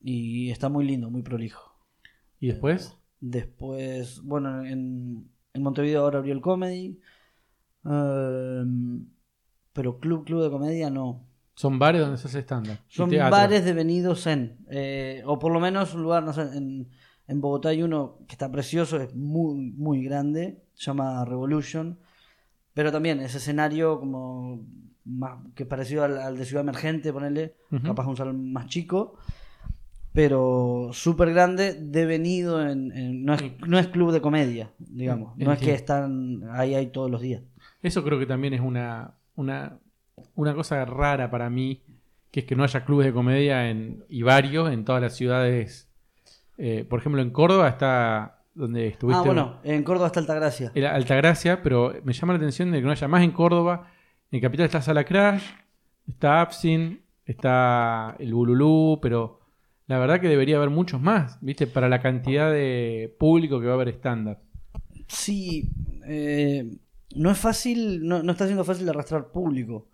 Y 0.00 0.50
está 0.50 0.68
muy 0.68 0.84
lindo, 0.84 1.10
muy 1.10 1.22
prolijo. 1.22 1.78
¿Y 2.40 2.48
después? 2.48 2.96
Después, 3.20 4.20
bueno, 4.22 4.64
en, 4.64 5.30
en 5.54 5.62
Montevideo 5.62 6.02
ahora 6.02 6.18
abrió 6.18 6.34
el 6.34 6.40
comedy. 6.42 7.00
Ehm, 7.84 9.06
pero 9.72 9.98
club, 9.98 10.24
club 10.24 10.42
de 10.42 10.50
comedia 10.50 10.90
no. 10.90 11.26
Son 11.54 11.78
bares 11.78 12.00
donde 12.02 12.18
se 12.18 12.26
hace 12.28 12.40
estándar. 12.40 12.80
Son 12.88 13.08
bares 13.30 13.64
devenidos 13.64 14.26
en. 14.26 14.58
eh, 14.70 15.22
o 15.24 15.38
por 15.38 15.52
lo 15.52 15.60
menos 15.60 15.94
un 15.94 16.02
lugar, 16.02 16.22
no 16.24 16.32
sé, 16.32 16.42
en, 16.42 16.90
en 17.28 17.40
Bogotá 17.40 17.70
hay 17.70 17.82
uno 17.82 18.18
que 18.26 18.32
está 18.34 18.50
precioso, 18.52 18.98
es 19.00 19.14
muy, 19.14 19.72
muy 19.76 20.04
grande, 20.04 20.62
se 20.74 20.86
llama 20.86 21.24
Revolution. 21.24 21.98
Pero 22.74 22.90
también 22.92 23.20
ese 23.20 23.38
escenario 23.38 23.98
como 24.00 24.60
más 25.04 25.38
que 25.54 25.62
es 25.64 25.68
parecido 25.68 26.02
al, 26.04 26.18
al 26.18 26.36
de 26.36 26.44
Ciudad 26.44 26.62
Emergente, 26.62 27.12
ponerle, 27.12 27.54
capaz 27.84 28.06
un 28.06 28.16
salón 28.16 28.52
más 28.52 28.66
chico. 28.66 29.14
Pero 30.12 30.90
súper 30.92 31.32
grande, 31.32 31.74
devenido 31.74 32.64
en. 32.64 32.92
en- 32.92 33.24
no, 33.24 33.34
es, 33.34 33.42
no 33.66 33.78
es 33.80 33.88
club 33.88 34.12
de 34.12 34.20
comedia, 34.20 34.70
digamos. 34.78 35.36
No 35.36 35.52
es 35.52 35.58
que 35.58 35.74
están 35.74 36.42
ahí, 36.52 36.74
ahí 36.74 36.86
todos 36.88 37.10
los 37.10 37.20
días. 37.20 37.42
Eso 37.82 38.04
creo 38.04 38.18
que 38.18 38.26
también 38.26 38.54
es 38.54 38.60
una, 38.60 39.14
una, 39.34 39.78
una 40.36 40.54
cosa 40.54 40.84
rara 40.84 41.30
para 41.30 41.50
mí, 41.50 41.82
que 42.30 42.40
es 42.40 42.46
que 42.46 42.54
no 42.54 42.62
haya 42.62 42.84
clubes 42.84 43.06
de 43.06 43.12
comedia 43.12 43.68
en, 43.70 44.04
y 44.08 44.22
varios 44.22 44.72
en 44.72 44.84
todas 44.84 45.02
las 45.02 45.16
ciudades. 45.16 45.88
Eh, 46.58 46.84
por 46.88 47.00
ejemplo, 47.00 47.20
en 47.20 47.30
Córdoba 47.30 47.68
está 47.68 48.42
donde 48.54 48.88
estuviste. 48.88 49.20
Ah, 49.20 49.24
bueno, 49.24 49.58
en 49.64 49.82
Córdoba 49.82 50.06
está 50.08 50.20
Altagracia. 50.20 50.72
en 50.74 50.84
Altagracia, 50.84 51.62
pero 51.62 51.92
me 52.04 52.12
llama 52.12 52.34
la 52.34 52.38
atención 52.38 52.70
de 52.70 52.78
que 52.78 52.84
no 52.84 52.92
haya 52.92 53.08
más 53.08 53.22
en 53.22 53.32
Córdoba. 53.32 53.90
En 54.30 54.40
Capital 54.40 54.66
está 54.66 54.82
Sala 54.82 55.04
Crash, 55.04 55.44
está 56.08 56.40
Absin, 56.40 57.02
está 57.26 58.16
el 58.18 58.34
Bululú, 58.34 58.98
pero 59.00 59.40
la 59.86 59.98
verdad 59.98 60.20
que 60.20 60.28
debería 60.28 60.56
haber 60.56 60.70
muchos 60.70 61.00
más, 61.00 61.38
¿viste? 61.40 61.66
Para 61.66 61.88
la 61.88 62.00
cantidad 62.00 62.50
de 62.50 63.14
público 63.18 63.60
que 63.60 63.66
va 63.66 63.72
a 63.72 63.74
haber 63.74 63.88
estándar. 63.88 64.40
Sí, 65.08 65.70
eh, 66.06 66.78
no 67.14 67.30
es 67.30 67.38
fácil, 67.38 68.06
no, 68.06 68.22
no 68.22 68.32
está 68.32 68.46
siendo 68.46 68.64
fácil 68.64 68.86
de 68.86 68.90
arrastrar 68.90 69.30
público. 69.30 69.88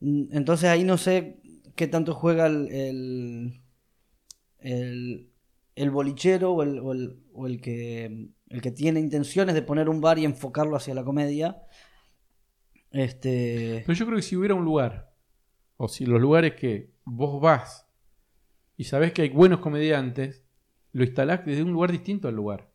Entonces 0.00 0.70
ahí 0.70 0.84
no 0.84 0.96
sé 0.96 1.40
qué 1.74 1.86
tanto 1.86 2.14
juega 2.14 2.46
el, 2.46 2.68
el, 2.68 3.60
el, 4.58 5.29
el 5.82 5.90
bolichero 5.90 6.52
o 6.52 6.62
el, 6.62 6.78
o 7.32 7.46
el, 7.46 7.60
que, 7.60 8.28
el 8.48 8.60
que 8.60 8.70
tiene 8.70 9.00
intenciones 9.00 9.54
de 9.54 9.62
poner 9.62 9.88
un 9.88 10.00
bar 10.00 10.18
y 10.18 10.24
enfocarlo 10.24 10.76
hacia 10.76 10.94
la 10.94 11.04
comedia. 11.04 11.56
Este, 12.90 13.82
Pero 13.86 13.96
yo 13.98 14.06
creo 14.06 14.16
que 14.16 14.22
si 14.22 14.36
hubiera 14.36 14.54
un 14.54 14.64
lugar, 14.64 15.12
o 15.76 15.88
si 15.88 16.04
los 16.06 16.20
lugares 16.20 16.54
que 16.54 16.90
vos 17.04 17.40
vas 17.40 17.86
y 18.76 18.84
sabés 18.84 19.12
que 19.12 19.22
hay 19.22 19.28
buenos 19.28 19.60
comediantes, 19.60 20.42
lo 20.92 21.04
instalás 21.04 21.44
desde 21.46 21.62
un 21.62 21.72
lugar 21.72 21.92
distinto 21.92 22.28
al 22.28 22.34
lugar. 22.34 22.68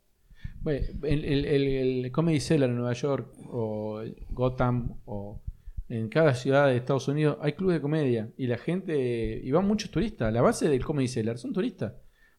Bueno, 0.62 0.86
el, 1.04 1.26
el- 1.26 1.46
el- 1.46 2.06
el 2.06 2.12
Comedy 2.12 2.40
Cellar 2.40 2.70
en 2.70 2.78
Nueva 2.78 2.94
York, 2.94 3.34
o 3.50 4.02
Gotham, 4.30 4.98
o 5.06 5.42
en 5.90 6.08
cada 6.10 6.34
ciudad 6.34 6.68
de 6.68 6.78
Estados 6.78 7.08
Unidos, 7.08 7.38
hay 7.42 7.54
clubes 7.54 7.76
de 7.76 7.82
comedia 7.82 8.32
y 8.38 8.48
la 8.48 8.58
gente, 8.58 9.42
y 9.44 9.52
van 9.52 9.68
muchos 9.68 9.92
turistas. 9.92 10.32
La 10.34 10.42
base 10.42 10.70
del 10.70 10.84
Comedy 10.84 11.08
Cellar 11.08 11.38
son 11.38 11.54
turistas. 11.54 11.94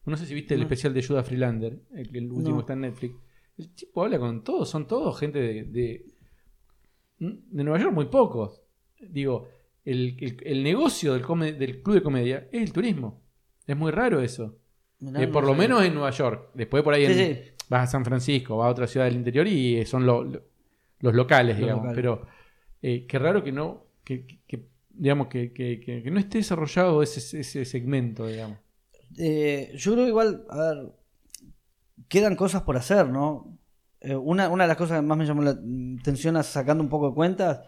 No 0.07 0.17
sé 0.17 0.25
si 0.25 0.33
viste 0.33 0.53
el 0.55 0.61
especial 0.61 0.93
de 0.93 1.03
Judah 1.03 1.23
Freelander, 1.23 1.79
el, 1.93 2.15
el 2.15 2.31
último 2.31 2.49
No. 2.51 2.55
que 2.57 2.61
está 2.61 2.73
en 2.73 2.81
Netflix. 2.81 3.15
El 3.57 3.69
tipo 3.73 4.03
habla 4.03 4.19
con 4.19 4.43
todos, 4.43 4.69
son 4.69 4.87
todos 4.87 5.19
gente 5.19 5.39
de, 5.39 5.63
de, 5.63 6.05
de 7.19 7.63
Nueva 7.63 7.79
York, 7.79 7.93
muy 7.93 8.05
pocos. 8.05 8.61
Digo, 8.99 9.47
el, 9.85 10.17
el- 10.19 10.37
el 10.45 10.63
negocio 10.63 11.13
del, 11.13 11.21
come- 11.23 11.53
del 11.53 11.81
club 11.81 11.95
de 11.95 12.01
comedia 12.03 12.47
es 12.51 12.61
el 12.61 12.71
turismo. 12.73 13.21
Es 13.65 13.75
muy 13.75 13.91
raro 13.91 14.21
eso. 14.21 14.57
Eh, 15.01 15.05
no 15.25 15.31
por 15.31 15.45
lo 15.45 15.53
menos 15.53 15.83
en 15.83 15.93
Nueva 15.93 16.11
York. 16.11 16.51
Después 16.53 16.83
por 16.83 16.93
ahí 16.93 17.05
Sí, 17.07 17.19
en- 17.21 17.35
sí. 17.35 17.41
vas 17.69 17.83
a 17.83 17.91
San 17.91 18.05
Francisco, 18.05 18.57
vas 18.57 18.67
a 18.67 18.71
otra 18.71 18.87
ciudad 18.87 19.05
del 19.05 19.15
interior 19.15 19.47
y 19.47 19.85
son 19.85 20.05
lo- 20.05 20.23
lo- 20.23 20.41
los 20.99 21.13
locales, 21.13 21.55
Los 21.55 21.59
digamos. 21.61 21.83
locales. 21.85 21.95
Pero 21.95 22.25
eh, 22.81 23.05
qué 23.07 23.19
raro 23.19 23.43
que 23.43 23.51
no, 23.51 23.85
que, 24.03 24.25
digamos, 24.89 25.27
que, 25.27 25.51
que- 25.51 25.79
que- 25.79 26.01
que 26.03 26.11
no 26.11 26.19
esté 26.19 26.37
desarrollado 26.39 27.01
ese, 27.03 27.39
ese 27.39 27.65
segmento, 27.65 28.25
digamos. 28.27 28.57
Eh, 29.17 29.71
yo 29.75 29.93
creo 29.93 30.05
que 30.05 30.09
igual, 30.09 30.45
a 30.49 30.57
ver, 30.57 30.93
quedan 32.07 32.35
cosas 32.35 32.63
por 32.63 32.77
hacer, 32.77 33.07
¿no? 33.07 33.57
Eh, 34.01 34.15
una, 34.15 34.49
una 34.49 34.63
de 34.63 34.67
las 34.67 34.77
cosas 34.77 34.99
que 34.99 35.05
más 35.05 35.17
me 35.17 35.25
llamó 35.25 35.41
la 35.41 35.57
atención 35.99 36.41
sacando 36.43 36.83
un 36.83 36.89
poco 36.89 37.09
de 37.09 37.15
cuentas 37.15 37.61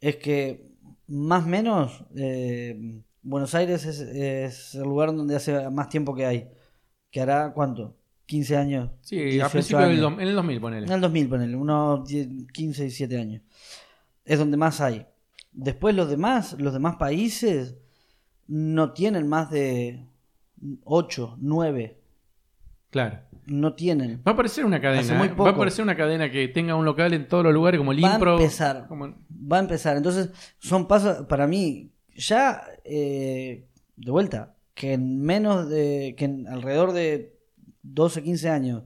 es 0.00 0.16
que 0.16 0.72
más 1.06 1.44
o 1.44 1.48
menos 1.48 2.04
eh, 2.16 3.02
Buenos 3.22 3.54
Aires 3.54 3.84
es, 3.84 4.00
es 4.00 4.74
el 4.74 4.82
lugar 4.82 5.14
donde 5.14 5.36
hace 5.36 5.70
más 5.70 5.88
tiempo 5.88 6.14
que 6.14 6.26
hay. 6.26 6.48
Que 7.10 7.20
hará, 7.20 7.52
¿cuánto? 7.52 7.96
15 8.26 8.56
años. 8.56 8.90
Sí, 9.02 9.18
a 9.18 9.24
18 9.24 9.50
principios 9.50 9.88
del 9.88 10.04
en 10.04 10.20
el 10.20 10.34
2000, 10.34 10.60
ponele. 10.60 10.86
En 10.86 10.92
el 10.92 11.00
2000, 11.00 11.28
ponele, 11.28 11.56
unos 11.56 12.08
10, 12.08 12.28
15, 12.52 12.82
17 12.82 13.18
años. 13.18 13.42
Es 14.24 14.38
donde 14.38 14.56
más 14.56 14.80
hay. 14.80 15.06
Después 15.52 15.94
los 15.94 16.08
demás, 16.08 16.56
los 16.58 16.72
demás 16.72 16.96
países 16.96 17.76
no 18.46 18.92
tienen 18.92 19.28
más 19.28 19.50
de 19.50 20.06
8, 20.84 21.36
9. 21.40 21.98
Claro. 22.90 23.20
No 23.46 23.74
tienen. 23.74 24.18
Va 24.26 24.32
a 24.32 24.34
aparecer 24.34 24.64
una 24.64 24.80
cadena. 24.80 25.14
Muy 25.18 25.28
¿eh? 25.28 25.32
Va 25.34 25.48
a 25.48 25.52
aparecer 25.52 25.82
una 25.82 25.96
cadena 25.96 26.30
que 26.30 26.46
tenga 26.48 26.74
un 26.76 26.84
local 26.84 27.12
en 27.14 27.26
todos 27.26 27.42
los 27.44 27.52
lugares 27.54 27.78
como 27.78 27.92
el 27.92 28.02
Va 28.04 28.10
a 28.10 28.14
Impro. 28.14 28.36
empezar. 28.38 28.86
como- 28.86 29.14
Va 29.30 29.56
a 29.56 29.60
empezar. 29.60 29.96
Entonces, 29.96 30.30
son 30.58 30.86
pasos, 30.86 31.26
para 31.26 31.46
mí, 31.46 31.90
ya 32.14 32.62
eh, 32.84 33.66
de 33.96 34.10
vuelta, 34.10 34.56
que 34.74 34.92
en 34.92 35.20
menos 35.22 35.68
de, 35.68 36.14
que 36.16 36.26
en 36.26 36.46
alrededor 36.48 36.92
de 36.92 37.36
12, 37.82 38.22
15 38.22 38.48
años, 38.48 38.84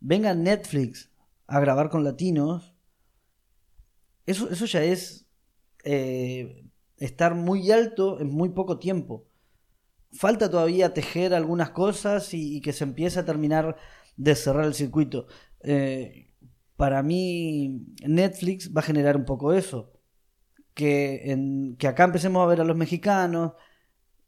venga 0.00 0.34
Netflix 0.34 1.10
a 1.46 1.60
grabar 1.60 1.88
con 1.88 2.04
latinos, 2.04 2.74
eso, 4.26 4.50
eso 4.50 4.64
ya 4.66 4.82
es 4.82 5.26
eh, 5.84 6.64
estar 6.98 7.34
muy 7.34 7.70
alto 7.70 8.20
en 8.20 8.30
muy 8.30 8.50
poco 8.50 8.78
tiempo. 8.78 9.26
Falta 10.16 10.50
todavía 10.50 10.94
tejer 10.94 11.34
algunas 11.34 11.70
cosas 11.70 12.32
y, 12.34 12.56
y 12.56 12.60
que 12.60 12.72
se 12.72 12.84
empiece 12.84 13.18
a 13.18 13.24
terminar 13.24 13.76
de 14.16 14.34
cerrar 14.34 14.64
el 14.64 14.74
circuito. 14.74 15.26
Eh, 15.62 16.32
para 16.76 17.02
mí, 17.02 17.84
Netflix 18.06 18.72
va 18.74 18.80
a 18.80 18.84
generar 18.84 19.16
un 19.16 19.24
poco 19.24 19.52
eso. 19.52 19.92
Que, 20.74 21.30
en, 21.30 21.76
que 21.78 21.86
acá 21.86 22.04
empecemos 22.04 22.42
a 22.42 22.46
ver 22.46 22.60
a 22.60 22.64
los 22.64 22.76
mexicanos 22.76 23.52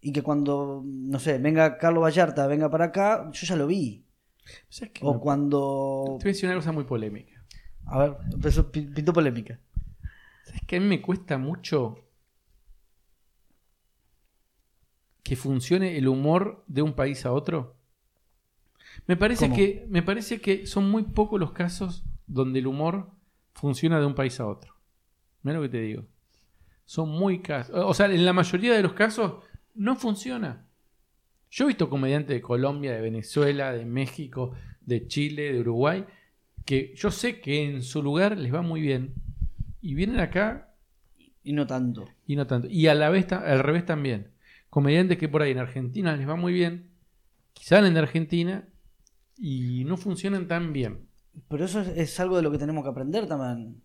y 0.01 0.13
que 0.13 0.23
cuando, 0.23 0.83
no 0.85 1.19
sé, 1.19 1.39
venga 1.39 1.77
Carlos 1.79 2.05
Vallarta, 2.05 2.47
venga 2.47 2.71
para 2.71 2.87
acá, 2.87 3.29
yo 3.33 3.47
ya 3.47 3.57
lo 3.57 3.67
vi. 3.67 4.07
¿Sabes 4.69 4.93
qué? 4.93 5.05
O 5.05 5.15
Me- 5.15 5.21
cuando... 5.21 6.17
Te 6.21 6.25
voy 6.25 6.31
a 6.31 6.33
decir 6.35 6.49
una 6.49 6.57
cosa 6.59 6.71
muy 6.71 6.85
polémica. 6.85 7.45
A 7.87 7.99
ver, 7.99 8.17
empezó, 8.33 8.71
pi- 8.71 8.87
pintó 8.87 9.13
polémica. 9.13 9.59
¿Sabes 10.45 10.63
que 10.67 10.77
a 10.77 10.81
mí 10.81 10.87
me 10.87 11.03
cuesta 11.03 11.37
mucho 11.37 11.97
que 15.29 15.37
funcione 15.37 15.97
el 15.97 16.09
humor 16.09 16.65
de 16.67 16.83
un 16.83 16.93
país 16.95 17.27
a 17.27 17.33
otro? 17.33 17.77
Me 19.07 19.17
parece, 19.17 19.47
¿Cómo? 19.47 19.57
que, 19.57 19.87
me 19.89 20.03
parece 20.03 20.41
que 20.41 20.67
son 20.67 20.91
muy 20.91 21.03
pocos 21.03 21.39
los 21.39 21.53
casos 21.53 22.05
donde 22.27 22.59
el 22.61 22.67
humor 22.67 23.11
funciona 23.55 24.01
de 24.01 24.07
un 24.07 24.15
país 24.15 24.41
a 24.41 24.47
otro. 24.47 24.75
Mira 25.43 25.57
lo 25.59 25.63
que 25.63 25.69
te 25.69 25.81
digo. 25.81 26.05
Son 26.85 27.09
muy 27.09 27.41
casos. 27.41 27.75
O 27.77 27.95
sea, 27.95 28.07
en 28.07 28.25
la 28.25 28.33
mayoría 28.33 28.75
de 28.75 28.83
los 28.83 28.93
casos 28.95 29.45
no 29.75 29.97
funciona. 29.97 30.65
Yo 31.51 31.65
he 31.65 31.69
visto 31.69 31.89
comediantes 31.89 32.35
de 32.37 32.41
Colombia, 32.43 32.93
de 32.93 33.01
Venezuela, 33.01 33.73
de 33.73 33.85
México, 33.85 34.53
de 34.81 35.07
Chile, 35.07 35.53
de 35.53 35.61
Uruguay, 35.61 36.05
que 36.65 36.93
yo 36.97 37.11
sé 37.11 37.41
que 37.41 37.65
en 37.65 37.83
su 37.83 38.03
lugar 38.03 38.37
les 38.37 38.53
va 38.53 38.63
muy 38.63 38.81
bien. 38.81 39.15
Y 39.81 39.95
vienen 39.95 40.19
acá 40.21 40.75
Y 41.45 41.53
no 41.53 41.67
tanto. 41.67 42.07
y 42.27 42.35
no 42.37 42.47
tanto. 42.47 42.69
Y 42.71 42.89
a 42.89 42.95
la 42.95 43.09
vez, 43.11 43.31
al 43.33 43.61
revés 43.61 43.85
también. 43.87 44.31
Comediantes 44.77 45.17
que 45.17 45.31
por 45.31 45.41
ahí 45.41 45.53
en 45.53 45.59
Argentina 45.59 46.15
les 46.15 46.29
va 46.29 46.37
muy 46.37 46.53
bien, 46.53 46.91
salen 47.59 47.95
de 47.95 48.01
Argentina 48.01 48.69
y 49.39 49.85
no 49.85 49.97
funcionan 49.97 50.49
tan 50.49 50.75
bien. 50.75 51.09
Pero 51.49 51.65
eso 51.65 51.81
es, 51.81 52.21
algo 52.21 52.37
de 52.37 52.43
lo 52.43 52.51
que 52.51 52.59
tenemos 52.59 52.85
que 52.85 52.91
aprender 52.91 53.27
también. 53.27 53.83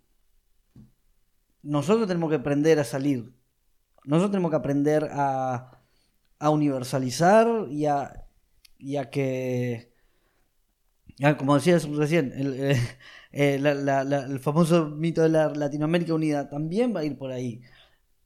Nosotros 1.63 2.09
tenemos 2.09 2.29
que 2.29 2.35
aprender 2.35 2.77
a 2.77 2.83
salir. 2.83 3.33
Nosotros 4.03 4.31
tenemos 4.31 4.51
que 4.51 4.57
aprender 4.57 5.07
a, 5.13 5.81
a 6.37 6.49
universalizar 6.49 7.47
y 7.69 7.85
a, 7.85 8.25
que, 9.09 9.93
como 11.37 11.55
decías 11.55 11.87
recién, 11.87 12.33
el, 12.35 12.53
eh, 12.71 12.77
eh, 13.31 13.55
el 13.55 14.39
famoso 14.41 14.89
mito 14.89 15.21
de 15.21 15.29
la 15.29 15.51
Latinoamérica 15.51 16.13
unida 16.13 16.49
también 16.49 16.93
va 16.93 16.99
a 16.99 17.05
ir 17.05 17.17
por 17.17 17.31
ahí. 17.31 17.61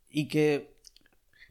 Y 0.10 0.28
que 0.28 0.75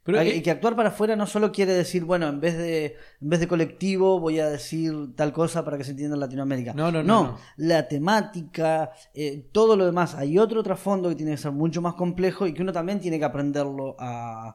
Pero 0.05 0.21
eh, 0.21 0.37
y 0.37 0.43
que 0.43 0.51
actuar 0.51 0.77
para 0.77 0.91
afuera 0.91 1.17
no 1.17 1.27
solo 1.27 1.51
quiere 1.51 1.73
decir, 1.73 2.05
bueno, 2.05 2.29
en 2.29 2.39
vez 2.39 2.57
de 2.59 2.97
en 3.23 3.29
vez 3.31 3.41
de 3.41 3.49
colectivo 3.49 4.21
voy 4.21 4.39
a 4.39 4.49
decir 4.51 4.93
tal 5.17 5.33
cosa 5.33 5.65
para 5.65 5.79
que 5.79 5.85
se 5.85 5.93
entienda 5.93 6.15
en 6.15 6.21
Latinoamérica. 6.21 6.75
No, 6.75 6.93
no, 6.93 7.03
no, 7.03 7.23
no. 7.23 7.39
la 7.57 7.89
temática, 7.89 8.91
eh, 9.15 9.49
todo 9.51 9.77
lo 9.77 9.87
demás. 9.87 10.15
Hay 10.15 10.39
otro 10.39 10.63
trasfondo 10.63 11.09
que 11.09 11.15
tiene 11.15 11.33
que 11.33 11.39
ser 11.39 11.53
mucho 11.53 11.81
más 11.81 11.95
complejo 11.95 12.47
y 12.47 12.53
que 12.53 12.63
uno 12.63 12.73
también 12.73 13.01
tiene 13.01 13.19
que 13.19 13.25
aprenderlo 13.25 13.97
a, 13.99 14.55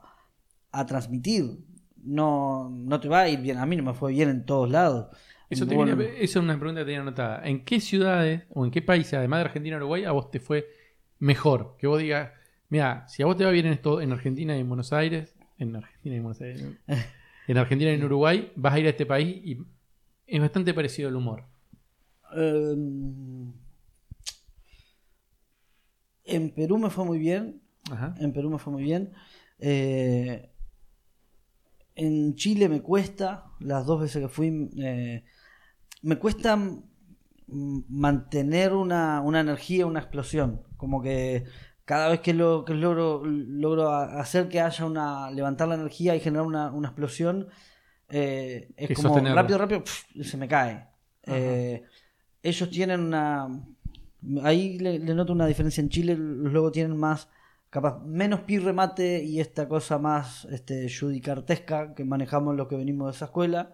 a 0.72 0.86
transmitir. 0.86 1.58
No, 2.04 2.70
no 2.72 3.00
te 3.00 3.10
va 3.10 3.22
a 3.22 3.30
ir 3.30 3.40
bien. 3.42 3.58
A 3.58 3.66
mí 3.66 3.76
no 3.76 3.84
me 3.84 3.94
fue 3.94 4.12
bien 4.14 4.30
en 4.30 4.46
todos 4.46 4.70
lados. 4.70 5.08
eso, 5.50 5.66
te 5.68 5.76
Bueno, 5.76 5.98
quería- 5.98 6.14
eso 6.20 6.40
es 6.40 6.44
una 6.46 6.58
pregunta 6.60 6.82
que 6.82 6.86
tenía 6.86 7.02
anotada. 7.02 7.42
¿En 7.44 7.66
qué 7.66 7.80
ciudades 7.82 8.44
o 8.54 8.66
en 8.66 8.72
qué 8.72 8.82
países, 8.84 9.16
además 9.16 9.40
de 9.40 9.46
Argentina 9.46 9.76
y 9.76 9.80
Uruguay, 9.80 10.04
a 10.06 10.12
vos 10.12 10.30
te 10.32 10.40
fue 10.40 10.68
mejor? 11.18 11.76
Que 11.78 11.88
vos 11.88 12.00
digas, 12.00 12.32
mira, 12.70 13.08
si 13.08 13.24
a 13.24 13.26
vos 13.26 13.36
te 13.36 13.46
va 13.46 13.52
bien 13.52 13.66
en, 13.66 13.74
esto, 13.74 14.00
en 14.00 14.12
Argentina 14.12 14.56
y 14.56 14.60
en 14.62 14.68
Buenos 14.70 14.94
Aires, 14.94 15.36
en 15.60 15.76
Argentina 15.76 16.16
y 16.16 16.18
en 16.18 16.24
Buenos 16.24 16.42
Aires, 16.42 16.66
en 17.48 17.58
Argentina 17.58 17.92
y 17.92 17.96
en 17.96 18.04
Uruguay, 18.04 18.52
vas 18.56 18.74
a 18.74 18.80
ir 18.80 18.88
a 18.88 18.90
este 18.90 19.06
país 19.06 19.42
y 19.46 19.58
es 20.26 20.40
bastante 20.42 20.74
parecido 20.74 21.10
al 21.10 21.16
humor. 21.16 21.46
eh, 22.36 22.76
en 26.26 26.52
Perú 26.52 26.78
me 26.78 26.90
fue 26.90 27.06
muy 27.06 27.18
bien. 27.18 27.62
Ajá. 27.92 28.14
En 28.20 28.34
Perú 28.34 28.50
me 28.52 28.60
fue 28.60 28.72
muy 28.72 28.84
bien. 28.84 29.12
Eh, 29.58 30.52
en 31.96 32.36
Chile 32.36 32.70
me 32.70 32.82
cuesta, 32.82 33.46
las 33.60 33.86
dos 33.86 34.02
veces 34.02 34.22
que 34.22 34.30
fui, 34.30 34.70
eh, 34.78 35.24
me 36.04 36.18
cuesta 36.18 36.58
mantener 37.48 38.74
una, 38.74 39.22
una 39.22 39.40
energía, 39.40 39.86
una 39.88 40.00
explosión. 40.00 40.62
Como 40.78 41.02
que 41.02 41.46
cada 41.90 42.10
vez 42.10 42.20
que, 42.22 42.34
lo, 42.34 42.64
que 42.66 42.74
logro, 42.76 43.24
logro 43.26 43.90
hacer 43.92 44.48
que 44.50 44.60
haya 44.62 44.86
una, 44.86 45.32
levantar 45.32 45.68
la 45.68 45.76
energía 45.76 46.16
y 46.16 46.20
generar 46.22 46.46
una, 46.46 46.72
una 46.72 46.90
explosión, 46.90 47.48
eh, 48.10 48.72
es 48.78 48.90
Y 48.90 48.96
como 48.96 49.10
sostenerla. 49.10 49.42
rápido, 49.42 49.58
rápido, 49.58 49.84
pf, 49.84 50.24
se 50.24 50.38
me 50.38 50.48
cae. 50.48 50.88
Eh, 51.24 51.84
ellos 52.44 52.70
tienen 52.70 53.02
una... 53.02 53.48
Ahí 54.44 54.78
le, 54.80 55.00
le 55.00 55.14
noto 55.16 55.34
una 55.34 55.48
diferencia 55.48 55.82
en 55.82 55.90
Chile, 55.90 56.16
los 56.18 56.52
logos 56.54 56.74
tienen 56.74 56.98
más, 56.98 57.30
capaz, 57.70 58.02
menos 58.06 58.42
pi 58.42 58.60
remate 58.60 59.24
y 59.24 59.40
esta 59.40 59.68
cosa 59.68 59.98
más 59.98 60.46
este, 60.52 60.88
judicartesca 60.90 61.96
que 61.96 62.04
manejamos 62.06 62.56
los 62.56 62.68
que 62.68 62.76
venimos 62.78 63.08
de 63.08 63.16
esa 63.16 63.26
escuela. 63.26 63.72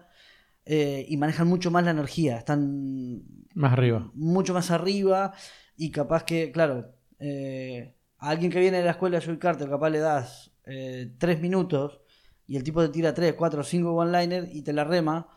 eh, 0.66 1.04
y 1.08 1.16
manejan 1.18 1.48
mucho 1.48 1.70
más 1.70 1.84
la 1.84 1.92
energía, 1.92 2.38
están 2.38 3.22
Más 3.54 3.72
arriba. 3.72 4.12
mucho 4.14 4.54
más 4.54 4.70
arriba 4.70 5.34
y 5.76 5.90
capaz 5.90 6.24
que, 6.24 6.52
claro, 6.52 6.94
eh, 7.18 7.95
alguien 8.30 8.50
que 8.50 8.60
viene 8.60 8.78
de 8.78 8.84
la 8.84 8.92
escuela 8.92 9.18
de 9.18 9.24
Joey 9.24 9.38
Carter, 9.38 9.68
capaz 9.68 9.90
le 9.90 9.98
das 10.00 10.52
eh, 10.64 11.12
tres 11.18 11.40
minutos 11.40 12.00
y 12.46 12.56
el 12.56 12.62
tipo 12.62 12.82
te 12.82 12.88
tira 12.90 13.14
tres, 13.14 13.34
cuatro, 13.34 13.62
cinco 13.62 13.92
one-liner 13.94 14.48
y 14.52 14.62
te 14.62 14.72
la 14.72 14.84
rema. 14.84 15.28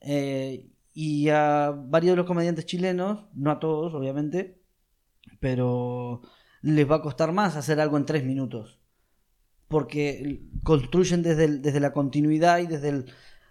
eh, 0.00 0.68
y 0.98 1.28
a 1.28 1.74
varios 1.76 2.12
de 2.12 2.16
los 2.16 2.26
comediantes 2.26 2.64
chilenos, 2.64 3.26
no 3.34 3.50
a 3.50 3.58
todos, 3.60 3.92
obviamente, 3.92 4.62
pero 5.40 6.22
les 6.62 6.90
va 6.90 6.96
a 6.96 7.02
costar 7.02 7.32
más 7.32 7.54
hacer 7.56 7.80
algo 7.80 7.98
en 7.98 8.06
tres 8.06 8.24
minutos. 8.24 8.80
Porque 9.68 10.42
construyen 10.62 11.22
desde, 11.22 11.58
desde 11.58 11.80
la 11.80 11.92
continuidad 11.92 12.60
y 12.60 12.66
desde 12.66 12.88
el, 12.88 13.06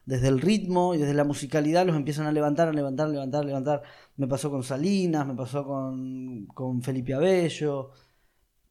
desde 0.06 0.30
el 0.30 0.42
ritmo 0.42 0.96
y 0.96 0.98
desde 0.98 1.14
la 1.14 1.24
musicalidad, 1.24 1.86
los 1.86 1.96
empiezan 1.96 2.26
a 2.26 2.32
levantar, 2.32 2.70
a 2.70 2.74
levantar, 2.74 3.10
levantar, 3.10 3.46
levantar. 3.46 3.84
Me 4.18 4.28
pasó 4.28 4.50
con 4.50 4.64
Salinas, 4.64 5.28
me 5.28 5.36
pasó 5.36 5.66
con, 5.66 6.48
con 6.48 6.82
Felipe 6.82 7.14
Abello, 7.14 7.92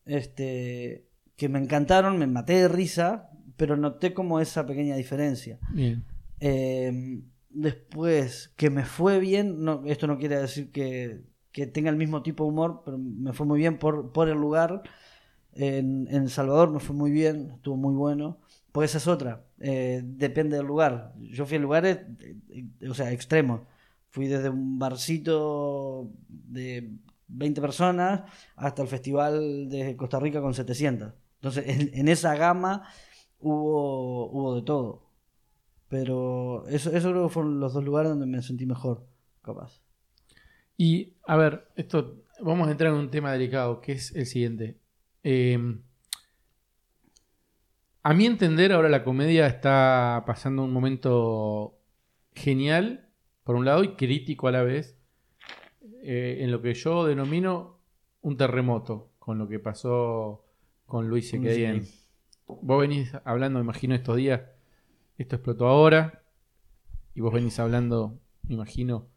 este, 0.07 1.07
que 1.36 1.48
me 1.48 1.59
encantaron, 1.59 2.18
me 2.18 2.26
maté 2.26 2.55
de 2.55 2.68
risa, 2.68 3.30
pero 3.57 3.76
noté 3.76 4.14
como 4.14 4.40
esa 4.40 4.66
pequeña 4.66 4.96
diferencia. 4.96 5.59
Bien. 5.70 6.05
Eh, 6.40 7.22
después, 7.50 8.52
que 8.57 8.70
me 8.70 8.84
fue 8.84 9.18
bien, 9.20 9.64
no, 9.64 9.82
esto 9.86 10.07
no 10.07 10.18
quiere 10.18 10.40
decir 10.40 10.70
que, 10.72 11.22
que 11.52 11.66
tenga 11.66 11.90
el 11.90 11.96
mismo 11.96 12.22
tipo 12.22 12.44
de 12.44 12.50
humor, 12.50 12.82
pero 12.84 12.98
me 12.98 13.32
fue 13.32 13.46
muy 13.46 13.59
bien 13.59 13.78
por, 13.78 14.12
por 14.12 14.28
el 14.28 14.38
lugar. 14.38 14.82
En, 15.52 16.09
en 16.11 16.28
Salvador 16.28 16.70
me 16.70 16.80
fue 16.80 16.96
muy 16.96 17.12
bien, 17.12 17.52
estuvo 17.55 17.76
muy 17.76 17.94
bueno. 17.94 18.38
Pues 18.72 18.90
esa 18.90 18.98
es 18.98 19.07
otra, 19.07 19.44
eh, 19.61 20.02
depende 20.05 20.57
del 20.57 20.66
lugar. 20.66 21.14
Yo 21.20 21.46
fui 21.46 21.59
a 21.59 21.61
lugares, 21.61 21.98
eh, 22.18 22.36
eh, 22.80 22.88
o 22.88 22.94
sea, 22.94 23.12
extremos. 23.12 23.61
Fui 24.09 24.26
desde 24.26 24.48
un 24.48 24.80
barcito 24.80 26.11
de 26.28 26.90
20 27.29 27.61
personas 27.61 28.22
hasta 28.57 28.83
el 28.83 28.89
festival 28.89 29.68
de 29.68 29.97
Costa 29.97 30.20
Rica 30.20 30.41
con 30.41 30.55
700. 30.55 31.12
Entonces, 31.37 31.64
en, 31.66 32.09
esa 32.09 32.35
gama 32.37 32.89
hubo, 33.41 34.31
hubo 34.31 34.57
de 34.57 34.62
todo. 34.62 35.11
Pero 35.89 36.66
eso, 36.68 36.91
eso 36.91 37.11
creo 37.11 37.29
que 37.29 37.33
fueron 37.33 37.61
los 37.61 37.75
dos 37.75 37.85
lugares 37.85 38.11
donde 38.11 38.27
me 38.27 38.43
sentí 38.43 38.66
mejor, 38.66 39.07
capaz. 39.43 39.81
Y, 40.77 41.14
a 41.27 41.37
ver, 41.37 41.68
esto 41.77 42.25
vamos 42.41 42.68
a 42.68 42.72
entrar 42.72 42.93
en 42.93 42.99
un 42.99 43.11
tema 43.11 43.33
delicado, 43.33 43.81
que 43.81 43.93
es 43.93 44.14
el 44.14 44.27
siguiente. 44.27 44.79
Eh, 45.22 45.59
a 48.03 48.12
mi 48.12 48.27
entender, 48.27 48.72
ahora 48.72 48.91
la 48.91 49.03
comedia 49.03 49.47
está 49.47 50.25
pasando 50.27 50.62
un 50.62 50.72
momento 50.72 51.81
genial, 52.35 53.09
por 53.45 53.57
un 53.57 53.64
lado, 53.64 53.83
y 53.83 53.95
crítico 53.95 54.49
a 54.49 54.53
la 54.53 54.62
vez, 54.62 54.99
eh, 56.07 56.44
en 56.44 56.50
lo 56.50 56.61
que 56.61 56.74
yo 56.74 57.07
denomino 57.07 57.78
un 58.20 58.36
terremoto, 58.36 59.11
con 59.18 59.38
lo 59.38 59.48
que 59.48 59.59
pasó 59.59 60.44
con 60.84 61.09
Luis 61.09 61.32
Luis 61.32 61.46
Equedien. 61.46 61.86
Vos 62.46 62.78
venís 62.78 63.11
hablando, 63.24 63.59
me 63.59 63.64
imagino, 63.64 63.94
estos 63.94 64.16
días, 64.16 64.42
esto 65.16 65.36
explotó 65.36 65.66
ahora, 65.66 66.22
y 67.14 67.22
vos 67.22 67.32
venís 67.32 67.59
hablando, 67.59 68.18
me 68.46 68.55
imagino, 68.55 69.09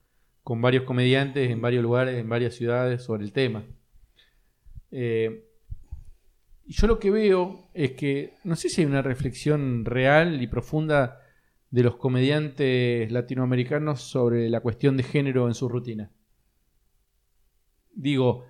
con 0.43 0.61
varios 0.61 0.85
comediantes 0.85 1.51
en 1.51 1.61
varios 1.61 1.83
lugares, 1.83 2.17
en 2.17 2.29
varias 2.29 2.55
ciudades 2.55 3.03
sobre 3.03 3.25
el 3.25 3.33
tema. 3.33 3.65
Eh, 4.91 5.43
y 6.65 6.71
yo 6.71 6.87
lo 6.87 6.99
que 6.99 7.11
veo 7.11 7.69
es 7.73 7.91
que 7.91 8.35
no 8.45 8.55
sé 8.55 8.69
si 8.69 8.79
hay 8.79 8.87
una 8.87 9.01
reflexión 9.01 9.83
real 9.83 10.41
y 10.41 10.47
profunda 10.47 11.19
de 11.69 11.83
los 11.83 11.97
comediantes 11.97 13.11
latinoamericanos 13.11 14.01
sobre 14.01 14.49
la 14.49 14.61
cuestión 14.61 14.95
de 14.95 15.03
género 15.03 15.47
en 15.49 15.53
su 15.53 15.67
rutina. 15.67 16.11
Digo, 17.99 18.45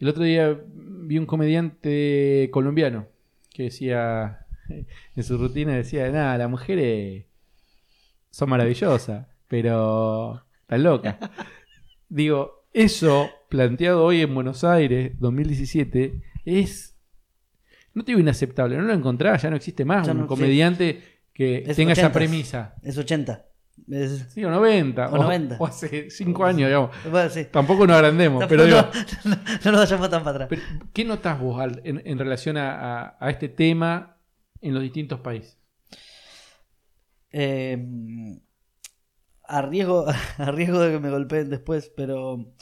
el 0.00 0.08
otro 0.08 0.24
día 0.24 0.58
vi 0.74 1.18
un 1.18 1.26
comediante 1.26 2.48
colombiano 2.52 3.06
que 3.54 3.64
decía 3.64 4.46
en 5.16 5.22
su 5.24 5.38
rutina 5.38 5.74
decía, 5.76 6.10
nada, 6.10 6.36
las 6.36 6.50
mujeres 6.50 7.24
son 8.30 8.50
maravillosas, 8.50 9.26
pero 9.46 10.42
están 10.62 10.82
locas. 10.82 11.16
Digo, 12.08 12.64
eso 12.72 13.30
planteado 13.48 14.04
hoy 14.04 14.22
en 14.22 14.34
Buenos 14.34 14.64
Aires, 14.64 15.12
2017, 15.20 16.20
es, 16.44 16.96
no 17.94 18.02
te 18.04 18.12
digo 18.12 18.20
inaceptable, 18.20 18.76
no 18.76 18.82
lo 18.82 18.92
encontrás, 18.94 19.42
ya 19.42 19.50
no 19.50 19.56
existe 19.56 19.84
más 19.84 20.06
Ya 20.06 20.12
un 20.12 20.18
no, 20.18 20.24
sí. 20.24 20.28
comediante 20.28 21.02
que 21.32 21.64
Es 21.66 21.76
tenga 21.76 21.92
esa 21.92 22.08
80s. 22.10 22.12
premisa. 22.12 22.74
Es 22.82 22.98
80. 22.98 23.46
Es- 23.90 24.26
Sí, 24.32 24.44
o 24.44 24.50
90, 24.50 25.08
O 25.08 25.14
o, 25.14 25.22
90. 25.22 25.56
o 25.58 25.66
hace 25.66 26.10
5 26.10 26.44
años, 26.44 26.68
digamos. 26.68 26.90
bueno, 27.10 27.30
sí. 27.30 27.44
Tampoco 27.50 27.86
nos 27.86 27.96
agrandemos, 27.96 28.40
No, 28.42 28.48
pero 28.48 28.62
no, 28.62 28.68
digo, 28.68 28.82
no, 29.24 29.36
no 29.64 29.72
nos 29.72 29.80
vayamos 29.80 30.10
tan 30.10 30.22
para 30.24 30.44
atrás. 30.44 30.48
pero, 30.50 30.62
¿qué 30.92 31.04
notas 31.04 31.40
vos 31.40 31.60
Al, 31.60 31.80
en, 31.84 32.02
en 32.04 32.18
relación 32.18 32.56
a, 32.56 33.02
a- 33.04 33.16
a 33.20 33.30
este 33.30 33.48
tema 33.48 34.16
en 34.60 34.74
los 34.74 34.82
distintos 34.82 35.20
países? 35.20 35.58
Eh, 37.30 37.78
a, 39.44 39.62
riesgo, 39.62 40.06
a 40.38 40.50
riesgo 40.50 40.80
de 40.80 40.92
que 40.92 40.98
me 41.00 41.10
golpeen 41.10 41.50
después, 41.50 41.92
pero 41.96 42.52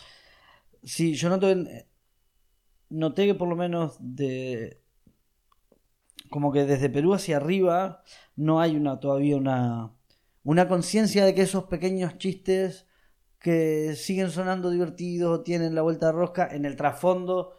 sí, 0.83 1.15
yo 1.15 1.29
noto 1.29 1.51
en- 1.51 1.69
noté 2.89 3.27
que 3.27 3.35
por 3.35 3.49
lo 3.49 3.57
menos 3.57 3.97
de 4.01 4.81
como 6.31 6.53
que 6.53 6.65
desde 6.65 6.91
Perú 6.91 7.15
hacia 7.15 7.37
arriba 7.37 8.03
no 8.37 8.61
hay 8.61 8.77
una 8.77 8.99
todavía 9.01 9.37
una 9.37 9.93
una 10.47 10.69
conciencia 10.69 11.25
de 11.25 11.35
que 11.35 11.43
esos 11.43 11.65
pequeños 11.65 12.19
chistes 12.19 12.87
que 13.41 13.95
siguen 13.97 14.31
sonando 14.31 14.71
divertidos 14.71 15.41
o 15.41 15.43
tienen 15.43 15.75
la 15.75 15.83
vuelta 15.83 16.07
de 16.07 16.13
rosca 16.13 16.49
en 16.51 16.65
el 16.65 16.77
trasfondo 16.77 17.53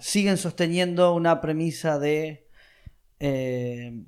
siguen 0.00 0.36
sosteniendo 0.36 1.14
una 1.14 1.40
premisa 1.40 1.98
de 1.98 2.46
eh, 3.18 4.04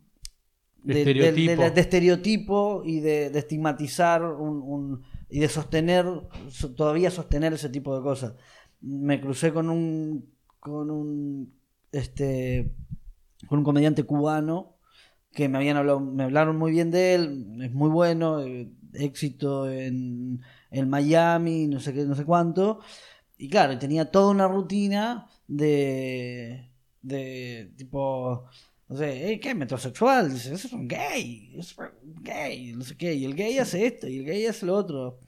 De 0.82 0.94
de, 0.94 1.00
estereotipo. 1.00 1.62
de- 1.62 1.70
de 1.70 1.80
estereotipo 1.80 2.82
y 2.84 3.00
de, 3.00 3.26
estigmatizar 3.38 4.22
un, 4.24 4.62
un- 4.62 5.02
y 5.30 5.40
de 5.40 5.48
sostener 5.48 6.04
so- 6.50 6.74
todavía 6.74 7.10
sostener 7.10 7.52
ese 7.52 7.68
tipo 7.68 7.96
de 7.96 8.02
cosas 8.02 8.34
me 8.80 9.20
crucé 9.20 9.52
con 9.52 9.68
un 9.70 10.32
con 10.60 10.90
un 10.90 11.54
este 11.92 12.74
con 13.48 13.58
un 13.60 13.64
comediante 13.64 14.02
cubano 14.04 14.77
que 15.32 15.48
me 15.48 15.58
habían 15.58 15.76
hablado 15.76 16.00
me 16.00 16.24
hablaron 16.24 16.56
muy 16.56 16.72
bien 16.72 16.90
de 16.90 17.14
él 17.14 17.58
es 17.62 17.72
muy 17.72 17.90
bueno 17.90 18.40
eh, 18.42 18.70
éxito 18.94 19.70
en, 19.70 20.40
en 20.70 20.88
Miami 20.90 21.66
no 21.68 21.80
sé 21.80 21.92
qué 21.94 22.04
no 22.04 22.14
sé 22.14 22.24
cuánto 22.24 22.80
y 23.36 23.48
claro 23.48 23.78
tenía 23.78 24.10
toda 24.10 24.30
una 24.30 24.48
rutina 24.48 25.28
de 25.46 26.70
de 27.02 27.72
tipo 27.76 28.44
no 28.88 28.96
sé, 28.96 29.32
"Eh, 29.32 29.38
¿qué? 29.40 29.54
Metrosexual. 29.54 30.32
Dice, 30.32 30.54
eso 30.54 30.66
es 30.66 30.72
un 30.72 30.88
gay. 30.88 31.52
Es 31.58 31.76
un 31.76 32.22
gay. 32.22 32.72
No 32.72 32.82
sé 32.84 32.96
qué. 32.96 33.12
Y 33.14 33.26
el 33.26 33.34
gay 33.34 33.58
hace 33.58 33.86
esto 33.86 34.08
y 34.08 34.18
el 34.18 34.24
gay 34.24 34.46
hace 34.46 34.64
lo 34.64 34.74
otro. 34.74 35.20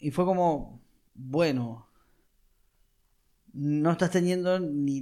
Y 0.00 0.10
fue 0.10 0.24
como, 0.24 0.80
bueno, 1.14 1.86
no 3.52 3.90
estás 3.92 4.10
teniendo 4.10 4.58
ni, 4.60 5.00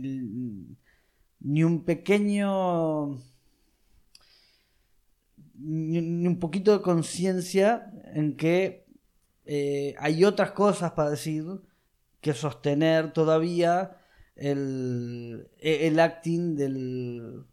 ni 1.41 1.65
un 1.65 1.85
pequeño, 1.85 3.19
ni, 5.59 6.01
ni 6.01 6.27
un 6.27 6.39
poquito 6.39 6.73
de 6.77 6.83
conciencia 6.83 7.91
en 8.15 8.37
que 8.37 8.87
eh, 9.45 9.95
hay 9.99 10.25
otras 10.25 10.53
cosas 10.53 10.93
para 10.93 11.11
decir 11.11 11.45
que 12.21 12.35
sostener 12.35 13.13
todavía 13.13 13.99
el, 14.35 15.49
el 15.61 16.01
acting 16.01 16.57
del, 16.57 17.45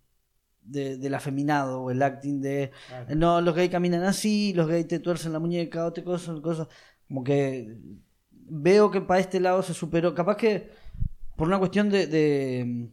de- 0.63 0.97
del 0.97 1.13
afeminado 1.13 1.81
o 1.83 1.91
el 1.91 2.01
acting 2.01 2.41
de 2.41 2.71
no, 3.15 3.39
los 3.41 3.55
gays 3.55 3.69
caminan 3.71 4.03
así, 4.03 4.53
los 4.53 4.67
gays 4.67 4.87
te 4.87 4.99
tuercen 4.99 5.33
la 5.33 5.39
muñeca 5.39 5.85
o 5.85 5.93
te 5.93 6.03
cosas, 6.03 6.39
cosas. 6.41 6.67
Como 7.07 7.23
que 7.23 7.77
veo 8.31 8.89
que 8.89 9.01
para 9.01 9.19
este 9.19 9.39
lado 9.39 9.61
se 9.61 9.73
superó. 9.73 10.13
Capaz 10.15 10.37
que 10.37 10.69
por 11.37 11.47
una 11.47 11.59
cuestión 11.59 11.89
de, 11.89 12.07
de, 12.07 12.89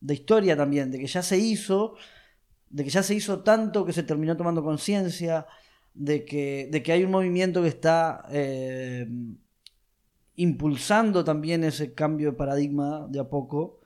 de 0.00 0.14
historia 0.14 0.56
también, 0.56 0.90
de 0.90 0.98
que 0.98 1.06
ya 1.06 1.22
se 1.22 1.38
hizo, 1.38 1.94
de 2.70 2.84
que 2.84 2.90
ya 2.90 3.02
se 3.02 3.14
hizo 3.14 3.40
tanto 3.40 3.84
que 3.84 3.92
se 3.92 4.02
terminó 4.02 4.36
tomando 4.36 4.62
conciencia, 4.64 5.46
de 5.94 6.24
que, 6.24 6.68
de 6.72 6.82
que 6.82 6.92
hay 6.92 7.04
un 7.04 7.10
movimiento 7.12 7.62
que 7.62 7.68
está 7.68 8.26
eh, 8.30 9.06
impulsando 10.36 11.24
también 11.24 11.62
ese 11.64 11.94
cambio 11.94 12.32
de 12.32 12.36
paradigma 12.36 13.06
de 13.08 13.20
a 13.20 13.24
poco. 13.24 13.80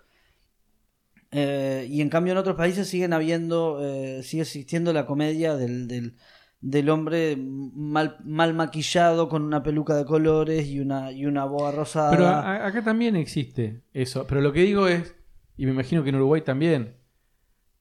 Eh, 1.30 1.86
y 1.90 2.00
en 2.00 2.08
cambio 2.08 2.32
en 2.32 2.38
otros 2.38 2.56
países 2.56 2.88
siguen 2.88 3.12
habiendo, 3.12 3.80
eh, 3.82 4.22
sigue 4.22 4.42
existiendo 4.44 4.92
la 4.94 5.04
comedia 5.04 5.56
del, 5.56 5.86
del, 5.86 6.14
del 6.62 6.88
hombre 6.88 7.36
mal, 7.36 8.16
mal 8.24 8.54
maquillado 8.54 9.28
con 9.28 9.42
una 9.42 9.62
peluca 9.62 9.94
de 9.94 10.06
colores 10.06 10.66
y 10.68 10.80
una, 10.80 11.12
y 11.12 11.26
una 11.26 11.44
boa 11.44 11.70
rosada. 11.70 12.10
Pero 12.12 12.26
a- 12.28 12.66
acá 12.66 12.82
también 12.82 13.14
existe 13.16 13.82
eso. 13.92 14.26
Pero 14.26 14.40
lo 14.40 14.54
que 14.54 14.62
digo 14.62 14.88
es, 14.88 15.14
y 15.58 15.66
me 15.66 15.72
imagino 15.72 16.02
que 16.02 16.08
en 16.08 16.16
Uruguay 16.16 16.40
también, 16.40 16.94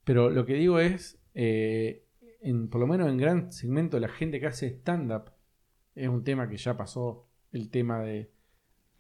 pero 0.08 0.30
lo 0.30 0.46
que 0.46 0.54
digo 0.54 0.80
es, 0.80 1.20
eh, 1.36 2.04
en, 2.42 2.70
por 2.70 2.80
lo 2.80 2.88
menos 2.88 3.10
en 3.10 3.18
gran 3.18 3.52
segmento 3.52 4.00
la 4.00 4.08
gente 4.08 4.40
que 4.40 4.48
hace 4.48 4.68
stand-up, 4.68 5.32
es 5.96 6.08
un 6.08 6.24
tema 6.24 6.48
que 6.50 6.56
ya 6.56 6.78
pasó, 6.78 7.28
el 7.52 7.70
tema 7.70 8.00
de, 8.02 8.30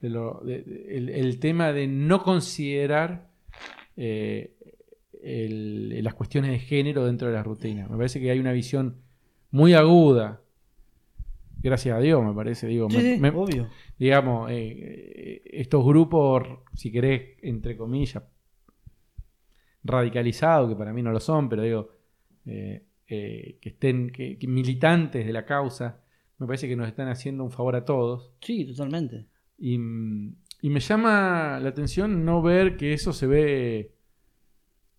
de 0.01 0.09
lo- 0.09 0.41
de- 0.43 0.63
de- 0.63 0.97
el, 0.97 1.09
el 1.09 1.39
tema 1.39 1.71
de 1.71 1.87
no 1.87 2.21
considerar 2.23 3.29
eh, 3.95 4.53
el- 5.23 6.03
las 6.03 6.13
cuestiones 6.13 6.51
de 6.51 6.59
género 6.59 7.05
dentro 7.05 7.27
de 7.29 7.33
la 7.35 7.43
rutina. 7.43 7.87
Me 7.87 7.95
parece 7.97 8.19
que 8.19 8.29
hay 8.29 8.39
una 8.39 8.51
visión 8.51 8.97
muy 9.51 9.73
aguda. 9.73 10.41
Gracias 11.63 11.95
a 11.97 11.99
Dios, 11.99 12.23
me 12.23 12.33
parece. 12.33 12.67
Digo, 12.67 12.89
Sí, 12.89 12.97
me- 12.97 13.15
sí, 13.15 13.19
me- 13.21 13.29
obvio. 13.29 13.67
digamos, 13.97 14.49
eh, 14.51 15.41
estos 15.45 15.83
grupos, 15.85 16.43
si 16.73 16.91
querés, 16.91 17.37
entre 17.41 17.75
comillas, 17.77 18.23
radicalizados, 19.87 20.69
que 20.69 20.75
para 20.75 20.93
mí 20.93 21.01
no 21.01 21.11
lo 21.11 21.19
son, 21.19 21.49
pero 21.49 21.63
digo, 21.63 21.89
eh, 22.45 22.83
eh, 23.07 23.57
que 23.61 23.69
estén, 23.69 24.09
que, 24.11 24.37
que 24.37 24.47
militantes 24.47 25.25
de 25.25 25.33
la 25.33 25.45
causa, 25.45 26.01
me 26.37 26.45
parece 26.47 26.67
que 26.67 26.75
nos 26.75 26.87
están 26.87 27.07
haciendo 27.07 27.43
un 27.43 27.51
favor 27.51 27.75
a 27.75 27.85
todos. 27.85 28.33
Sí, 28.41 28.65
totalmente. 28.65 29.25
Y, 29.57 29.75
y 30.61 30.69
me 30.69 30.79
llama 30.79 31.59
la 31.61 31.69
atención 31.69 32.23
no 32.25 32.41
ver 32.41 32.77
que 32.77 32.93
eso 32.93 33.13
se 33.13 33.25
ve 33.27 33.91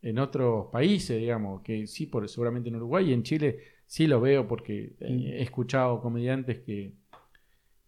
en 0.02 0.18
otros 0.18 0.66
países, 0.72 1.18
digamos, 1.18 1.62
que 1.62 1.86
sí, 1.86 2.06
por, 2.06 2.28
seguramente 2.28 2.68
en 2.68 2.76
Uruguay 2.76 3.10
y 3.10 3.12
en 3.12 3.22
Chile 3.24 3.58
sí 3.86 4.06
lo 4.06 4.20
veo 4.20 4.46
porque 4.46 4.94
eh, 5.00 5.36
he 5.38 5.42
escuchado 5.42 6.00
comediantes 6.00 6.60
que 6.60 6.92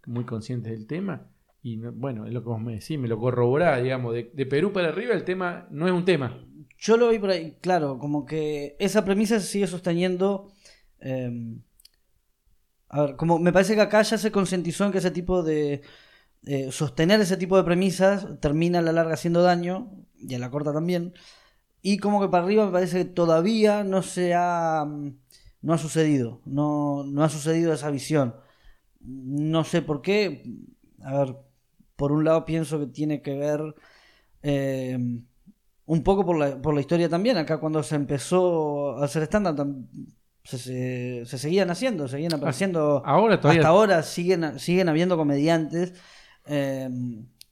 muy 0.07 0.25
conscientes 0.25 0.73
del 0.73 0.87
tema. 0.87 1.29
Y 1.63 1.77
no- 1.77 1.93
bueno, 1.93 2.27
es 2.27 2.33
lo 2.33 2.43
que 2.43 2.49
vos 2.49 2.61
me 2.61 2.73
decís, 2.75 2.99
me 2.99 3.09
lo 3.09 3.19
corroborá, 3.19 3.81
digamos, 3.81 4.15
de, 4.15 4.31
de 4.33 4.47
Perú 4.47 4.73
para 4.73 4.89
arriba 4.89 5.15
el 5.15 5.25
tema 5.25 5.67
no 5.71 5.87
es 5.87 5.93
un 5.93 6.05
tema. 6.05 6.43
Yo 6.81 6.97
lo 6.97 7.11
vi 7.11 7.19
por 7.19 7.31
ahí, 7.31 7.57
claro, 7.61 7.99
como 7.99 8.25
que 8.27 8.77
esa 8.79 9.05
premisa 9.05 9.39
se 9.41 9.47
sigue 9.47 9.67
sosteniendo. 9.67 10.53
eh, 11.01 11.31
a 12.89 13.03
ver, 13.03 13.17
como 13.17 13.39
me 13.39 13.53
parece 13.53 13.75
que 13.75 13.81
acá 13.83 14.03
ya 14.03 14.19
se 14.19 14.33
concientizó 14.33 14.85
en 14.85 14.93
que 14.93 14.99
ese 14.99 15.11
tipo 15.11 15.43
de. 15.43 15.83
eh, 16.47 16.73
sostener 16.73 17.21
ese 17.21 17.37
tipo 17.39 17.57
de 17.59 17.65
premisas 17.65 18.27
termina 18.41 18.81
a 18.81 18.83
la 18.83 18.93
larga 18.93 19.15
haciendo 19.15 19.43
daño, 19.43 19.93
y 20.19 20.35
a 20.35 20.39
la 20.41 20.51
corta 20.51 20.73
también. 20.73 21.15
Y 21.83 21.99
como 21.99 22.21
que 22.23 22.29
para 22.29 22.45
arriba 22.45 22.67
me 22.67 22.73
parece 22.73 22.99
que 23.01 23.05
todavía 23.07 23.85
no 23.85 24.03
se 24.03 24.35
ha. 24.35 24.85
mm, 24.89 25.17
No 25.63 25.75
ha 25.75 25.79
sucedido. 25.79 26.43
No, 26.47 27.05
no 27.05 27.25
ha 27.25 27.29
sucedido 27.31 27.73
esa 27.75 27.91
visión. 27.91 28.37
No 29.01 29.65
sé 29.65 29.83
por 29.83 30.03
qué. 30.03 30.45
A 31.05 31.19
ver, 31.25 31.37
por 31.97 32.13
un 32.13 32.25
lado 32.25 32.45
pienso 32.47 32.79
que 32.81 32.87
tiene 32.89 33.23
que 33.23 33.35
ver. 33.37 33.75
eh, 34.43 34.99
un 35.87 36.03
poco 36.03 36.25
por 36.25 36.39
la, 36.39 36.61
por 36.61 36.75
la 36.75 36.81
historia 36.81 37.09
también. 37.09 37.37
Acá 37.37 37.59
cuando 37.59 37.83
se 37.83 37.97
empezó 37.97 38.99
a 38.99 39.05
hacer 39.05 39.23
stand-up 39.25 39.57
tam- 39.57 39.87
se, 40.45 40.59
se, 40.59 41.27
se 41.27 41.39
seguían 41.39 41.71
haciendo, 41.71 42.09
seguían 42.09 42.35
apareciendo. 42.35 43.03
Ahora 43.05 43.41
todavía... 43.41 43.61
Hasta 43.61 43.69
ahora 43.69 44.03
siguen, 44.03 44.59
siguen 44.59 44.89
habiendo 44.89 45.17
comediantes 45.17 45.95
eh, 46.47 46.89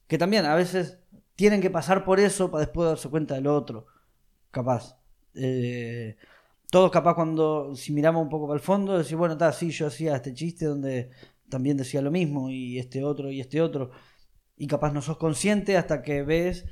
que 0.07 0.17
también 0.17 0.45
a 0.45 0.55
veces 0.55 0.99
tienen 1.35 1.61
que 1.61 1.69
pasar 1.69 2.03
por 2.03 2.19
eso 2.19 2.49
para 2.49 2.65
después 2.65 2.89
darse 2.89 3.09
cuenta 3.09 3.35
del 3.35 3.47
otro. 3.47 3.85
Capaz. 4.51 4.97
Eh, 5.35 6.17
todos 6.71 6.91
capaz 6.91 7.13
cuando, 7.13 7.75
si 7.75 7.93
miramos 7.93 8.21
un 8.23 8.29
poco 8.29 8.47
para 8.47 8.57
el 8.57 8.63
fondo, 8.63 8.97
decir, 8.97 9.15
bueno, 9.15 9.33
está, 9.33 9.53
sí, 9.53 9.69
yo 9.69 9.87
hacía 9.87 10.15
este 10.15 10.33
chiste 10.33 10.65
donde 10.65 11.11
también 11.47 11.77
decía 11.77 12.01
lo 12.01 12.11
mismo, 12.11 12.49
y 12.49 12.77
este 12.77 13.03
otro, 13.03 13.31
y 13.31 13.39
este 13.39 13.61
otro. 13.61 13.91
Y 14.57 14.67
capaz 14.67 14.91
no 14.91 15.01
sos 15.01 15.17
consciente 15.17 15.77
hasta 15.77 16.01
que 16.01 16.23
ves 16.23 16.65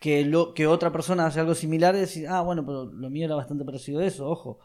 que, 0.00 0.24
lo, 0.24 0.52
que 0.54 0.66
otra 0.66 0.90
persona 0.90 1.26
hace 1.26 1.38
algo 1.40 1.54
similar 1.54 1.94
y 1.94 2.00
decís, 2.00 2.26
ah, 2.28 2.40
bueno, 2.40 2.66
pero 2.66 2.86
lo 2.86 3.08
mío 3.10 3.26
era 3.26 3.36
bastante 3.36 3.64
parecido 3.64 4.00
a 4.00 4.04
eso, 4.06 4.28
ojo. 4.28 4.58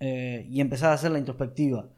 Eh, 0.00 0.46
y 0.50 0.60
empezar 0.60 0.90
a 0.90 0.94
hacer 0.94 1.10
la 1.12 1.18
introspectiva. 1.18 1.88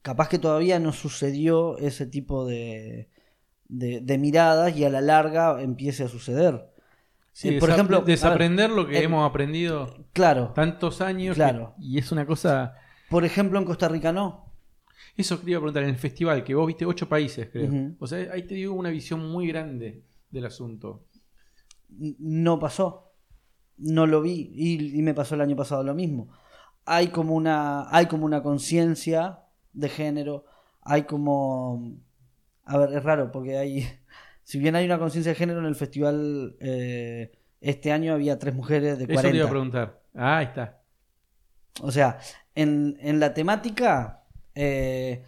Capaz 0.00 0.28
que 0.30 0.38
todavía 0.38 0.78
no 0.78 0.92
sucedió 0.92 1.76
ese 1.78 2.06
tipo 2.06 2.46
de, 2.46 3.10
de, 3.68 4.00
de 4.00 4.18
miradas 4.18 4.74
y 4.76 4.84
a 4.84 4.90
la 4.90 5.00
larga 5.02 5.60
empiece 5.60 6.04
a 6.04 6.08
suceder. 6.08 6.70
Sí, 7.32 7.48
Eh, 7.50 7.58
por 7.58 7.70
ejemplo, 7.70 8.00
desaprender 8.02 8.70
lo 8.70 8.86
que 8.86 8.98
eh, 8.98 9.04
hemos 9.04 9.28
aprendido 9.28 10.06
Claro, 10.12 10.52
tantos 10.54 11.00
años. 11.00 11.34
Claro. 11.36 11.74
que- 11.78 11.84
y 11.86 11.98
es 11.98 12.12
una 12.12 12.26
cosa... 12.26 12.74
por 13.10 13.24
ejemplo 13.24 13.58
en 13.58 13.64
Costa 13.64 13.88
Rica 13.88 14.12
no. 14.12 14.52
Eso 15.16 15.38
te 15.38 15.50
iba 15.50 15.58
a 15.58 15.60
preguntar 15.60 15.82
en 15.82 15.90
el 15.90 15.96
festival, 15.96 16.44
que 16.44 16.54
vos 16.54 16.66
viste 16.66 16.86
ocho 16.86 17.08
países, 17.08 17.48
creo. 17.50 17.94
O 17.98 18.06
sea, 18.06 18.32
ahí 18.32 18.42
te 18.46 18.54
digo 18.54 18.72
una 18.74 18.90
visión 18.90 19.28
muy 19.30 19.46
grande 19.48 20.04
del 20.30 20.46
asunto. 20.46 21.04
No 21.98 22.58
pasó. 22.58 23.12
No 23.76 24.06
lo 24.06 24.20
vi. 24.22 24.50
Y, 24.54 24.98
y 24.98 25.02
me 25.02 25.14
pasó 25.14 25.34
el 25.34 25.40
año 25.40 25.56
pasado 25.56 25.82
lo 25.82 25.94
mismo. 25.94 26.28
Hay 26.84 27.08
como 27.08 27.34
una. 27.34 27.86
Hay 27.94 28.06
como 28.06 28.24
una 28.26 28.42
conciencia 28.42 29.40
de 29.72 29.88
género. 29.88 30.44
Hay 30.82 31.02
como. 31.04 31.96
A 32.64 32.78
ver, 32.78 32.92
es 32.94 33.02
raro 33.02 33.30
porque 33.32 33.56
hay. 33.58 33.86
Si 34.44 34.58
bien 34.58 34.74
hay 34.74 34.84
una 34.84 34.98
conciencia 34.98 35.30
de 35.32 35.36
género 35.36 35.60
en 35.60 35.66
el 35.66 35.76
festival. 35.76 36.56
eh, 36.60 37.30
este 37.60 37.92
año 37.92 38.12
había 38.12 38.40
tres 38.40 38.52
mujeres 38.56 38.98
de 38.98 39.04
Eso 39.04 39.22
te 39.22 39.28
iba 39.36 39.44
a 39.46 39.48
40. 39.48 39.48
preguntar. 39.48 40.02
Ah, 40.16 40.38
ahí 40.38 40.46
está. 40.46 40.82
O 41.80 41.92
sea, 41.92 42.18
En, 42.56 42.96
en 43.00 43.20
la 43.20 43.32
temática 43.34 44.24
eh, 44.56 45.22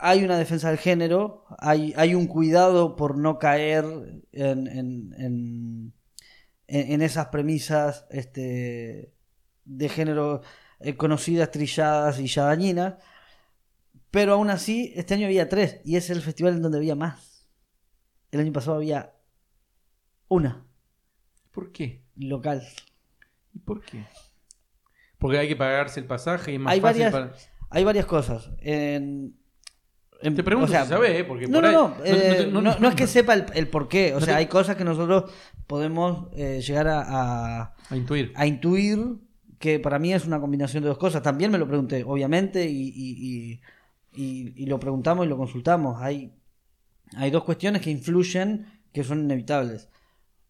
hay 0.00 0.24
una 0.24 0.38
defensa 0.38 0.68
del 0.68 0.78
género, 0.78 1.44
hay, 1.58 1.92
hay 1.96 2.14
un 2.14 2.26
cuidado 2.26 2.96
por 2.96 3.16
no 3.18 3.38
caer 3.38 3.84
en, 4.32 4.66
en, 4.66 5.14
en, 5.18 5.94
en 6.66 7.02
esas 7.02 7.28
premisas 7.28 8.06
este, 8.10 9.12
de 9.64 9.88
género 9.88 10.42
eh, 10.80 10.96
conocidas, 10.96 11.50
trilladas 11.50 12.18
y 12.20 12.26
ya 12.26 12.44
dañinas. 12.44 12.94
Pero 14.10 14.34
aún 14.34 14.50
así, 14.50 14.92
este 14.96 15.14
año 15.14 15.26
había 15.26 15.48
tres 15.48 15.80
y 15.84 15.96
es 15.96 16.08
el 16.10 16.22
festival 16.22 16.54
en 16.54 16.62
donde 16.62 16.78
había 16.78 16.94
más. 16.94 17.48
El 18.30 18.40
año 18.40 18.52
pasado 18.52 18.76
había 18.76 19.14
una 20.28 20.64
¿Por 21.52 21.72
qué? 21.72 22.04
local. 22.16 22.66
¿Y 23.52 23.58
por 23.58 23.82
qué? 23.84 24.04
Porque 25.18 25.38
hay 25.38 25.48
que 25.48 25.56
pagarse 25.56 25.98
el 26.00 26.06
pasaje 26.06 26.52
y 26.52 26.54
es 26.54 26.60
más 26.60 26.72
Hay 26.72 26.80
fácil 26.80 27.02
varias, 27.04 27.12
para... 27.12 27.34
hay 27.70 27.84
varias 27.84 28.06
cosas. 28.06 28.50
En- 28.60 29.36
Te 30.20 30.42
pregunto 30.42 30.66
o 30.66 30.74
sea, 30.74 30.82
si 30.84 30.88
sabes, 30.90 31.10
¿eh? 31.20 31.24
Porque 31.24 31.46
No, 31.46 31.60
por 31.60 31.62
no, 31.62 31.68
ahí- 31.68 31.74
no, 31.74 32.04
eh, 32.04 32.48
no, 32.52 32.60
no 32.60 32.88
es 32.88 32.94
que 32.96 33.06
sepa 33.06 33.34
el, 33.34 33.46
el 33.54 33.68
por 33.68 33.88
qué. 33.88 34.14
O 34.14 34.18
sea, 34.20 34.34
te- 34.34 34.38
hay 34.40 34.46
cosas 34.46 34.74
que 34.76 34.84
nosotros 34.84 35.30
podemos 35.66 36.26
eh, 36.34 36.60
llegar 36.60 36.88
a, 36.88 37.02
a- 37.62 37.74
A 37.88 37.96
intuir. 37.96 38.32
a 38.34 38.46
intuir 38.46 38.98
que 39.60 39.78
para 39.78 39.98
mí 39.98 40.12
es 40.12 40.24
una 40.26 40.40
combinación 40.40 40.82
de 40.82 40.88
dos 40.88 40.98
cosas. 40.98 41.22
También 41.22 41.50
me 41.52 41.58
lo 41.58 41.68
pregunté, 41.68 42.02
obviamente, 42.04 42.66
y, 42.68 42.88
y- 42.88 43.52
y- 43.54 43.60
y- 44.22 44.52
y 44.62 44.66
lo 44.66 44.80
preguntamos 44.80 45.24
y 45.24 45.28
lo 45.28 45.36
consultamos. 45.36 46.02
Hay, 46.02 46.32
hay 47.16 47.30
dos 47.30 47.44
cuestiones 47.44 47.80
que 47.82 47.90
influyen 47.90 48.66
que 48.92 49.04
son 49.04 49.20
inevitables. 49.20 49.88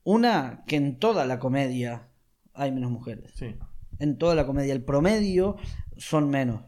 Una, 0.04 0.64
que 0.66 0.76
en 0.76 0.98
toda 0.98 1.26
la 1.26 1.38
comedia 1.38 2.08
hay 2.54 2.72
menos 2.72 2.90
mujeres. 2.90 3.32
Sí. 3.34 3.54
En 3.98 4.16
toda 4.16 4.34
la 4.34 4.46
comedia. 4.46 4.72
El 4.72 4.82
promedio 4.82 5.56
son 5.98 6.30
menos. 6.30 6.62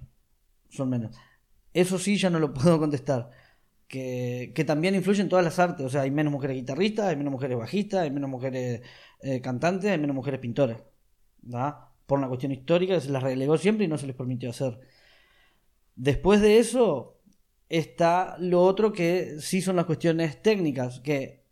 Son 0.68 0.90
menos. 0.90 1.16
Eso 1.74 1.98
sí 1.98 2.16
ya 2.16 2.30
no 2.30 2.38
lo 2.38 2.52
puedo 2.54 2.78
contestar. 2.78 3.30
Que, 3.88 4.52
que 4.54 4.64
también 4.64 4.94
influye 4.94 5.20
en 5.20 5.28
todas 5.28 5.44
las 5.44 5.58
artes. 5.58 5.84
O 5.84 5.88
sea, 5.88 6.02
hay 6.02 6.10
menos 6.10 6.32
mujeres 6.32 6.56
guitarristas, 6.56 7.06
hay 7.06 7.16
menos 7.16 7.32
mujeres 7.32 7.58
bajistas, 7.58 8.00
hay 8.02 8.10
menos 8.10 8.30
mujeres 8.30 8.82
eh, 9.22 9.40
cantantes, 9.40 9.90
hay 9.90 9.98
menos 9.98 10.14
mujeres 10.14 10.40
pintoras. 10.40 10.78
¿verdad? 11.42 11.74
Por 12.06 12.18
una 12.18 12.28
cuestión 12.28 12.52
histórica 12.52 13.00
se 13.00 13.10
las 13.10 13.22
relegó 13.22 13.56
siempre 13.58 13.86
y 13.86 13.88
no 13.88 13.98
se 13.98 14.06
les 14.06 14.16
permitió 14.16 14.50
hacer. 14.50 14.80
Después 15.96 16.40
de 16.40 16.58
eso 16.58 17.20
está 17.68 18.36
lo 18.38 18.62
otro 18.62 18.92
que 18.92 19.36
sí 19.40 19.60
son 19.60 19.76
las 19.76 19.86
cuestiones 19.86 20.42
técnicas. 20.42 21.00
Que 21.00 21.44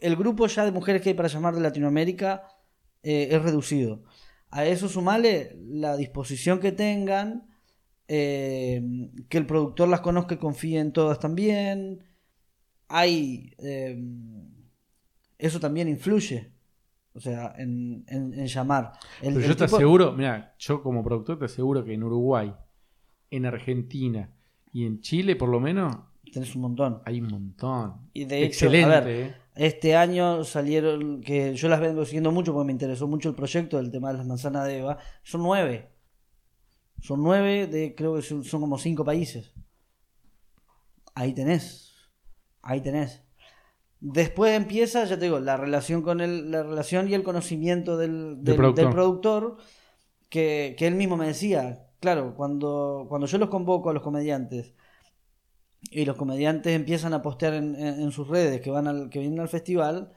el 0.00 0.16
grupo 0.16 0.46
ya 0.46 0.64
de 0.64 0.72
mujeres 0.72 1.02
que 1.02 1.10
hay 1.10 1.14
para 1.14 1.28
llamar 1.28 1.54
de 1.54 1.60
Latinoamérica 1.60 2.48
eh, 3.02 3.28
es 3.30 3.42
reducido. 3.42 4.04
A 4.50 4.66
eso 4.66 4.88
sumale 4.88 5.56
la 5.56 5.96
disposición 5.96 6.60
que 6.60 6.72
tengan, 6.72 7.48
eh, 8.14 8.82
que 9.30 9.38
el 9.38 9.46
productor 9.46 9.88
las 9.88 10.00
conozca 10.02 10.34
y 10.34 10.38
confíe 10.38 10.78
en 10.78 10.92
todas 10.92 11.18
también. 11.18 12.04
Hay. 12.88 13.54
eh, 13.58 13.98
eso 15.38 15.58
también 15.58 15.88
influye. 15.88 16.52
O 17.14 17.20
sea, 17.20 17.54
en, 17.58 18.04
en- 18.08 18.32
en 18.34 18.46
llamar. 18.46 18.92
El- 19.20 19.34
Pero 19.34 19.40
el 19.46 19.50
yo 19.52 19.56
te 19.56 19.64
tipo- 19.66 19.76
aseguro, 19.76 20.12
mira, 20.12 20.54
yo 20.58 20.82
como 20.82 21.02
productor 21.02 21.38
te 21.38 21.44
aseguro 21.46 21.84
que 21.84 21.94
en 21.94 22.02
Uruguay, 22.02 22.54
en 23.30 23.46
Argentina 23.46 24.30
y 24.72 24.84
en 24.86 25.00
Chile 25.00 25.36
por 25.36 25.48
lo 25.48 25.60
menos 25.60 25.94
Tenés 26.32 26.54
un 26.54 26.62
montón. 26.62 27.02
hay 27.04 27.20
un 27.20 27.28
montón. 27.28 28.08
Y 28.14 28.24
de 28.24 28.38
hecho, 28.44 28.46
Excelente. 28.66 28.94
a 28.94 29.00
ver, 29.00 29.08
¿eh? 29.30 29.34
Este 29.54 29.94
año 29.96 30.44
salieron, 30.44 31.20
que 31.20 31.54
yo 31.54 31.68
las 31.68 31.80
vengo 31.80 32.04
siguiendo 32.06 32.32
mucho 32.32 32.54
porque 32.54 32.66
me 32.66 32.72
interesó 32.72 33.06
mucho 33.06 33.28
el 33.28 33.34
proyecto 33.34 33.76
del 33.76 33.90
tema 33.90 34.10
de 34.12 34.18
las 34.18 34.26
manzanas 34.26 34.66
de 34.66 34.78
Eva. 34.78 34.96
Son 35.22 35.42
nueve. 35.42 35.90
Son 37.02 37.22
nueve 37.22 37.66
de, 37.66 37.94
creo 37.94 38.14
que 38.14 38.22
son, 38.22 38.44
son 38.44 38.60
como 38.60 38.78
cinco 38.78 39.04
países. 39.04 39.52
Ahí 41.14 41.34
tenés. 41.34 41.92
Ahí 42.62 42.80
tenés. 42.80 43.22
Después 44.00 44.56
empieza, 44.56 45.04
ya 45.04 45.18
te 45.18 45.24
digo, 45.26 45.38
la 45.40 45.56
relación 45.56 46.02
con 46.02 46.20
el, 46.20 46.50
la 46.50 46.62
relación 46.62 47.08
y 47.08 47.14
el 47.14 47.22
conocimiento 47.22 47.96
del, 47.96 48.42
del- 48.42 48.56
productor. 48.56 48.84
del 48.84 48.94
productor, 48.94 49.56
que, 50.28 50.74
que 50.78 50.86
él 50.86 50.94
mismo 50.94 51.16
me 51.16 51.26
decía, 51.26 51.88
claro, 52.00 52.34
cuando, 52.36 53.06
cuando 53.08 53.26
yo 53.26 53.38
los 53.38 53.48
convoco 53.48 53.90
a 53.90 53.92
los 53.94 54.02
comediantes 54.02 54.74
y 55.90 56.04
los 56.04 56.16
comediantes 56.16 56.74
empiezan 56.74 57.14
a 57.14 57.22
postear 57.22 57.54
en, 57.54 57.74
en- 57.74 58.00
en 58.00 58.12
sus 58.12 58.28
redes 58.28 58.60
que 58.60 58.70
van 58.70 58.86
al, 58.86 59.10
que 59.10 59.18
vienen 59.18 59.40
al 59.40 59.48
festival, 59.48 60.12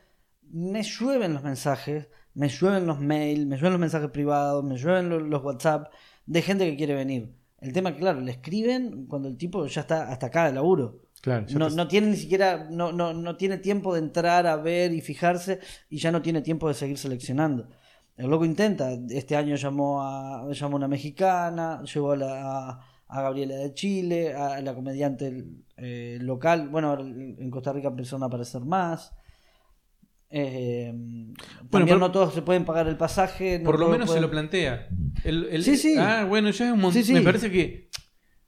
me 0.52 0.84
llueven 0.84 1.34
los 1.34 1.44
mensajes, 1.44 2.08
me 2.36 2.48
llueven 2.50 2.86
los 2.86 3.00
mails, 3.00 3.46
me 3.48 3.56
llueven 3.58 3.74
los 3.74 3.82
mensajes 3.82 4.12
privados, 4.12 4.64
me 4.64 4.78
llueven 4.78 5.10
los, 5.10 5.22
los 5.24 5.44
WhatsApp 5.44 5.92
de 6.26 6.42
gente 6.42 6.70
que 6.70 6.76
quiere 6.78 6.96
venir. 6.96 7.34
El 7.60 7.74
tema 7.74 7.94
que, 7.94 8.00
claro, 8.00 8.20
le 8.22 8.32
escriben 8.32 9.06
cuando 9.08 9.28
el 9.28 9.38
tipo 9.38 9.66
ya 9.66 9.82
está 9.82 10.10
hasta 10.10 10.28
acá 10.28 10.46
de 10.48 10.54
laburo. 10.54 11.02
Claro, 11.22 11.46
No, 11.58 11.70
te- 11.70 11.76
no 11.76 11.88
tiene 11.88 12.08
ni 12.08 12.16
siquiera, 12.18 12.68
no, 12.70 12.92
no, 12.92 13.14
no 13.14 13.36
tiene 13.38 13.58
tiempo 13.58 13.94
de 13.94 14.00
entrar 14.02 14.46
a 14.46 14.56
ver 14.58 14.94
y 14.94 15.02
fijarse 15.02 15.60
y 15.90 15.98
ya 15.98 16.12
no 16.12 16.22
tiene 16.22 16.42
tiempo 16.42 16.68
de 16.68 16.74
seguir 16.76 16.98
seleccionando. 16.98 17.68
El 18.18 18.28
loco 18.30 18.46
intenta, 18.46 18.92
este 19.10 19.36
año 19.36 19.56
llamó 19.56 20.02
a, 20.04 20.48
llamó 20.52 20.76
a 20.76 20.78
una 20.78 20.88
mexicana, 20.88 21.82
llevó 21.84 22.12
a, 22.12 22.18
la, 22.18 22.70
a, 22.70 22.80
a 23.08 23.22
Gabriela 23.22 23.56
de 23.56 23.74
Chile, 23.74 24.34
a 24.34 24.62
la 24.62 24.74
comediante 24.76 25.46
eh, 25.78 26.18
local, 26.22 26.70
bueno, 26.70 26.98
en 27.00 27.50
Costa 27.50 27.74
Rica 27.74 27.88
empezaron 27.90 28.24
a 28.24 28.28
aparecer 28.28 28.62
más. 28.62 29.12
Eh, 30.30 30.88
también 31.70 31.98
pero- 31.98 32.00
no 32.00 32.12
todos 32.12 32.34
se 32.34 32.42
pueden 32.42 32.66
pagar 32.66 32.88
el 32.88 32.98
pasaje. 32.98 33.60
no 33.60 33.66
por 33.66 33.80
lo 33.80 33.90
menos 33.90 34.12
se 34.12 34.20
lo 34.20 34.30
plantea. 34.30 34.90
El- 35.24 35.48
el- 35.52 35.64
Sí, 35.64 35.78
sí. 35.78 35.96
Ah, 35.98 36.26
bueno, 36.28 36.50
ya 36.50 36.66
es 36.68 36.72
un 36.74 36.80
montón. 36.82 37.04
Sí. 37.04 37.14
Me 37.14 37.22
parece 37.22 37.52
que, 37.52 37.90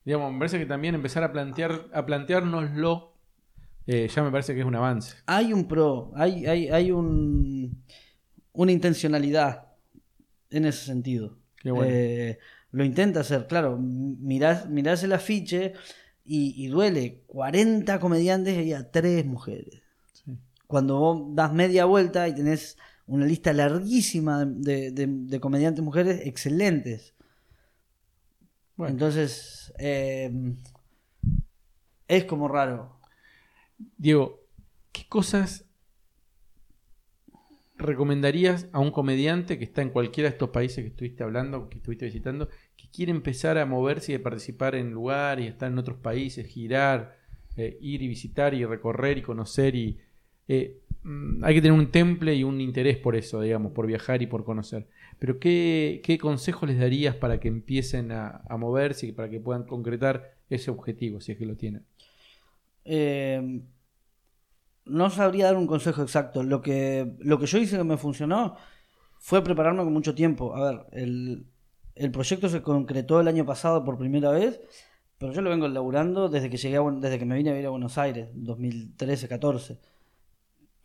digamos, 0.03 0.31
me 0.33 0.39
parece 0.39 0.59
que 0.59 0.65
también 0.65 0.95
empezar 0.95 1.23
a 1.23 1.31
plantear, 1.31 1.85
a 1.93 2.05
planteárnoslo, 2.05 3.13
eh, 3.85 4.09
ya 4.13 4.23
me 4.23 4.31
parece 4.31 4.53
que 4.53 4.61
es 4.61 4.65
un 4.65 4.75
avance. 4.75 5.15
hay 5.27 5.53
un 5.53 5.67
pro, 5.67 6.11
hay, 6.15 6.45
hay, 6.45 6.67
hay 6.69 6.91
un, 6.91 7.83
una 8.53 8.71
intencionalidad 8.71 9.67
en 10.49 10.65
ese 10.65 10.85
sentido. 10.85 11.37
Qué 11.61 11.71
bueno. 11.71 11.91
Eh, 11.93 12.37
lo 12.71 12.83
intenta 12.83 13.21
hacer, 13.21 13.47
claro, 13.47 13.77
mirás, 13.79 14.69
mirás 14.69 15.03
el 15.03 15.13
afiche 15.13 15.73
y, 16.25 16.53
y 16.63 16.67
duele, 16.67 17.23
40 17.27 17.99
comediantes 17.99 18.55
y 18.55 18.59
había 18.59 18.91
3 18.91 19.25
mujeres. 19.25 19.81
Cuando 20.67 20.99
vos 20.99 21.35
das 21.35 21.53
media 21.53 21.85
vuelta 21.85 22.27
y 22.27 22.35
tenés 22.35 22.77
una 23.07 23.25
lista 23.25 23.53
larguísima 23.53 24.45
de, 24.45 24.91
de- 24.91 25.07
de 25.07 25.39
comediantes 25.39 25.83
mujeres 25.83 26.21
excelentes. 26.25 27.13
Bueno. 28.75 28.91
Entonces, 28.93 29.73
eh, 29.79 30.31
es 32.07 32.25
como 32.25 32.47
raro. 32.47 32.99
Diego, 33.97 34.41
¿qué 34.91 35.07
cosas 35.07 35.65
recomendarías 37.77 38.67
a 38.71 38.79
un 38.79 38.91
comediante 38.91 39.57
que 39.59 39.63
está 39.63 39.81
en 39.83 39.89
cualquiera 39.91 40.29
de 40.29 40.33
estos 40.33 40.49
países 40.49 40.83
que 40.83 40.89
estuviste 40.89 41.23
hablando, 41.23 41.69
que 41.69 41.77
estuviste 41.77 42.05
visitando, 42.05 42.49
que 42.75 42.89
quiere 42.89 43.11
empezar 43.11 43.57
a 43.57 43.65
moverse 43.67 44.13
y 44.13 44.15
a 44.15 44.23
participar 44.23 44.75
en 44.75 44.91
lugares, 44.91 45.45
y 45.45 45.47
estar 45.47 45.71
en 45.71 45.77
otros 45.77 45.97
países, 45.99 46.47
girar, 46.47 47.15
eh, 47.55 47.77
ir 47.81 48.01
y 48.01 48.07
visitar 48.07 48.53
y 48.53 48.65
recorrer 48.65 49.19
y 49.19 49.21
conocer 49.21 49.75
y 49.75 49.99
eh, 50.47 50.79
mm, 51.03 51.43
hay 51.43 51.55
que 51.55 51.61
tener 51.61 51.77
un 51.77 51.91
temple 51.91 52.35
y 52.35 52.43
un 52.43 52.61
interés 52.61 52.97
por 52.97 53.15
eso, 53.15 53.41
digamos, 53.41 53.71
por 53.71 53.87
viajar 53.87 54.21
y 54.21 54.27
por 54.27 54.43
conocer. 54.43 54.87
Pero 55.19 55.39
¿qué, 55.39 56.01
qué 56.03 56.17
consejos 56.17 56.69
les 56.69 56.79
darías 56.79 57.15
para 57.15 57.39
que 57.39 57.47
empiecen 57.47 58.11
a, 58.11 58.43
moverse 58.57 59.07
y 59.07 59.11
para 59.11 59.29
que 59.29 59.39
puedan 59.39 59.63
concretar 59.63 60.35
ese 60.49 60.71
objetivo, 60.71 61.21
si 61.21 61.31
es 61.31 61.37
que 61.37 61.45
lo 61.45 61.55
tienen? 61.55 61.85
Eh, 62.85 63.61
no 64.85 65.09
sabría 65.09 65.45
dar 65.45 65.57
un 65.57 65.67
consejo 65.67 66.01
exacto. 66.01 66.43
Lo 66.43 66.61
que, 66.61 67.15
lo 67.19 67.39
que 67.39 67.45
yo 67.45 67.57
hice 67.57 67.77
que 67.77 67.83
me 67.83 67.97
funcionó 67.97 68.55
fue 69.19 69.43
prepararme 69.43 69.83
con 69.83 69.93
mucho 69.93 70.15
tiempo. 70.15 70.55
A 70.55 70.71
ver, 70.71 70.85
el, 70.91 71.47
el 71.95 72.11
proyecto 72.11 72.49
se 72.49 72.61
concretó 72.61 73.19
el 73.19 73.27
año 73.27 73.45
pasado 73.45 73.83
por 73.83 73.97
primera 73.97 74.31
vez, 74.31 74.61
pero 75.17 75.33
yo 75.33 75.41
lo 75.41 75.49
vengo 75.49 75.67
laburando 75.67 76.29
desde 76.29 76.49
que 76.49 76.57
llegué 76.57 76.77
a 76.77 76.81
desde 76.81 77.19
que 77.19 77.25
me 77.25 77.35
vine 77.35 77.49
a 77.49 77.53
vivir 77.53 77.67
a 77.67 77.71
Buenos 77.71 77.97
Aires, 77.97 78.29
2013-14. 78.35 79.77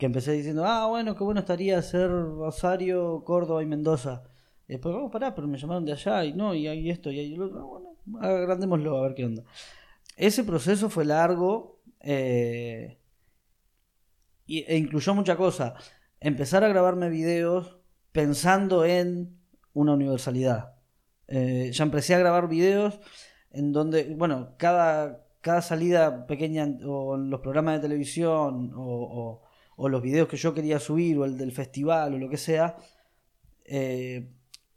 Que 0.02 0.06
empecé 0.06 0.32
diciendo, 0.32 0.64
ah, 0.66 0.88
bueno, 0.88 1.14
qué 1.14 1.22
bueno 1.22 1.38
estaría 1.38 1.78
hacer 1.78 2.10
Rosario, 2.10 3.22
Córdoba 3.24 3.62
y 3.62 3.66
Mendoza. 3.66 4.24
Después, 4.66 4.92
vamos, 4.92 5.12
pará, 5.12 5.32
pero 5.32 5.46
me 5.46 5.56
llamaron 5.56 5.84
de 5.84 5.92
allá 5.92 6.24
y 6.24 6.32
no, 6.32 6.56
y 6.56 6.66
hay 6.66 6.90
esto 6.90 7.12
y 7.12 7.20
hay 7.20 7.36
lo 7.36 7.44
otro. 7.46 7.60
Ah, 7.60 7.64
bueno, 7.64 7.96
agrandémoslo 8.20 8.98
a 8.98 9.02
ver 9.02 9.14
qué 9.14 9.24
onda. 9.26 9.44
Ese 10.16 10.42
proceso 10.42 10.90
fue 10.90 11.04
largo 11.04 11.78
eh, 12.00 12.98
e 14.48 14.76
incluyó 14.76 15.14
mucha 15.14 15.36
cosa. 15.36 15.74
Empezar 16.18 16.64
a 16.64 16.68
grabarme 16.68 17.08
videos 17.08 17.78
pensando 18.10 18.84
en 18.84 19.38
una 19.74 19.92
universalidad. 19.92 20.74
Eh, 21.28 21.70
ya 21.72 21.84
empecé 21.84 22.16
a 22.16 22.18
grabar 22.18 22.48
videos 22.48 22.98
en 23.52 23.72
donde, 23.72 24.12
bueno, 24.16 24.56
cada, 24.56 25.24
cada 25.42 25.62
salida 25.62 26.26
pequeña 26.26 26.66
o 26.86 27.14
en 27.14 27.30
los 27.30 27.40
programas 27.40 27.76
de 27.76 27.82
televisión 27.82 28.72
o- 28.74 29.42
o 29.76 29.88
los 29.88 30.02
videos 30.02 30.28
que 30.28 30.36
yo 30.36 30.54
quería 30.54 30.78
subir 30.80 31.18
o 31.18 31.24
el 31.24 31.36
del 31.38 31.52
festival 31.52 32.14
o 32.14 32.18
lo 32.18 32.28
que 32.28 32.36
sea, 32.36 32.76
eh, 33.64 34.28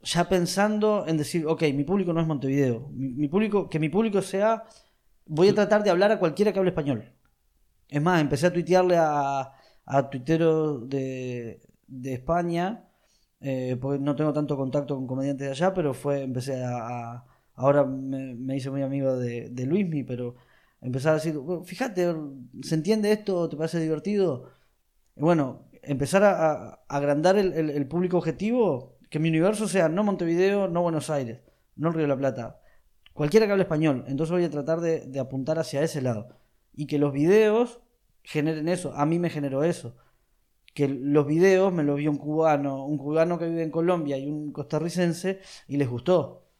ya 0.02 0.28
pensando 0.28 1.06
en 1.06 1.16
decir, 1.16 1.46
ok, 1.46 1.62
mi 1.74 1.84
público 1.84 2.12
no 2.12 2.20
es 2.20 2.26
Montevideo. 2.26 2.88
Mi, 2.92 3.08
mi 3.10 3.28
público, 3.28 3.68
que 3.68 3.78
mi 3.78 3.88
público 3.88 4.22
sea. 4.22 4.64
Voy 5.26 5.48
a 5.48 5.54
tratar 5.54 5.82
de 5.84 5.90
hablar 5.90 6.12
a 6.12 6.18
cualquiera 6.20 6.52
que 6.52 6.58
hable 6.60 6.70
español. 6.70 7.12
Es 7.88 8.02
más, 8.02 8.20
empecé 8.20 8.46
a 8.46 8.52
tuitearle 8.52 8.96
a, 8.98 9.52
a 9.86 10.10
tuiteros 10.10 10.88
de, 10.88 11.60
de 11.86 12.14
España, 12.14 12.88
eh, 13.40 13.76
porque 13.80 14.00
no 14.02 14.16
tengo 14.16 14.32
tanto 14.32 14.56
contacto 14.56 14.96
con 14.96 15.06
comediantes 15.06 15.46
de 15.46 15.52
allá, 15.52 15.74
pero 15.74 15.94
fue, 15.94 16.22
empecé 16.22 16.62
a... 16.64 16.76
a- 17.14 17.26
ahora 17.56 17.84
me, 17.84 18.34
me 18.34 18.56
hice 18.56 18.70
muy 18.70 18.82
amigo 18.82 19.16
de, 19.16 19.48
de 19.50 19.66
Luismi, 19.66 20.04
pero 20.04 20.36
empezar 20.82 21.12
a 21.12 21.14
decir, 21.16 21.38
"Bueno, 21.38 21.64
fíjate, 21.64 22.14
¿se 22.62 22.74
entiende 22.74 23.12
esto? 23.12 23.48
¿Te 23.48 23.56
parece 23.56 23.80
divertido? 23.80 24.50
Bueno, 25.16 25.66
empezar 25.82 26.22
a, 26.24 26.84
agrandar 26.88 27.38
el, 27.38 27.88
público 27.88 28.18
objetivo, 28.18 28.98
que 29.10 29.18
mi 29.18 29.30
universo 29.30 29.66
sea 29.66 29.88
no 29.88 30.04
Montevideo, 30.04 30.68
no 30.68 30.82
Buenos 30.82 31.08
Aires, 31.10 31.40
no 31.74 31.88
el 31.88 31.94
Río 31.94 32.02
de 32.02 32.08
la 32.08 32.18
Plata, 32.18 32.60
cualquiera 33.14 33.46
que 33.46 33.52
hable 33.52 33.64
español. 33.64 34.04
Entonces 34.08 34.32
voy 34.32 34.44
a 34.44 34.50
tratar 34.50 34.80
de, 34.80 35.18
apuntar 35.18 35.58
hacia 35.58 35.82
ese 35.82 36.02
lado. 36.02 36.38
Y 36.74 36.86
que 36.86 36.98
los 36.98 37.12
videos 37.12 37.80
generen 38.22 38.68
eso. 38.68 38.94
A 38.94 39.06
mí 39.06 39.18
me 39.18 39.30
generó 39.30 39.64
eso. 39.64 39.96
Que 40.74 40.88
los 40.88 41.26
videos 41.26 41.72
me 41.72 41.82
los 41.82 41.96
vio 41.96 42.10
un 42.10 42.18
cubano, 42.18 42.84
un 42.84 42.98
cubano 42.98 43.38
que 43.38 43.48
vive 43.48 43.62
en 43.62 43.70
Colombia 43.70 44.18
y 44.18 44.28
un 44.28 44.52
costarricense 44.52 45.40
y 45.66 45.78
les 45.78 45.88
gustó. 45.88 46.50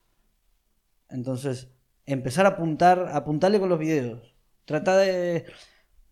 Entonces, 1.11 1.71
empezar 2.07 2.47
a 2.47 2.51
apuntar, 2.51 3.01
a 3.01 3.17
apuntarle 3.17 3.61
con 3.61 3.69
los 3.69 3.79
videos. 3.79 4.35
Tratar 4.65 5.01
de, 5.01 5.45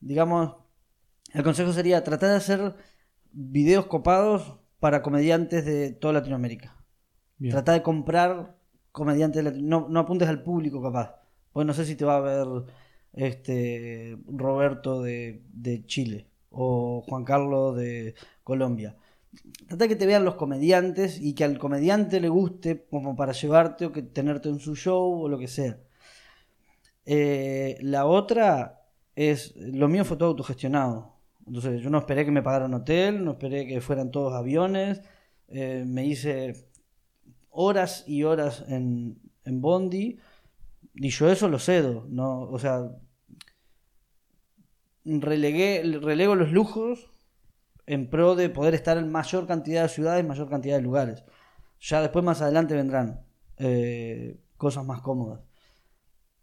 digamos, 0.01 0.57
el 1.35 1.43
consejo 1.43 1.73
sería 1.73 2.03
tratar 2.05 2.31
de 2.31 2.37
hacer 2.37 2.75
videos 3.33 3.87
copados 3.87 4.57
para 4.79 5.03
comediantes 5.03 5.65
de 5.65 5.91
toda 5.91 6.15
Latinoamérica. 6.15 6.77
Bien. 7.39 7.53
Trata 7.53 7.73
de 7.73 7.83
comprar 7.83 8.57
comediantes 8.93 9.45
de 9.45 9.61
no, 9.61 9.89
no 9.91 10.01
apuntes 10.01 10.29
al 10.29 10.43
público 10.43 10.81
capaz. 10.81 11.17
Pues 11.53 11.67
no 11.67 11.75
sé 11.75 11.85
si 11.85 11.97
te 11.97 12.05
va 12.05 12.17
a 12.17 12.21
ver 12.21 12.47
este 13.13 14.17
Roberto 14.29 15.03
de, 15.03 15.43
de 15.53 15.85
Chile 15.85 16.29
o 16.51 17.03
Juan 17.03 17.25
Carlos 17.25 17.77
de 17.77 18.15
Colombia. 18.45 18.97
Trata 19.67 19.85
de 19.85 19.89
que 19.89 19.97
te 19.97 20.07
vean 20.07 20.25
los 20.25 20.37
comediantes 20.37 21.21
y 21.21 21.35
que 21.35 21.43
al 21.43 21.59
comediante 21.59 22.21
le 22.21 22.29
guste 22.29 22.87
como 22.89 23.17
para 23.17 23.33
llevarte 23.33 23.87
o 23.87 23.93
que 23.93 24.03
tenerte 24.03 24.49
en 24.49 24.61
su 24.61 24.77
show 24.77 25.23
o 25.23 25.29
lo 25.29 25.39
que 25.39 25.49
sea. 25.49 25.79
Eh, 27.07 27.79
la 27.81 28.07
otra 28.07 28.83
es, 29.17 29.57
lo 29.57 29.89
mío 29.89 30.05
fue 30.05 30.17
todo 30.17 30.29
autogestionado. 30.29 31.14
Entonces 31.47 31.83
yo 31.83 31.91
no 31.91 31.99
esperé 31.99 32.25
que 32.25 32.31
me 32.31 32.43
pagaran 32.43 32.75
hotel, 32.75 33.25
no 33.25 33.33
esperé 33.33 33.67
que 33.67 33.81
fueran 33.81 34.11
todos 34.11 34.33
aviones. 34.35 35.03
eh, 35.49 35.85
me 35.87 36.05
hice 36.07 36.69
horas 37.51 38.05
y 38.07 38.25
horas 38.25 38.65
en, 38.69 39.21
en 39.45 39.61
Bondi 39.61 40.19
y 40.95 41.09
yo 41.11 41.31
eso 41.31 41.49
lo 41.49 41.59
cedo, 41.59 42.07
¿no? 42.09 42.41
O 42.43 42.59
sea, 42.59 42.91
relegué, 45.05 45.83
relego 46.01 46.35
los 46.35 46.51
lujos 46.53 47.11
en 47.87 48.09
pro 48.09 48.35
de 48.35 48.49
poder 48.49 48.75
estar 48.75 48.97
en 48.97 49.11
mayor 49.13 49.47
cantidad 49.47 49.83
de 49.83 49.89
ciudades, 49.89 50.25
mayor 50.27 50.49
cantidad 50.49 50.77
de 50.77 50.83
lugares. 50.83 51.25
Ya 51.81 52.01
después 52.01 52.25
más 52.25 52.41
adelante 52.41 52.75
vendrán 52.75 53.27
eh, 53.59 54.39
cosas 54.57 54.85
más 54.87 55.03
cómodas. 55.03 55.41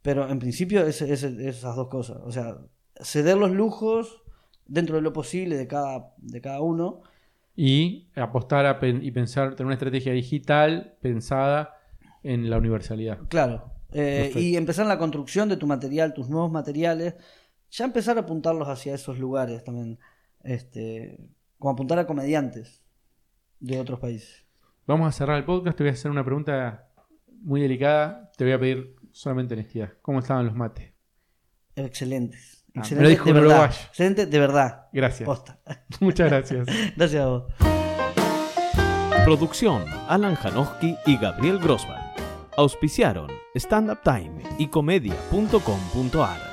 Pero 0.02 0.30
en 0.30 0.40
principio 0.40 0.86
es, 0.86 1.02
es- 1.02 1.24
esas 1.24 1.76
dos 1.76 1.88
cosas. 1.90 2.18
O 2.24 2.32
sea, 2.32 2.58
ceder 3.02 3.38
los 3.38 3.52
lujos 3.52 4.22
dentro 4.72 4.96
de 4.96 5.02
lo 5.02 5.12
posible 5.12 5.58
de 5.58 5.68
cada, 5.68 6.14
de 6.18 6.40
cada 6.42 6.62
uno. 6.62 7.02
Y 7.56 8.10
apostar 8.16 8.66
a 8.66 8.80
pen- 8.80 9.04
y 9.04 9.12
pensar, 9.12 9.52
tener 9.56 9.66
una 9.66 9.76
estrategia 9.76 10.14
digital 10.14 10.98
pensada 11.02 11.76
en 12.24 12.50
la 12.50 12.58
universalidad. 12.58 13.20
Claro. 13.28 13.74
Eh, 13.92 14.32
y 14.36 14.56
empezar 14.56 14.84
en 14.84 14.90
la 14.90 14.98
construcción 14.98 15.50
de 15.50 15.58
tu 15.58 15.68
material, 15.68 16.14
tus 16.14 16.30
nuevos 16.30 16.50
materiales. 16.50 17.16
Ya 17.70 17.86
empezar 17.86 18.18
a 18.18 18.22
apuntarlos 18.22 18.70
hacia 18.70 18.96
esos 18.96 19.20
lugares 19.20 19.64
también. 19.64 20.00
Este, 20.44 21.20
como 21.60 21.74
apuntar 21.74 22.00
a 22.00 22.08
comediantes 22.08 22.82
de 23.60 23.80
otros 23.80 24.00
países. 24.00 24.46
Vamos 24.88 25.08
a 25.10 25.12
cerrar 25.12 25.38
el 25.38 25.46
podcast. 25.46 25.78
Te 25.78 25.84
voy 25.84 25.90
a 25.90 25.94
hacer 25.94 26.10
una 26.10 26.24
pregunta 26.24 26.90
muy 27.44 27.62
delicada. 27.62 28.32
Te 28.38 28.46
voy 28.46 28.54
a 28.54 28.60
pedir 28.60 28.96
solamente 29.12 29.54
honestidad. 29.54 29.92
¿Cómo 30.02 30.20
estaban 30.20 30.46
los 30.46 30.56
mates? 30.56 30.94
Excelentes. 31.76 32.61
Ah, 32.74 32.80
Excelente 32.80 32.96
me 32.96 33.04
lo 33.04 33.10
dijo 33.10 33.26
de 33.26 33.32
un 33.32 33.36
verdad. 33.38 33.50
uruguayo. 33.58 33.82
Excelente 33.90 34.26
de 34.26 34.40
verdad. 34.40 34.86
Gracias. 34.94 35.26
Posta. 35.28 35.58
Muchas 36.00 36.30
gracias. 36.30 36.68
Gracias 36.96 37.22
a 37.22 37.26
vos. 37.28 37.44
Producción 39.26 39.84
Alan 40.08 40.36
Janowski 40.36 40.96
y 41.06 41.18
Gabriel 41.18 41.60
Grossman. 41.60 42.02
Auspiciaron 42.58 43.30
Stand 43.56 43.92
Up 43.92 44.00
Time 44.04 44.42
y 44.58 44.68
comedia.com.ar. 44.68 46.52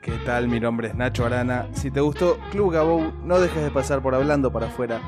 ¿Qué 0.00 0.12
tal? 0.26 0.48
Mi 0.48 0.60
nombre 0.60 0.88
es 0.88 0.94
Nacho 0.94 1.24
Arana. 1.24 1.66
Si 1.72 1.90
te 1.90 2.00
gustó 2.00 2.38
Club 2.50 2.72
Gabou, 2.72 3.12
no 3.24 3.40
dejes 3.40 3.62
de 3.62 3.70
pasar 3.70 4.02
por 4.02 4.14
Hablando 4.14 4.52
para 4.52 4.66
afuera, 4.66 5.00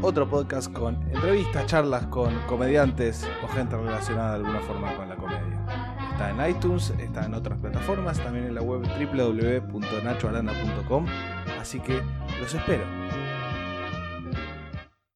otro 0.00 0.28
podcast 0.28 0.72
con 0.72 0.94
entrevistas, 1.10 1.66
charlas 1.66 2.06
con 2.06 2.32
comediantes 2.46 3.26
o 3.44 3.48
gente 3.48 3.76
relacionada 3.76 4.30
de 4.30 4.36
alguna 4.36 4.60
forma 4.60 4.94
con 4.96 5.08
la 5.08 5.16
comedia. 5.16 5.53
Está 6.14 6.30
en 6.30 6.40
iTunes, 6.48 6.94
está 6.96 7.26
en 7.26 7.34
otras 7.34 7.58
plataformas, 7.58 8.18
también 8.20 8.46
en 8.46 8.54
la 8.54 8.62
web 8.62 8.82
www.nachoarana.com, 8.82 11.06
así 11.60 11.80
que 11.80 12.00
los 12.40 12.54
espero. 12.54 12.84